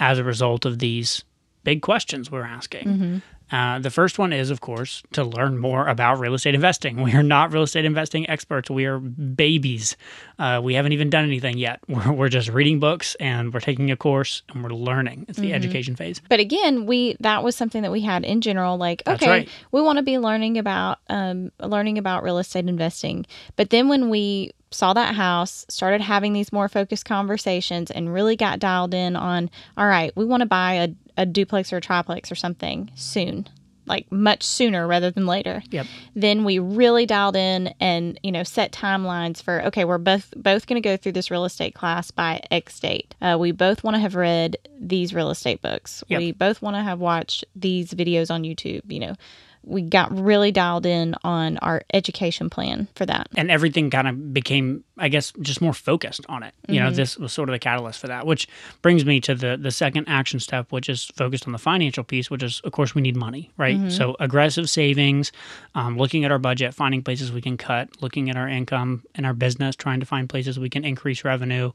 as 0.00 0.18
a 0.18 0.24
result 0.24 0.64
of 0.64 0.78
these 0.78 1.24
big 1.64 1.80
questions 1.82 2.30
we're 2.30 2.44
asking. 2.44 2.86
Mm-hmm. 2.86 3.18
Uh, 3.50 3.78
the 3.78 3.90
first 3.90 4.18
one 4.18 4.32
is, 4.32 4.50
of 4.50 4.60
course, 4.60 5.02
to 5.12 5.24
learn 5.24 5.58
more 5.58 5.88
about 5.88 6.18
real 6.18 6.34
estate 6.34 6.54
investing. 6.54 7.02
We 7.08 7.14
are 7.14 7.22
not 7.22 7.52
real 7.52 7.62
estate 7.62 7.84
investing 7.84 8.28
experts. 8.28 8.70
We 8.70 8.84
are 8.84 8.98
babies. 8.98 9.96
Uh, 10.38 10.60
we 10.62 10.74
haven't 10.74 10.92
even 10.92 11.10
done 11.10 11.24
anything 11.24 11.58
yet. 11.58 11.80
We're, 11.88 12.12
we're, 12.12 12.28
just 12.28 12.50
reading 12.50 12.78
books 12.78 13.14
and 13.16 13.52
we're 13.54 13.60
taking 13.60 13.90
a 13.90 13.96
course 13.96 14.42
and 14.50 14.62
we're 14.62 14.70
learning. 14.70 15.24
It's 15.28 15.38
the 15.38 15.46
mm-hmm. 15.46 15.54
education 15.54 15.96
phase. 15.96 16.20
But 16.28 16.40
again, 16.40 16.84
we 16.84 17.16
that 17.20 17.42
was 17.42 17.56
something 17.56 17.82
that 17.82 17.90
we 17.90 18.02
had 18.02 18.24
in 18.24 18.42
general. 18.42 18.76
Like, 18.76 19.02
okay, 19.06 19.28
right. 19.28 19.48
we 19.72 19.80
want 19.80 19.96
to 19.96 20.02
be 20.02 20.18
learning 20.18 20.58
about 20.58 20.98
um, 21.08 21.50
learning 21.60 21.96
about 21.96 22.22
real 22.22 22.38
estate 22.38 22.68
investing. 22.68 23.24
But 23.56 23.70
then 23.70 23.88
when 23.88 24.10
we 24.10 24.52
saw 24.70 24.92
that 24.92 25.14
house, 25.14 25.64
started 25.68 26.00
having 26.00 26.32
these 26.32 26.52
more 26.52 26.68
focused 26.68 27.04
conversations, 27.04 27.90
and 27.90 28.12
really 28.12 28.36
got 28.36 28.58
dialed 28.58 28.94
in 28.94 29.16
on, 29.16 29.50
all 29.76 29.86
right, 29.86 30.14
we 30.14 30.24
want 30.24 30.42
to 30.42 30.46
buy 30.46 30.74
a, 30.74 30.88
a 31.18 31.26
duplex 31.26 31.72
or 31.72 31.76
a 31.76 31.80
triplex 31.80 32.32
or 32.32 32.34
something 32.34 32.90
soon 32.94 33.46
like 33.88 34.10
much 34.12 34.42
sooner 34.42 34.86
rather 34.86 35.10
than 35.10 35.26
later. 35.26 35.62
Yep. 35.70 35.86
Then 36.14 36.44
we 36.44 36.58
really 36.58 37.06
dialed 37.06 37.36
in 37.36 37.74
and 37.80 38.20
you 38.22 38.30
know 38.30 38.42
set 38.42 38.70
timelines 38.70 39.42
for 39.42 39.62
okay, 39.66 39.84
we're 39.84 39.98
both 39.98 40.32
both 40.36 40.66
going 40.66 40.80
to 40.80 40.86
go 40.86 40.96
through 40.96 41.12
this 41.12 41.30
real 41.30 41.44
estate 41.44 41.74
class 41.74 42.10
by 42.10 42.42
X 42.50 42.78
date. 42.78 43.14
Uh, 43.20 43.36
we 43.40 43.50
both 43.50 43.82
want 43.82 43.94
to 43.94 44.00
have 44.00 44.14
read 44.14 44.56
these 44.78 45.14
real 45.14 45.30
estate 45.30 45.62
books. 45.62 46.04
Yep. 46.08 46.18
We 46.18 46.32
both 46.32 46.62
want 46.62 46.76
to 46.76 46.82
have 46.82 47.00
watched 47.00 47.44
these 47.56 47.92
videos 47.92 48.30
on 48.30 48.42
YouTube. 48.42 48.82
You 48.92 49.00
know, 49.00 49.14
we 49.62 49.82
got 49.82 50.16
really 50.18 50.50
dialed 50.50 50.86
in 50.86 51.14
on 51.24 51.58
our 51.58 51.82
education 51.92 52.48
plan 52.48 52.88
for 52.94 53.04
that. 53.06 53.28
And 53.36 53.50
everything 53.50 53.90
kind 53.90 54.08
of 54.08 54.32
became, 54.32 54.84
I 54.96 55.08
guess, 55.08 55.32
just 55.40 55.60
more 55.60 55.74
focused 55.74 56.24
on 56.28 56.42
it. 56.42 56.54
You 56.66 56.76
mm-hmm. 56.76 56.84
know, 56.84 56.90
this 56.90 57.18
was 57.18 57.32
sort 57.32 57.48
of 57.48 57.52
the 57.52 57.58
catalyst 57.58 58.00
for 58.00 58.06
that, 58.06 58.26
which 58.26 58.48
brings 58.82 59.04
me 59.04 59.20
to 59.22 59.34
the 59.34 59.56
the 59.56 59.70
second 59.70 60.08
action 60.08 60.40
step, 60.40 60.72
which 60.72 60.88
is 60.88 61.06
focused 61.16 61.46
on 61.46 61.52
the 61.52 61.58
financial 61.58 62.04
piece, 62.04 62.30
which 62.30 62.42
is, 62.42 62.60
of 62.64 62.72
course, 62.72 62.94
we 62.94 63.02
need 63.02 63.16
money, 63.16 63.50
right? 63.56 63.76
Mm-hmm. 63.76 63.90
So 63.90 64.16
aggressive 64.20 64.70
savings, 64.70 65.32
um, 65.74 65.96
looking 65.98 66.24
at 66.24 66.32
our 66.32 66.38
budget, 66.38 66.74
finding 66.74 67.02
places 67.02 67.30
we 67.32 67.42
can 67.42 67.56
cut, 67.56 68.02
looking 68.02 68.30
at 68.30 68.36
our 68.36 68.48
income 68.48 69.04
and 69.14 69.26
our 69.26 69.34
business, 69.34 69.76
trying 69.76 70.00
to 70.00 70.06
find 70.06 70.28
places 70.28 70.58
we 70.58 70.70
can 70.70 70.84
increase 70.84 71.24
revenue, 71.24 71.72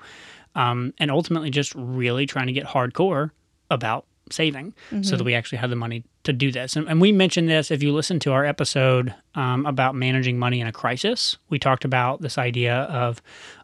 um, 0.56 0.94
and 0.98 1.12
ultimately 1.12 1.50
just 1.50 1.74
really 1.76 2.26
trying 2.26 2.48
to 2.48 2.54
get 2.54 2.66
hardcore 2.66 3.32
about 3.70 4.06
saving 4.32 4.74
mm-hmm. 4.90 5.04
so 5.04 5.12
that 5.12 5.18
mm-hmm. 5.18 5.26
we 5.28 5.36
actually 5.36 5.58
had 5.58 5.70
the 5.70 5.76
money 5.76 6.04
to 6.24 6.34
do 6.34 6.52
this. 6.52 6.76
And, 6.76 6.88
and 6.88 7.02
we 7.02 7.12
mentioned 7.12 7.50
this 7.50 7.72
if 7.72 7.84
you 7.84 7.94
listen 7.94 8.20
to 8.20 8.32
our 8.32 8.46
episode 8.46 9.14
um, 9.36 9.66
about 9.66 9.96
managing 9.96 10.40
money 10.40 10.62
in 10.62 10.68
a 10.68 10.72
crisis. 10.72 11.38
We 11.50 11.60
talked 11.60 11.86
about 11.86 12.22
this 12.22 12.38
idea 12.38 12.74
of 12.74 13.22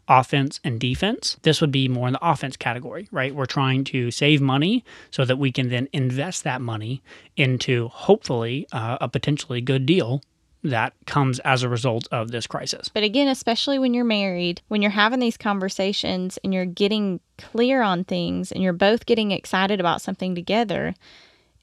offense 0.08 0.60
and 0.64 0.80
defense. 0.80 1.38
This 1.44 1.62
would 1.62 1.72
be 1.72 1.88
more 1.88 2.08
in 2.08 2.14
the 2.14 2.28
offense 2.28 2.58
category, 2.58 3.08
right? 3.12 3.34
We're 3.34 3.46
trying 3.46 3.84
to 3.86 4.12
save 4.12 4.42
money 4.42 4.84
so 5.12 5.24
that 5.24 5.38
we 5.38 5.52
can 5.52 5.70
then 5.70 5.88
invest 5.94 6.44
that 6.44 6.62
money 6.62 7.02
into 7.38 7.88
hopefully 7.90 8.68
uh, 8.72 8.98
a 9.00 9.08
potentially 9.08 9.62
good 9.62 9.86
deal 9.86 10.22
that 10.64 10.94
comes 11.06 11.40
as 11.40 11.64
a 11.64 11.70
result 11.70 12.08
of 12.12 12.32
this 12.32 12.48
crisis. 12.48 12.90
But 12.90 13.04
again, 13.04 13.28
especially 13.28 13.80
when 13.80 13.94
you're 13.94 14.04
married, 14.04 14.62
when 14.68 14.82
you're 14.82 14.92
having 14.92 15.20
these 15.20 15.38
conversations 15.38 16.38
and 16.44 16.54
you're 16.54 16.66
getting 16.66 17.22
clear 17.38 17.82
on 17.82 18.04
things 18.04 18.52
and 18.52 18.62
you're 18.62 18.74
both 18.74 19.06
getting 19.06 19.32
excited 19.32 19.80
about 19.80 20.02
something 20.02 20.36
together, 20.36 20.96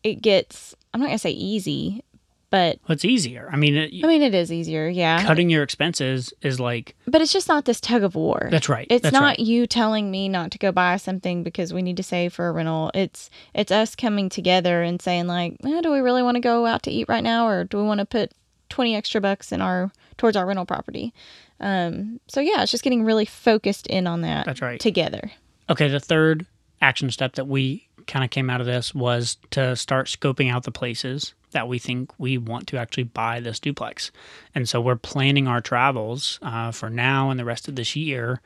it 0.02 0.22
gets, 0.22 0.74
I'm 0.94 1.00
not 1.00 1.06
going 1.06 1.16
to 1.16 1.20
say 1.20 1.30
easy, 1.30 2.02
but 2.48 2.78
well, 2.88 2.94
it's 2.94 3.04
easier. 3.04 3.50
I 3.52 3.56
mean, 3.56 3.76
it, 3.76 3.92
I 4.02 4.06
mean, 4.06 4.22
it 4.22 4.34
is 4.34 4.50
easier. 4.50 4.88
Yeah. 4.88 5.22
Cutting 5.24 5.50
your 5.50 5.62
expenses 5.62 6.32
is 6.40 6.58
like, 6.58 6.94
but 7.06 7.20
it's 7.20 7.32
just 7.32 7.48
not 7.48 7.64
this 7.66 7.80
tug 7.80 8.02
of 8.02 8.14
war. 8.14 8.48
That's 8.50 8.68
right. 8.68 8.86
It's 8.88 9.02
That's 9.02 9.12
not 9.12 9.22
right. 9.22 9.38
you 9.38 9.66
telling 9.66 10.10
me 10.10 10.28
not 10.28 10.52
to 10.52 10.58
go 10.58 10.72
buy 10.72 10.96
something 10.96 11.42
because 11.42 11.74
we 11.74 11.82
need 11.82 11.96
to 11.98 12.02
save 12.02 12.32
for 12.32 12.48
a 12.48 12.52
rental. 12.52 12.90
It's, 12.94 13.28
it's 13.52 13.72
us 13.72 13.94
coming 13.94 14.28
together 14.30 14.82
and 14.82 15.02
saying 15.02 15.26
like, 15.26 15.56
eh, 15.66 15.80
do 15.82 15.90
we 15.90 15.98
really 15.98 16.22
want 16.22 16.36
to 16.36 16.40
go 16.40 16.64
out 16.64 16.84
to 16.84 16.90
eat 16.90 17.08
right 17.08 17.24
now? 17.24 17.46
Or 17.46 17.64
do 17.64 17.76
we 17.76 17.82
want 17.82 17.98
to 17.98 18.06
put 18.06 18.32
20 18.68 18.96
extra 18.96 19.20
bucks 19.20 19.52
in 19.52 19.60
our 19.60 19.90
towards 20.16 20.36
our 20.36 20.46
rental 20.46 20.66
property. 20.66 21.12
Um, 21.60 22.20
so 22.28 22.40
yeah, 22.40 22.62
it's 22.62 22.70
just 22.70 22.84
getting 22.84 23.04
really 23.04 23.24
focused 23.24 23.86
in 23.86 24.06
on 24.06 24.22
that. 24.22 24.46
That's 24.46 24.62
right. 24.62 24.80
Together. 24.80 25.30
Okay, 25.68 25.88
the 25.88 26.00
third 26.00 26.46
action 26.80 27.10
step 27.10 27.34
that 27.34 27.46
we 27.46 27.88
kind 28.06 28.24
of 28.24 28.30
came 28.30 28.50
out 28.50 28.60
of 28.60 28.66
this 28.66 28.94
was 28.94 29.36
to 29.50 29.74
start 29.74 30.06
scoping 30.06 30.50
out 30.50 30.64
the 30.64 30.70
places 30.70 31.34
that 31.50 31.68
we 31.68 31.78
think 31.78 32.12
we 32.18 32.38
want 32.38 32.66
to 32.68 32.76
actually 32.76 33.04
buy 33.04 33.40
this 33.40 33.58
duplex. 33.58 34.10
And 34.54 34.68
so 34.68 34.80
we're 34.80 34.96
planning 34.96 35.48
our 35.48 35.60
travels 35.60 36.38
uh, 36.42 36.70
for 36.70 36.90
now 36.90 37.30
and 37.30 37.40
the 37.40 37.44
rest 37.44 37.68
of 37.68 37.76
this 37.76 37.96
year, 37.96 38.40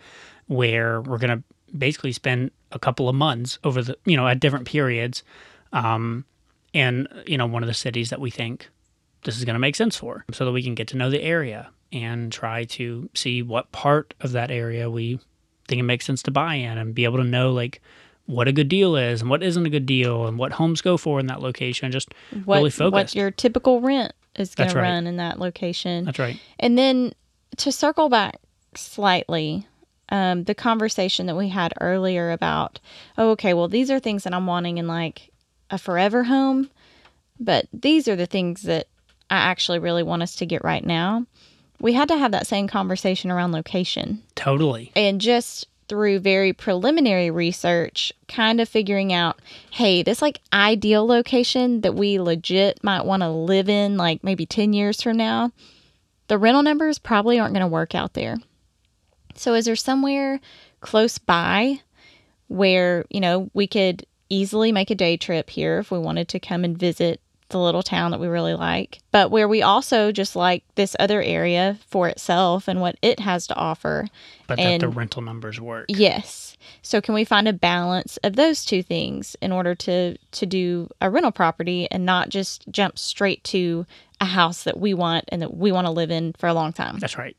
where 0.47 1.01
we're 1.01 1.19
going 1.19 1.39
to 1.39 1.43
basically 1.77 2.13
spend 2.13 2.51
a 2.73 2.79
couple 2.79 3.09
of 3.09 3.15
months 3.15 3.59
over 3.65 3.83
the 3.83 3.97
you 4.05 4.17
know 4.17 4.27
at 4.27 4.41
different 4.41 4.67
periods, 4.67 5.23
um, 5.73 6.25
in 6.73 7.09
you 7.27 7.37
know 7.37 7.47
one 7.47 7.63
of 7.63 7.67
the 7.67 7.75
cities 7.75 8.11
that 8.11 8.21
we 8.21 8.31
think 8.31 8.69
this 9.25 9.37
is 9.37 9.45
going 9.45 9.55
to 9.55 9.61
make 9.61 9.77
sense 9.77 9.97
for 9.97 10.25
so 10.33 10.45
that 10.45 10.53
we 10.53 10.63
can 10.63 10.75
get 10.75 10.89
to 10.89 10.97
know 10.97 11.11
the 11.11 11.23
area 11.23 11.71
and 11.93 12.33
try 12.33 12.65
to 12.65 13.09
see 13.15 13.43
what 13.43 13.71
part 13.73 14.15
of 14.21 14.33
that 14.33 14.51
area 14.51 14.89
we 14.91 15.19
think 15.69 15.81
it 15.81 15.85
makes 15.85 16.05
sense 16.05 16.23
to 16.23 16.31
buy 16.31 16.55
in 16.55 16.79
and 16.79 16.95
be 16.95 17.05
able 17.05 17.19
to 17.19 17.25
know 17.25 17.53
like 17.53 17.81
what 18.27 18.49
a 18.49 18.53
good 18.53 18.69
deal 18.69 18.97
is 18.97 19.21
and 19.21 19.31
what 19.31 19.43
isn't 19.43 19.67
a 19.67 19.71
good 19.71 19.87
deal 19.87 20.27
and 20.27 20.39
what 20.39 20.53
homes 20.53 20.81
go 20.81 20.97
for 20.97 21.19
in 21.19 21.27
that 21.27 21.41
location 21.41 21.91
just 21.91 22.13
what, 22.45 22.59
really 22.59 22.71
focus. 22.71 22.93
what 22.93 23.15
your 23.15 23.31
typical 23.31 23.81
rent 23.81 24.13
is 24.37 24.55
going 24.55 24.71
to 24.71 24.77
run 24.77 25.07
in 25.07 25.17
that 25.17 25.41
location. 25.41 26.05
That's 26.05 26.19
right. 26.19 26.41
And 26.59 26.79
then 26.79 27.13
to 27.57 27.73
circle 27.73 28.09
back 28.09 28.39
slightly 28.75 29.67
um, 30.11 30.45
the 30.45 30.55
conversation 30.55 31.27
that 31.27 31.37
we 31.37 31.49
had 31.49 31.73
earlier 31.81 32.31
about 32.31 32.81
oh 33.17 33.31
okay 33.31 33.55
well 33.55 33.69
these 33.69 33.91
are 33.91 34.01
things 34.01 34.25
that 34.25 34.35
i'm 34.35 34.47
wanting 34.47 34.79
in 34.79 34.87
like 34.87 35.31
a 35.71 35.79
forever 35.79 36.25
home 36.25 36.71
but 37.39 37.67
these 37.73 38.09
are 38.09 38.17
the 38.17 38.27
things 38.27 38.63
that 38.63 38.89
I 39.31 39.37
actually 39.37 39.79
really 39.79 40.03
want 40.03 40.23
us 40.23 40.35
to 40.37 40.47
get 40.47 40.65
right 40.65 40.85
now, 40.85 41.27
we 41.81 41.93
had 41.95 42.09
to 42.09 42.19
have 42.19 42.33
that 42.33 42.47
same 42.47 42.69
conversation 42.69 43.31
around 43.31 43.53
location. 43.53 44.23
Totally. 44.35 44.93
And 44.95 45.21
just 45.21 45.67
through 45.89 46.21
very 46.21 46.53
preliminary 46.53 47.31
research, 47.31 48.13
kind 48.29 48.61
of 48.61 48.69
figuring 48.69 49.13
out, 49.13 49.41
hey, 49.73 50.03
this 50.03 50.23
like 50.23 50.41
ideal 50.53 51.07
location 51.07 51.81
that 51.81 51.95
we 51.95 52.21
legit 52.21 52.83
might 52.85 53.05
want 53.05 53.23
to 53.23 53.29
live 53.29 53.69
in, 53.69 53.97
like 53.97 54.23
maybe 54.23 54.47
10 54.47 54.73
years 54.73 55.03
from 55.03 55.17
now, 55.17 55.51
the 56.29 56.39
rental 56.39 56.63
numbers 56.63 56.99
probably 56.99 57.41
aren't 57.41 57.55
going 57.55 57.63
to 57.63 57.67
work 57.67 57.95
out 57.95 58.15
there. 58.15 58.37
So, 59.35 59.55
is 59.55 59.65
there 59.65 59.77
somewhere 59.77 60.41
close 60.81 61.19
by 61.19 61.81
where, 62.49 63.05
you 63.11 63.21
know, 63.21 63.51
we 63.53 63.67
could 63.67 64.07
easily 64.29 64.71
make 64.71 64.91
a 64.91 64.95
day 64.95 65.17
trip 65.17 65.51
here 65.51 65.79
if 65.79 65.91
we 65.91 65.99
wanted 65.99 66.29
to 66.29 66.39
come 66.41 66.63
and 66.63 66.79
visit 66.79 67.21
the 67.51 67.59
little 67.59 67.83
town 67.83 68.11
that 68.11 68.21
we 68.21 68.29
really 68.29 68.55
like, 68.55 68.99
but 69.13 69.31
where 69.31 69.49
we 69.49 69.63
also 69.63 70.11
just 70.13 70.35
like 70.35 70.65
this 70.75 70.97
other 70.99 71.23
area 71.23 71.79
for 71.89 72.09
itself 72.09 72.69
and 72.69 72.81
what 72.81 72.97
it 73.03 73.21
has 73.21 73.47
to 73.49 73.55
offer. 73.55 74.07
But 74.47 74.59
and, 74.59 74.81
that 74.81 74.87
the 74.87 74.93
rental 74.93 75.23
numbers 75.23 75.61
work. 75.61 75.87
Yes. 75.89 76.57
So 76.83 77.01
can 77.01 77.15
we 77.15 77.25
find 77.25 77.47
a 77.49 77.53
balance 77.53 78.17
of 78.19 78.37
those 78.37 78.65
two 78.65 78.83
things 78.83 79.37
in 79.41 79.53
order 79.53 79.75
to 79.77 80.17
to 80.17 80.47
do 80.47 80.89
a 81.01 81.11
rental 81.11 81.33
property 81.33 81.89
and 81.91 82.05
not 82.05 82.29
just 82.29 82.65
jump 82.71 82.99
straight 82.99 83.45
to 83.45 83.87
a 84.21 84.27
house 84.27 84.65
that 84.65 84.79
we 84.79 84.95
want 84.95 85.25
and 85.29 85.43
that 85.43 85.57
we 85.57 85.73
want 85.73 85.87
to 85.87 85.93
live 85.93 86.11
in 86.11 86.33
for 86.35 86.49
a 86.49 86.55
long 86.55 86.73
time? 86.73 86.99
That's 86.99 87.19
right. 87.19 87.37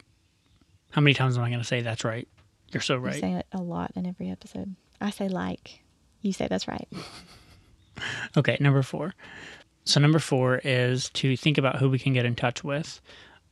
How 0.91 1.01
many 1.01 1.13
times 1.13 1.37
am 1.37 1.43
I 1.43 1.49
going 1.49 1.61
to 1.61 1.67
say 1.67 1.81
that's 1.81 2.03
right? 2.03 2.27
You're 2.71 2.81
so 2.81 2.97
right. 2.97 3.15
You 3.15 3.21
say 3.21 3.33
it 3.33 3.45
a 3.51 3.61
lot 3.61 3.91
in 3.95 4.05
every 4.05 4.29
episode. 4.29 4.75
I 4.99 5.09
say 5.09 5.27
like. 5.27 5.81
You 6.21 6.33
say 6.33 6.47
that's 6.47 6.67
right. 6.67 6.87
okay, 8.37 8.57
number 8.59 8.83
four. 8.83 9.13
So, 9.83 9.99
number 9.99 10.19
four 10.19 10.61
is 10.63 11.09
to 11.11 11.35
think 11.35 11.57
about 11.57 11.77
who 11.77 11.89
we 11.89 11.99
can 11.99 12.13
get 12.13 12.25
in 12.25 12.35
touch 12.35 12.63
with 12.63 13.01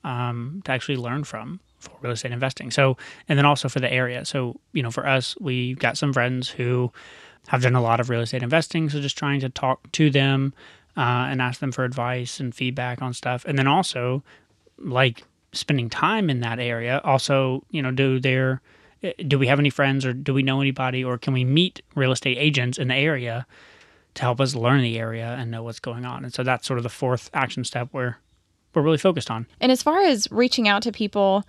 um, 0.03 0.61
to 0.65 0.71
actually 0.71 0.97
learn 0.97 1.23
from 1.23 1.59
for 1.79 1.91
real 2.01 2.11
estate 2.11 2.31
investing. 2.31 2.71
So, 2.71 2.97
and 3.27 3.37
then 3.37 3.45
also 3.45 3.69
for 3.69 3.79
the 3.79 3.91
area. 3.91 4.25
So, 4.25 4.59
you 4.73 4.83
know, 4.83 4.91
for 4.91 5.07
us, 5.07 5.35
we 5.39 5.75
got 5.75 5.97
some 5.97 6.13
friends 6.13 6.49
who 6.49 6.91
have 7.47 7.61
done 7.61 7.75
a 7.75 7.81
lot 7.81 7.99
of 7.99 8.09
real 8.09 8.21
estate 8.21 8.43
investing. 8.43 8.89
So, 8.89 9.01
just 9.01 9.17
trying 9.17 9.39
to 9.41 9.49
talk 9.49 9.91
to 9.93 10.09
them 10.09 10.53
uh, 10.97 11.27
and 11.29 11.41
ask 11.41 11.59
them 11.59 11.71
for 11.71 11.83
advice 11.83 12.39
and 12.39 12.53
feedback 12.53 13.01
on 13.01 13.13
stuff. 13.13 13.45
And 13.45 13.57
then 13.57 13.67
also, 13.67 14.23
like 14.77 15.23
spending 15.51 15.89
time 15.89 16.29
in 16.29 16.41
that 16.41 16.59
area, 16.59 17.01
also, 17.03 17.63
you 17.71 17.81
know, 17.81 17.91
do 17.91 18.19
their 18.19 18.61
do 19.27 19.39
we 19.39 19.47
have 19.47 19.59
any 19.59 19.69
friends 19.69 20.05
or 20.05 20.13
do 20.13 20.33
we 20.33 20.43
know 20.43 20.59
anybody 20.59 21.03
or 21.03 21.17
can 21.17 21.33
we 21.33 21.45
meet 21.45 21.81
real 21.95 22.11
estate 22.11 22.37
agents 22.37 22.77
in 22.77 22.89
the 22.89 22.95
area 22.95 23.47
to 24.15 24.21
help 24.21 24.39
us 24.39 24.55
learn 24.55 24.81
the 24.81 24.99
area 24.99 25.35
and 25.39 25.51
know 25.51 25.63
what's 25.63 25.79
going 25.79 26.05
on. 26.05 26.23
And 26.23 26.33
so 26.33 26.43
that's 26.43 26.65
sort 26.65 26.79
of 26.79 26.83
the 26.83 26.89
fourth 26.89 27.29
action 27.33 27.63
step 27.63 27.89
where 27.91 28.19
we're 28.73 28.81
really 28.81 28.97
focused 28.97 29.31
on. 29.31 29.47
And 29.59 29.71
as 29.71 29.83
far 29.83 30.01
as 30.01 30.27
reaching 30.31 30.67
out 30.67 30.83
to 30.83 30.91
people, 30.91 31.43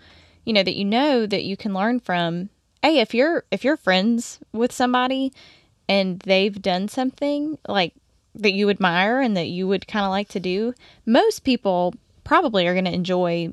you 0.45 0.53
know, 0.53 0.63
that 0.63 0.77
you 0.77 0.85
know 0.85 1.27
that 1.27 1.45
you 1.45 1.57
can 1.57 1.75
learn 1.75 2.01
from, 2.01 2.49
hey, 2.83 3.01
if 3.01 3.15
you're 3.15 3.45
if 3.51 3.65
you're 3.65 3.77
friends 3.77 4.41
with 4.53 4.73
somebody 4.73 5.33
and 5.89 6.21
they've 6.21 6.61
done 6.61 6.89
something 6.89 7.59
like 7.69 7.95
that 8.35 8.53
you 8.53 8.71
admire 8.71 9.21
and 9.21 9.37
that 9.37 9.49
you 9.49 9.67
would 9.67 9.87
kind 9.87 10.05
of 10.05 10.11
like 10.11 10.29
to 10.29 10.41
do, 10.41 10.73
most 11.05 11.45
people 11.45 11.95
probably 12.25 12.67
are 12.67 12.75
going 12.75 12.85
to 12.85 12.93
enjoy 12.93 13.53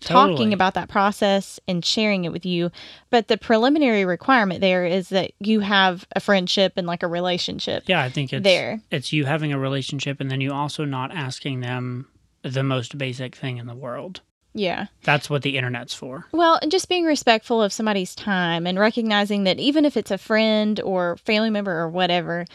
talking 0.00 0.36
Totally. 0.36 0.52
about 0.52 0.74
that 0.74 0.88
process 0.88 1.58
and 1.68 1.84
sharing 1.84 2.24
it 2.24 2.32
with 2.32 2.46
you. 2.46 2.70
But 3.10 3.28
the 3.28 3.36
preliminary 3.38 4.04
requirement 4.04 4.60
there 4.60 4.84
is 4.86 5.08
that 5.10 5.32
you 5.40 5.60
have 5.60 6.06
a 6.14 6.20
friendship 6.20 6.74
and 6.76 6.86
like 6.86 7.02
a 7.02 7.08
relationship. 7.08 7.84
Yeah, 7.86 8.02
I 8.02 8.08
think 8.10 8.32
it's 8.32 8.44
There. 8.44 8.80
it's 8.90 9.12
you 9.12 9.24
having 9.24 9.52
a 9.52 9.58
relationship 9.58 10.20
and 10.20 10.30
then 10.30 10.40
you 10.40 10.52
also 10.52 10.84
not 10.84 11.12
asking 11.14 11.60
them 11.60 12.06
the 12.42 12.62
most 12.62 12.96
basic 12.98 13.34
thing 13.34 13.58
in 13.58 13.66
the 13.66 13.74
world. 13.74 14.20
Yeah. 14.54 14.86
That's 15.04 15.28
what 15.28 15.42
the 15.42 15.56
internet's 15.56 15.94
for. 15.94 16.26
Well, 16.32 16.58
and 16.62 16.70
just 16.70 16.88
being 16.88 17.04
respectful 17.04 17.62
of 17.62 17.72
somebody's 17.72 18.14
time 18.14 18.66
and 18.66 18.78
recognizing 18.78 19.44
that 19.44 19.58
even 19.60 19.84
if 19.84 19.96
it's 19.96 20.10
a 20.10 20.18
friend 20.18 20.80
or 20.80 21.16
family 21.18 21.50
member 21.50 21.72
or 21.78 21.88
whatever, 21.88 22.46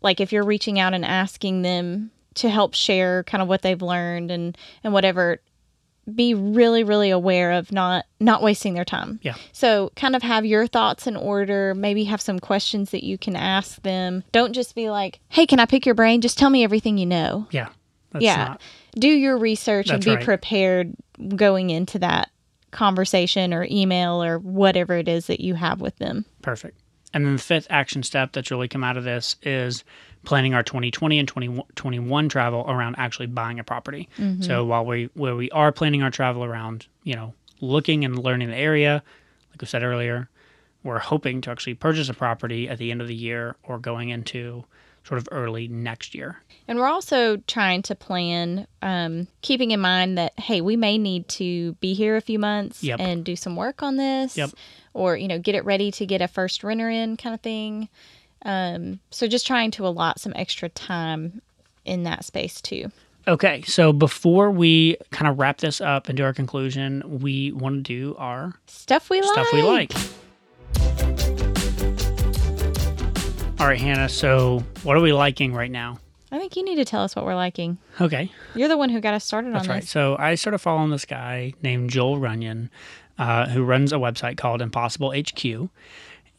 like 0.00 0.20
if 0.20 0.32
you're 0.32 0.44
reaching 0.44 0.78
out 0.78 0.94
and 0.94 1.04
asking 1.04 1.62
them 1.62 2.10
to 2.34 2.48
help 2.48 2.74
share 2.74 3.24
kind 3.24 3.42
of 3.42 3.48
what 3.48 3.62
they've 3.62 3.82
learned 3.82 4.30
and 4.30 4.56
and 4.82 4.92
whatever, 4.92 5.40
be 6.12 6.34
really 6.34 6.84
really 6.84 7.10
aware 7.10 7.52
of 7.52 7.72
not 7.72 8.04
not 8.20 8.42
wasting 8.42 8.74
their 8.74 8.84
time. 8.84 9.20
Yeah. 9.22 9.34
So, 9.52 9.92
kind 9.96 10.16
of 10.16 10.22
have 10.22 10.44
your 10.44 10.66
thoughts 10.66 11.06
in 11.06 11.16
order, 11.16 11.74
maybe 11.74 12.04
have 12.04 12.20
some 12.20 12.38
questions 12.38 12.90
that 12.90 13.04
you 13.04 13.18
can 13.18 13.36
ask 13.36 13.82
them. 13.82 14.24
Don't 14.32 14.52
just 14.52 14.74
be 14.74 14.90
like, 14.90 15.20
"Hey, 15.28 15.46
can 15.46 15.60
I 15.60 15.66
pick 15.66 15.86
your 15.86 15.94
brain? 15.94 16.20
Just 16.20 16.38
tell 16.38 16.50
me 16.50 16.64
everything 16.64 16.98
you 16.98 17.06
know." 17.06 17.46
Yeah. 17.50 17.68
That's 18.12 18.24
yeah. 18.24 18.36
not 18.36 18.60
do 18.98 19.08
your 19.08 19.36
research 19.36 19.90
and 19.90 20.04
be 20.04 20.14
right. 20.14 20.24
prepared 20.24 20.94
going 21.36 21.70
into 21.70 21.98
that 22.00 22.30
conversation 22.70 23.54
or 23.54 23.66
email 23.70 24.22
or 24.22 24.38
whatever 24.38 24.96
it 24.96 25.08
is 25.08 25.26
that 25.26 25.40
you 25.40 25.54
have 25.54 25.80
with 25.80 25.96
them. 25.98 26.24
perfect. 26.42 26.78
And 27.12 27.24
then 27.24 27.36
the 27.36 27.42
fifth 27.42 27.68
action 27.70 28.02
step 28.02 28.32
that's 28.32 28.50
really 28.50 28.66
come 28.66 28.82
out 28.82 28.96
of 28.96 29.04
this 29.04 29.36
is 29.42 29.84
planning 30.24 30.54
our 30.54 30.62
2020 30.62 31.18
and 31.18 31.28
2021 31.28 32.28
travel 32.28 32.64
around 32.68 32.96
actually 32.98 33.26
buying 33.26 33.58
a 33.58 33.64
property. 33.64 34.08
So 34.40 34.64
while 34.64 34.84
we 34.84 35.10
where 35.14 35.36
we 35.36 35.50
are 35.50 35.72
planning 35.72 36.02
our 36.02 36.10
travel 36.10 36.44
around, 36.44 36.86
you 37.02 37.14
know, 37.14 37.34
looking 37.60 38.04
and 38.04 38.18
learning 38.18 38.48
the 38.50 38.56
area, 38.56 39.02
like 39.50 39.60
we 39.60 39.66
said 39.66 39.82
earlier, 39.82 40.28
we're 40.82 40.98
hoping 40.98 41.40
to 41.42 41.50
actually 41.50 41.74
purchase 41.74 42.08
a 42.08 42.14
property 42.14 42.68
at 42.68 42.78
the 42.78 42.90
end 42.90 43.00
of 43.00 43.08
the 43.08 43.14
year 43.14 43.56
or 43.62 43.78
going 43.78 44.08
into 44.10 44.64
sort 45.04 45.18
of 45.18 45.28
early 45.32 45.68
next 45.68 46.14
year. 46.14 46.38
And 46.66 46.78
we're 46.78 46.86
also 46.88 47.36
trying 47.46 47.82
to 47.82 47.94
plan, 47.94 48.66
um, 48.80 49.28
keeping 49.42 49.70
in 49.70 49.80
mind 49.80 50.16
that, 50.16 50.32
hey, 50.38 50.62
we 50.62 50.76
may 50.76 50.96
need 50.96 51.28
to 51.28 51.74
be 51.74 51.92
here 51.92 52.16
a 52.16 52.22
few 52.22 52.38
months 52.38 52.82
Yep. 52.82 53.00
and 53.00 53.22
do 53.24 53.36
some 53.36 53.54
work 53.54 53.82
on 53.82 53.96
this 53.96 54.34
Yep. 54.38 54.50
or, 54.94 55.14
you 55.18 55.28
know, 55.28 55.38
get 55.38 55.54
it 55.54 55.64
ready 55.66 55.90
to 55.90 56.06
get 56.06 56.22
a 56.22 56.28
first 56.28 56.64
renter 56.64 56.88
in 56.88 57.18
kind 57.18 57.34
of 57.34 57.42
thing. 57.42 57.90
Um, 58.44 59.00
so 59.10 59.26
just 59.26 59.46
trying 59.46 59.70
to 59.72 59.86
allot 59.86 60.20
some 60.20 60.32
extra 60.36 60.68
time 60.68 61.40
in 61.84 62.02
that 62.04 62.24
space 62.24 62.60
too. 62.60 62.90
Okay, 63.26 63.62
so 63.62 63.92
before 63.92 64.50
we 64.50 64.98
kind 65.10 65.28
of 65.30 65.38
wrap 65.38 65.58
this 65.58 65.80
up 65.80 66.08
and 66.08 66.16
do 66.16 66.24
our 66.24 66.34
conclusion, 66.34 67.20
we 67.20 67.52
want 67.52 67.76
to 67.76 67.80
do 67.82 68.14
our 68.18 68.52
Stuff 68.66 69.08
we 69.08 69.22
like. 69.22 69.32
stuff 69.32 69.52
we 69.52 69.62
like. 69.62 69.92
All 73.60 73.68
right, 73.68 73.80
Hannah. 73.80 74.08
So, 74.10 74.62
what 74.82 74.96
are 74.96 75.00
we 75.00 75.12
liking 75.14 75.54
right 75.54 75.70
now? 75.70 75.98
I 76.30 76.38
think 76.38 76.56
you 76.56 76.64
need 76.64 76.74
to 76.76 76.84
tell 76.84 77.02
us 77.02 77.14
what 77.16 77.24
we're 77.24 77.36
liking. 77.36 77.78
Okay, 78.00 78.30
You're 78.54 78.68
the 78.68 78.76
one 78.76 78.90
who 78.90 79.00
got 79.00 79.14
us 79.14 79.24
started 79.24 79.54
that's 79.54 79.64
on 79.68 79.70
right. 79.70 79.80
this. 79.82 79.90
So, 79.90 80.16
I 80.18 80.34
started 80.34 80.58
following 80.58 80.90
this 80.90 81.04
guy 81.06 81.54
named 81.62 81.88
Joel 81.90 82.18
Runyon, 82.18 82.68
uh, 83.16 83.46
who 83.48 83.62
runs 83.64 83.92
a 83.92 83.96
website 83.96 84.36
called 84.36 84.60
Impossible 84.60 85.12
HQ, 85.16 85.70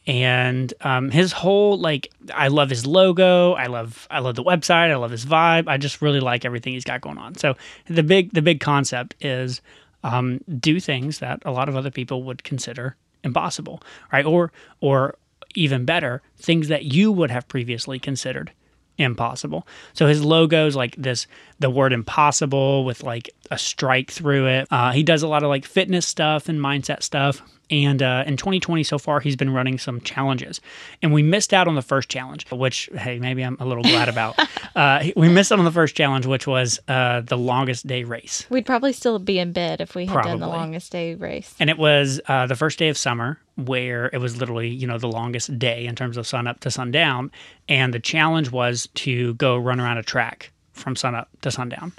and 0.07 0.73
um, 0.81 1.09
his 1.09 1.31
whole 1.31 1.77
like, 1.77 2.11
I 2.33 2.49
love 2.49 2.69
his 2.69 2.85
logo. 2.85 3.53
I 3.53 3.67
love, 3.67 4.07
I 4.11 4.19
love 4.19 4.35
the 4.35 4.43
website. 4.43 4.91
I 4.91 4.95
love 4.95 5.11
his 5.11 5.25
vibe. 5.25 5.67
I 5.67 5.77
just 5.77 6.01
really 6.01 6.19
like 6.19 6.45
everything 6.45 6.73
he's 6.73 6.83
got 6.83 7.01
going 7.01 7.17
on. 7.17 7.35
So, 7.35 7.55
the 7.87 8.03
big, 8.03 8.31
the 8.33 8.41
big 8.41 8.59
concept 8.59 9.15
is 9.19 9.61
um, 10.03 10.41
do 10.59 10.79
things 10.79 11.19
that 11.19 11.41
a 11.45 11.51
lot 11.51 11.69
of 11.69 11.75
other 11.75 11.89
people 11.89 12.23
would 12.23 12.43
consider 12.43 12.95
impossible, 13.23 13.81
right? 14.13 14.25
Or, 14.25 14.51
or 14.79 15.15
even 15.55 15.85
better, 15.85 16.21
things 16.37 16.67
that 16.67 16.85
you 16.85 17.11
would 17.11 17.31
have 17.31 17.47
previously 17.47 17.97
considered 17.97 18.51
impossible. 18.97 19.67
So 19.93 20.07
his 20.07 20.23
logo's 20.23 20.75
like 20.75 20.95
this, 20.95 21.27
the 21.59 21.69
word 21.69 21.93
impossible 21.93 22.85
with 22.85 23.03
like 23.03 23.29
a 23.51 23.57
strike 23.57 24.11
through 24.11 24.47
it. 24.47 24.67
Uh, 24.71 24.91
he 24.91 25.03
does 25.03 25.23
a 25.23 25.27
lot 25.27 25.43
of 25.43 25.49
like 25.49 25.65
fitness 25.65 26.07
stuff 26.07 26.49
and 26.49 26.59
mindset 26.59 27.03
stuff. 27.03 27.41
And 27.69 28.03
uh, 28.03 28.23
in 28.27 28.37
2020 28.37 28.83
so 28.83 28.97
far, 28.99 29.19
he's 29.19 29.35
been 29.35 29.51
running 29.51 29.79
some 29.79 30.01
challenges. 30.01 30.61
And 31.01 31.11
we 31.11 31.23
missed 31.23 31.53
out 31.53 31.67
on 31.67 31.75
the 31.75 31.81
first 31.81 32.09
challenge, 32.09 32.45
which, 32.51 32.89
hey, 32.95 33.19
maybe 33.19 33.43
I'm 33.43 33.57
a 33.59 33.65
little 33.65 33.83
glad 33.83 34.09
about. 34.09 34.37
uh, 34.75 35.03
we 35.15 35.29
missed 35.29 35.51
out 35.51 35.59
on 35.59 35.65
the 35.65 35.71
first 35.71 35.95
challenge, 35.95 36.25
which 36.25 36.45
was 36.45 36.79
uh, 36.87 37.21
the 37.21 37.37
longest 37.37 37.87
day 37.87 38.03
race. 38.03 38.45
We'd 38.49 38.65
probably 38.65 38.93
still 38.93 39.19
be 39.19 39.39
in 39.39 39.51
bed 39.51 39.81
if 39.81 39.95
we 39.95 40.05
had 40.05 40.23
done 40.23 40.39
the 40.39 40.47
longest 40.47 40.91
day 40.91 41.15
race. 41.15 41.55
And 41.59 41.69
it 41.69 41.77
was 41.77 42.21
uh, 42.27 42.45
the 42.45 42.55
first 42.55 42.77
day 42.77 42.89
of 42.89 42.97
summer 42.97 43.39
where 43.55 44.09
it 44.11 44.17
was 44.17 44.37
literally, 44.37 44.69
you 44.69 44.85
know, 44.85 44.97
the 44.97 45.07
longest 45.07 45.57
day 45.57 45.85
in 45.85 45.95
terms 45.95 46.17
of 46.17 46.27
sun 46.27 46.45
up 46.45 46.59
to 46.59 46.71
sundown. 46.71 47.31
And 47.67 47.93
the 47.93 47.99
challenge 47.99 48.51
was 48.51 48.89
to 48.95 49.33
go 49.35 49.57
run 49.57 49.79
around 49.79 49.97
a 49.97 50.03
track 50.03 50.51
from 50.75 50.95
sun 50.95 51.15
up 51.15 51.29
to 51.41 51.49
sundown. 51.49 51.93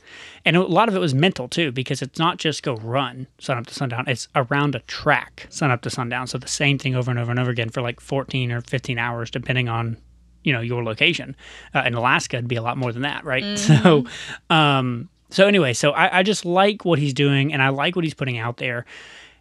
And 0.44 0.56
a 0.56 0.62
lot 0.62 0.88
of 0.88 0.94
it 0.94 0.98
was 0.98 1.14
mental 1.14 1.48
too, 1.48 1.72
because 1.72 2.02
it's 2.02 2.18
not 2.18 2.38
just 2.38 2.62
go 2.62 2.76
run 2.76 3.26
sun 3.38 3.58
up 3.58 3.66
to 3.66 3.74
sundown, 3.74 4.04
it's 4.06 4.28
around 4.36 4.74
a 4.74 4.80
track 4.80 5.46
sun 5.50 5.70
up 5.70 5.82
to 5.82 5.90
sundown. 5.90 6.26
So 6.26 6.38
the 6.38 6.48
same 6.48 6.78
thing 6.78 6.94
over 6.94 7.10
and 7.10 7.18
over 7.18 7.30
and 7.30 7.40
over 7.40 7.50
again 7.50 7.70
for 7.70 7.82
like 7.82 8.00
14 8.00 8.52
or 8.52 8.60
15 8.60 8.98
hours, 8.98 9.30
depending 9.30 9.68
on, 9.68 9.96
you 10.44 10.52
know, 10.52 10.60
your 10.60 10.84
location. 10.84 11.34
Uh, 11.74 11.82
in 11.86 11.94
Alaska, 11.94 12.36
it'd 12.36 12.48
be 12.48 12.56
a 12.56 12.62
lot 12.62 12.76
more 12.76 12.92
than 12.92 13.02
that, 13.02 13.24
right? 13.24 13.58
So, 13.58 14.04
um, 14.50 15.08
so 15.30 15.46
anyway, 15.46 15.72
so 15.72 15.90
I, 15.90 16.20
I 16.20 16.22
just 16.22 16.44
like 16.44 16.84
what 16.84 16.98
he's 16.98 17.14
doing 17.14 17.52
and 17.52 17.62
I 17.62 17.70
like 17.70 17.96
what 17.96 18.04
he's 18.04 18.14
putting 18.14 18.38
out 18.38 18.58
there. 18.58 18.84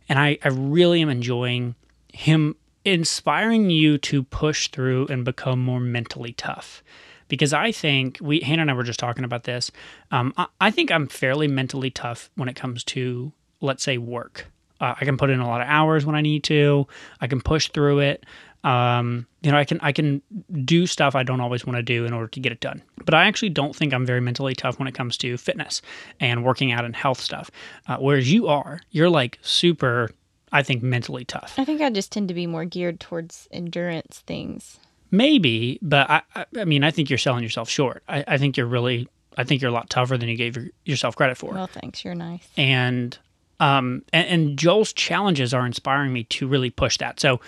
And 0.10 0.18
I, 0.18 0.38
I 0.44 0.48
really 0.50 1.02
am 1.02 1.10
enjoying 1.10 1.76
him 2.14 2.56
inspiring 2.86 3.70
you 3.70 3.98
to 3.98 4.24
push 4.24 4.70
through 4.70 5.08
and 5.08 5.26
become 5.26 5.60
more 5.60 5.80
mentally 5.80 6.34
tough. 6.34 6.84
Because 7.28 7.54
I 7.54 7.72
think 7.72 8.18
we 8.22 8.42
Hannah 8.42 8.64
and 8.64 8.72
I 8.72 8.74
were 8.74 8.84
just 8.84 9.00
talking 9.00 9.24
about 9.24 9.44
this. 9.44 9.72
Um, 10.12 10.34
I, 10.38 10.48
I 10.62 10.72
think 10.72 10.92
I'm 10.92 11.08
fairly 11.08 11.48
mentally 11.48 11.90
tough 11.90 12.30
when 12.36 12.50
it 12.50 12.56
comes 12.56 12.84
to, 12.86 13.32
let's 13.62 13.84
say, 13.84 13.98
work. 13.98 14.48
Uh, 14.80 14.94
I 15.00 15.06
can 15.06 15.18
put 15.18 15.30
in 15.30 15.40
a 15.40 15.48
lot 15.48 15.62
of 15.62 15.68
hours 15.68 16.06
when 16.06 16.16
I 16.16 16.22
need 16.22 16.44
to. 16.46 16.88
I 17.22 17.28
can 17.28 17.42
push 17.42 17.70
through 17.70 18.00
it. 18.00 18.26
Um, 18.66 19.28
you 19.42 19.52
know, 19.52 19.58
I 19.58 19.64
can 19.64 19.80
I 19.82 19.92
can 19.92 20.24
do 20.64 20.88
stuff 20.88 21.16
I 21.16 21.22
don't 21.24 21.40
always 21.40 21.66
want 21.66 21.78
to 21.78 21.84
do 21.84 22.04
in 22.04 22.14
order 22.14 22.28
to 22.28 22.40
get 22.40 22.52
it 22.52 22.60
done. 22.60 22.82
But 23.06 23.14
I 23.14 23.26
actually 23.26 23.50
don't 23.50 23.76
think 23.76 23.94
I'm 23.94 24.06
very 24.06 24.22
mentally 24.22 24.56
tough 24.56 24.80
when 24.80 24.88
it 24.88 24.96
comes 24.96 25.18
to 25.18 25.38
fitness 25.38 25.84
and 26.20 26.44
working 26.44 26.72
out 26.72 26.84
and 26.84 26.96
health 26.96 27.20
stuff. 27.20 27.52
Uh, 27.88 27.98
whereas 27.98 28.32
you 28.32 28.48
are, 28.48 28.82
you're 28.90 29.10
like 29.10 29.38
super. 29.42 30.10
I 30.52 30.64
think 30.64 30.82
mentally 30.82 31.26
tough. 31.26 31.54
I 31.58 31.66
think 31.66 31.82
I 31.82 31.90
just 31.90 32.12
tend 32.12 32.28
to 32.30 32.34
be 32.34 32.48
more 32.48 32.66
geared 32.66 33.00
towards 33.00 33.48
endurance 33.52 34.24
things. 34.26 34.80
Maybe, 35.12 35.80
but 35.82 36.10
I, 36.10 36.22
I, 36.58 36.66
mean, 36.66 36.84
I 36.84 36.92
think 36.92 37.10
you're 37.10 37.18
selling 37.20 37.44
yourself 37.44 37.70
short. 37.70 38.04
I, 38.08 38.24
I 38.28 38.38
think 38.38 38.58
you're 38.58 38.66
really, 38.66 39.08
I 39.38 39.44
think 39.44 39.62
you're 39.62 39.72
a 39.72 39.74
lot 39.74 39.90
tougher 39.90 40.18
than 40.18 40.30
you 40.30 40.36
gave 40.36 40.56
your, 40.56 40.68
yourself 40.84 41.16
credit 41.16 41.38
for. 41.38 41.54
Well, 41.54 41.68
thanks. 41.68 42.04
You're 42.04 42.16
nice. 42.16 42.48
and 42.58 43.18
um 43.62 44.04
and, 44.12 44.28
and 44.28 44.60
Joel's 44.60 44.92
challenges 44.92 45.54
are 45.54 45.66
inspiring 45.66 46.12
me 46.12 46.26
to 46.26 46.48
really 46.48 46.70
push 46.70 46.98
that. 46.98 47.20
So 47.22 47.40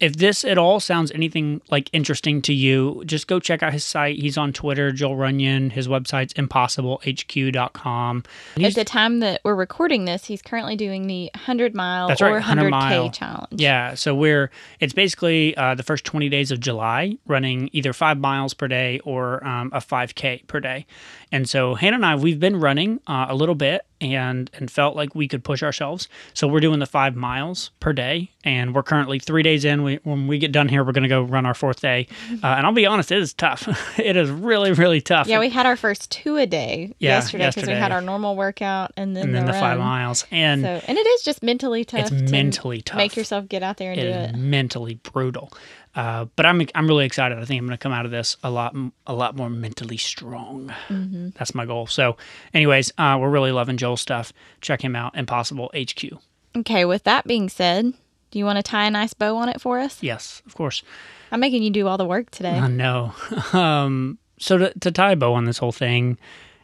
if 0.00 0.16
this 0.16 0.44
at 0.44 0.58
all 0.58 0.80
sounds 0.80 1.12
anything 1.12 1.60
like 1.70 1.88
interesting 1.92 2.42
to 2.42 2.52
you, 2.52 3.02
just 3.06 3.28
go 3.28 3.38
check 3.38 3.62
out 3.62 3.72
his 3.72 3.84
site. 3.84 4.18
He's 4.18 4.36
on 4.36 4.52
Twitter, 4.52 4.90
Joel 4.90 5.16
Runyon. 5.16 5.70
His 5.70 5.86
website's 5.86 6.34
impossiblehq.com. 6.34 8.24
At 8.62 8.74
the 8.74 8.84
time 8.84 9.20
that 9.20 9.40
we're 9.44 9.54
recording 9.54 10.04
this, 10.04 10.24
he's 10.24 10.42
currently 10.42 10.74
doing 10.76 11.06
the 11.06 11.30
100 11.34 11.74
mile 11.74 12.08
That's 12.08 12.20
or 12.20 12.26
right, 12.26 12.32
100 12.32 12.66
100K 12.66 12.70
mile. 12.70 13.10
challenge. 13.10 13.60
yeah, 13.60 13.94
so 13.94 14.14
we're 14.14 14.50
it's 14.80 14.92
basically 14.92 15.56
uh, 15.56 15.74
the 15.74 15.82
first 15.84 16.04
20 16.04 16.28
days 16.28 16.50
of 16.50 16.58
July 16.60 17.16
running 17.26 17.70
either 17.72 17.92
five 17.92 18.18
miles 18.18 18.52
per 18.52 18.66
day 18.68 19.00
or 19.04 19.46
um, 19.46 19.70
a 19.72 19.78
5K 19.78 20.46
per 20.48 20.60
day. 20.60 20.86
And 21.30 21.48
so 21.48 21.74
Hannah 21.74 21.96
and 21.96 22.06
I, 22.06 22.16
we've 22.16 22.40
been 22.40 22.58
running 22.60 23.00
uh, 23.06 23.26
a 23.28 23.34
little 23.34 23.54
bit 23.54 23.82
and 24.00 24.50
and 24.54 24.70
felt 24.70 24.96
like 24.96 25.14
we 25.14 25.28
could 25.28 25.44
push 25.44 25.62
ourselves. 25.62 26.08
So 26.32 26.46
we're 26.48 26.60
doing 26.60 26.78
the 26.80 26.86
five 26.86 27.16
miles 27.16 27.70
per 27.80 27.92
day, 27.92 28.30
and 28.44 28.74
we're 28.74 28.82
currently 28.82 29.18
three 29.18 29.42
days 29.42 29.64
in. 29.64 29.82
We, 29.82 29.96
when 30.04 30.26
we 30.26 30.38
get 30.38 30.52
done 30.52 30.68
here, 30.68 30.84
we're 30.84 30.92
going 30.92 31.04
to 31.04 31.08
go 31.08 31.22
run 31.22 31.46
our 31.46 31.54
fourth 31.54 31.80
day. 31.80 32.06
Uh, 32.30 32.46
and 32.46 32.66
I'll 32.66 32.72
be 32.72 32.86
honest, 32.86 33.12
it 33.12 33.18
is 33.18 33.32
tough. 33.32 33.68
it 33.98 34.16
is 34.16 34.30
really 34.30 34.72
really 34.72 35.00
tough. 35.00 35.26
Yeah, 35.26 35.38
we 35.40 35.48
had 35.48 35.66
our 35.66 35.76
first 35.76 36.10
two 36.10 36.36
a 36.36 36.46
day 36.46 36.94
Yeah, 36.98 37.16
yesterday 37.16 37.48
because 37.48 37.68
we 37.68 37.74
had 37.74 37.92
our 37.92 38.00
normal 38.00 38.36
workout 38.36 38.92
and 38.96 39.16
then, 39.16 39.26
and 39.26 39.34
then 39.34 39.46
the, 39.46 39.52
five 39.52 39.78
miles, 39.78 40.26
and 40.30 40.62
So, 40.62 40.80
and 40.86 40.98
it 40.98 41.06
is 41.06 41.22
just 41.22 41.42
mentally 41.42 41.84
tough. 41.84 42.10
it's 42.12 42.22
to 42.22 42.30
mentally 42.30 42.82
tough. 42.82 42.96
Make 42.98 43.16
yourself 43.16 43.48
get 43.48 43.62
out 43.62 43.76
there 43.78 43.92
and 43.92 44.00
it 44.00 44.04
do 44.04 44.08
is 44.10 44.30
it. 44.30 44.36
mentally 44.36 44.94
brutal. 45.02 45.52
Uh, 45.94 46.26
but 46.36 46.44
I'm 46.44 46.60
I'm 46.74 46.88
really 46.88 47.06
excited. 47.06 47.38
I 47.38 47.44
think 47.44 47.60
I'm 47.60 47.66
going 47.66 47.78
to 47.78 47.82
come 47.82 47.92
out 47.92 48.04
of 48.04 48.10
this 48.10 48.36
a 48.42 48.50
lot 48.50 48.74
a 49.06 49.14
lot 49.14 49.36
more 49.36 49.48
mentally 49.48 49.96
strong. 49.96 50.72
Mm-hmm. 50.88 51.30
That's 51.38 51.54
my 51.54 51.64
goal. 51.66 51.86
So, 51.86 52.16
anyways, 52.52 52.92
uh, 52.98 53.16
we're 53.20 53.30
really 53.30 53.52
loving 53.52 53.76
Joel's 53.76 54.00
stuff. 54.00 54.32
Check 54.60 54.82
him 54.82 54.96
out. 54.96 55.16
Impossible 55.16 55.70
HQ. 55.74 56.18
Okay. 56.56 56.84
With 56.84 57.04
that 57.04 57.26
being 57.26 57.48
said, 57.48 57.92
do 58.30 58.38
you 58.38 58.44
want 58.44 58.56
to 58.56 58.62
tie 58.62 58.86
a 58.86 58.90
nice 58.90 59.14
bow 59.14 59.36
on 59.36 59.48
it 59.48 59.60
for 59.60 59.78
us? 59.78 60.02
Yes, 60.02 60.42
of 60.46 60.56
course. 60.56 60.82
I'm 61.30 61.40
making 61.40 61.62
you 61.62 61.70
do 61.70 61.86
all 61.86 61.96
the 61.96 62.04
work 62.04 62.30
today. 62.30 62.58
I 62.58 62.68
know. 62.68 63.12
um, 63.52 64.18
so 64.38 64.58
to, 64.58 64.74
to 64.80 64.90
tie 64.90 65.12
a 65.12 65.16
bow 65.16 65.34
on 65.34 65.44
this 65.44 65.58
whole 65.58 65.72
thing, 65.72 66.18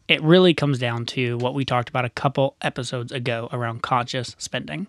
it 0.08 0.20
really 0.22 0.54
comes 0.54 0.80
down 0.80 1.06
to 1.06 1.38
what 1.38 1.54
we 1.54 1.64
talked 1.64 1.88
about 1.88 2.04
a 2.04 2.10
couple 2.10 2.56
episodes 2.62 3.12
ago 3.12 3.48
around 3.52 3.82
conscious 3.82 4.34
spending. 4.38 4.88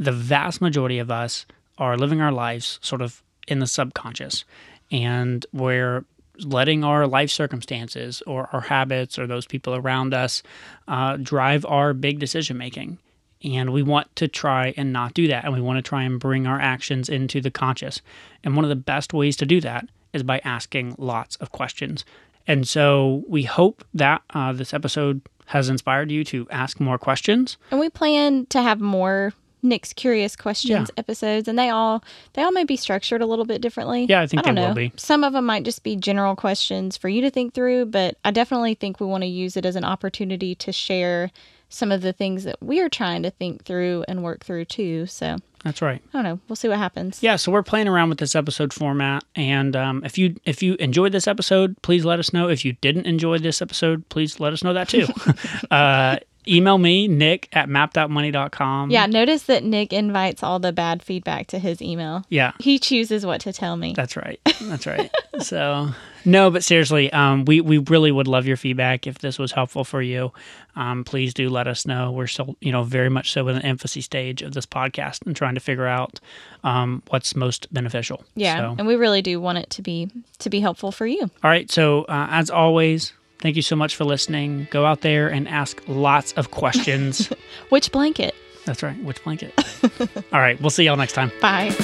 The 0.00 0.10
vast 0.12 0.60
majority 0.60 0.98
of 0.98 1.10
us 1.10 1.46
are 1.78 1.96
living 1.96 2.20
our 2.20 2.32
lives 2.32 2.80
sort 2.82 3.02
of 3.02 3.22
in 3.46 3.58
the 3.58 3.66
subconscious, 3.66 4.44
and 4.90 5.44
we're 5.52 6.04
letting 6.44 6.84
our 6.84 7.06
life 7.06 7.30
circumstances 7.30 8.22
or 8.26 8.48
our 8.52 8.60
habits 8.60 9.18
or 9.18 9.26
those 9.26 9.46
people 9.46 9.74
around 9.74 10.14
us 10.14 10.42
uh, 10.88 11.16
drive 11.16 11.64
our 11.66 11.94
big 11.94 12.18
decision 12.18 12.58
making. 12.58 12.98
And 13.44 13.72
we 13.72 13.82
want 13.82 14.14
to 14.16 14.28
try 14.28 14.74
and 14.76 14.92
not 14.92 15.14
do 15.14 15.28
that. 15.28 15.44
And 15.44 15.54
we 15.54 15.60
want 15.60 15.78
to 15.78 15.88
try 15.88 16.02
and 16.02 16.18
bring 16.18 16.46
our 16.46 16.60
actions 16.60 17.08
into 17.08 17.40
the 17.40 17.50
conscious. 17.50 18.00
And 18.42 18.56
one 18.56 18.64
of 18.64 18.68
the 18.68 18.76
best 18.76 19.12
ways 19.12 19.36
to 19.38 19.46
do 19.46 19.60
that 19.60 19.88
is 20.12 20.22
by 20.22 20.40
asking 20.44 20.94
lots 20.98 21.36
of 21.36 21.52
questions. 21.52 22.04
And 22.46 22.66
so 22.66 23.24
we 23.28 23.42
hope 23.42 23.84
that 23.94 24.22
uh, 24.30 24.52
this 24.52 24.72
episode 24.72 25.20
has 25.46 25.68
inspired 25.68 26.10
you 26.10 26.24
to 26.24 26.46
ask 26.50 26.80
more 26.80 26.98
questions. 26.98 27.56
And 27.70 27.78
we 27.78 27.90
plan 27.90 28.46
to 28.46 28.62
have 28.62 28.80
more 28.80 29.32
Nick's 29.68 29.92
curious 29.92 30.36
questions 30.36 30.88
Yeah. 30.90 30.98
episodes, 31.00 31.48
and 31.48 31.58
they 31.58 31.68
all 31.70 32.02
they 32.34 32.42
all 32.42 32.52
may 32.52 32.64
be 32.64 32.76
structured 32.76 33.20
a 33.22 33.26
little 33.26 33.44
bit 33.44 33.60
differently. 33.60 34.06
Yeah, 34.08 34.20
I 34.22 34.26
think 34.26 34.40
I 34.40 34.42
don't 34.46 34.54
they 34.54 34.60
will 34.62 34.68
know. 34.68 34.74
be. 34.74 34.92
Some 34.96 35.24
of 35.24 35.32
them 35.32 35.46
might 35.46 35.64
just 35.64 35.82
be 35.82 35.96
general 35.96 36.36
questions 36.36 36.96
for 36.96 37.08
you 37.08 37.20
to 37.22 37.30
think 37.30 37.54
through, 37.54 37.86
but 37.86 38.16
I 38.24 38.30
definitely 38.30 38.74
think 38.74 39.00
we 39.00 39.06
want 39.06 39.22
to 39.22 39.28
use 39.28 39.56
it 39.56 39.66
as 39.66 39.76
an 39.76 39.84
opportunity 39.84 40.54
to 40.54 40.72
share 40.72 41.30
some 41.68 41.90
of 41.90 42.00
the 42.00 42.12
things 42.12 42.44
that 42.44 42.56
we're 42.62 42.88
trying 42.88 43.24
to 43.24 43.30
think 43.30 43.64
through 43.64 44.04
and 44.06 44.22
work 44.22 44.44
through 44.44 44.64
too. 44.66 45.04
So 45.06 45.36
That's 45.64 45.82
right. 45.82 46.00
I 46.14 46.16
don't 46.16 46.22
know. 46.22 46.38
We'll 46.48 46.54
see 46.54 46.68
what 46.68 46.78
happens. 46.78 47.24
Yeah, 47.24 47.34
so 47.34 47.50
we're 47.50 47.64
playing 47.64 47.88
around 47.88 48.08
with 48.08 48.18
this 48.18 48.36
episode 48.36 48.72
format, 48.72 49.24
and 49.34 49.74
um, 49.74 50.04
if 50.04 50.16
you 50.16 50.36
if 50.44 50.62
you 50.62 50.74
enjoyed 50.74 51.10
this 51.10 51.26
episode, 51.26 51.74
please 51.82 52.04
let 52.04 52.20
us 52.20 52.32
know. 52.32 52.48
If 52.48 52.64
you 52.64 52.74
didn't 52.74 53.06
enjoy 53.06 53.38
this 53.38 53.60
episode, 53.60 54.08
please 54.08 54.38
let 54.38 54.52
us 54.52 54.62
know 54.62 54.72
that 54.74 54.88
too. 54.88 55.06
uh, 55.72 56.18
email 56.48 56.78
me 56.78 57.08
nick 57.08 57.48
at 57.52 57.68
mappedoutmoney.com. 57.68 58.90
Yeah, 58.90 59.06
notice 59.06 59.44
that 59.44 59.64
Nick 59.64 59.92
invites 59.92 60.42
all 60.42 60.58
the 60.58 60.72
bad 60.72 61.02
feedback 61.02 61.46
to 61.48 61.58
his 61.58 61.80
email. 61.82 62.24
yeah, 62.28 62.52
He 62.58 62.78
chooses 62.78 63.24
what 63.26 63.40
to 63.42 63.52
tell 63.52 63.76
me. 63.76 63.92
that's 63.94 64.16
right. 64.16 64.40
That's 64.60 64.86
right. 64.86 65.10
so 65.40 65.90
no, 66.24 66.50
but 66.50 66.64
seriously, 66.64 67.12
um, 67.12 67.44
we 67.44 67.60
we 67.60 67.78
really 67.78 68.10
would 68.10 68.26
love 68.26 68.46
your 68.46 68.56
feedback 68.56 69.06
if 69.06 69.18
this 69.20 69.38
was 69.38 69.52
helpful 69.52 69.84
for 69.84 70.02
you. 70.02 70.32
Um, 70.74 71.04
please 71.04 71.32
do 71.34 71.48
let 71.48 71.68
us 71.68 71.86
know. 71.86 72.10
We're 72.10 72.26
still, 72.26 72.56
you 72.60 72.72
know, 72.72 72.82
very 72.82 73.08
much 73.10 73.30
so 73.32 73.46
in 73.48 73.56
the 73.56 73.62
infancy 73.66 74.00
stage 74.00 74.42
of 74.42 74.52
this 74.54 74.66
podcast 74.66 75.24
and 75.26 75.36
trying 75.36 75.54
to 75.54 75.60
figure 75.60 75.86
out 75.86 76.18
um, 76.64 77.02
what's 77.08 77.36
most 77.36 77.72
beneficial. 77.72 78.24
yeah, 78.34 78.56
So- 78.56 78.74
and 78.78 78.86
we 78.88 78.96
really 78.96 79.22
do 79.22 79.40
want 79.40 79.58
it 79.58 79.70
to 79.70 79.82
be 79.82 80.10
to 80.38 80.50
be 80.50 80.60
helpful 80.60 80.90
for 80.90 81.06
you. 81.06 81.20
All 81.22 81.50
right. 81.50 81.70
So, 81.70 82.02
uh, 82.04 82.26
as 82.30 82.50
always, 82.50 83.12
thank 83.40 83.56
you 83.56 83.62
so 83.62 83.76
much 83.76 83.96
for 83.96 84.04
listening. 84.04 84.68
Go 84.70 84.84
out 84.84 85.00
there 85.00 85.28
and 85.28 85.48
ask 85.48 85.82
lots 85.86 86.32
of 86.32 86.50
questions. 86.50 87.28
Which 87.68 87.92
blanket? 87.92 88.34
That's 88.64 88.82
right. 88.82 89.00
Which 89.02 89.22
blanket? 89.22 89.52
All 90.32 90.40
right. 90.40 90.60
We'll 90.60 90.70
see 90.70 90.84
y'all 90.84 90.96
next 90.96 91.12
time. 91.12 91.30
Bye. 91.40 91.74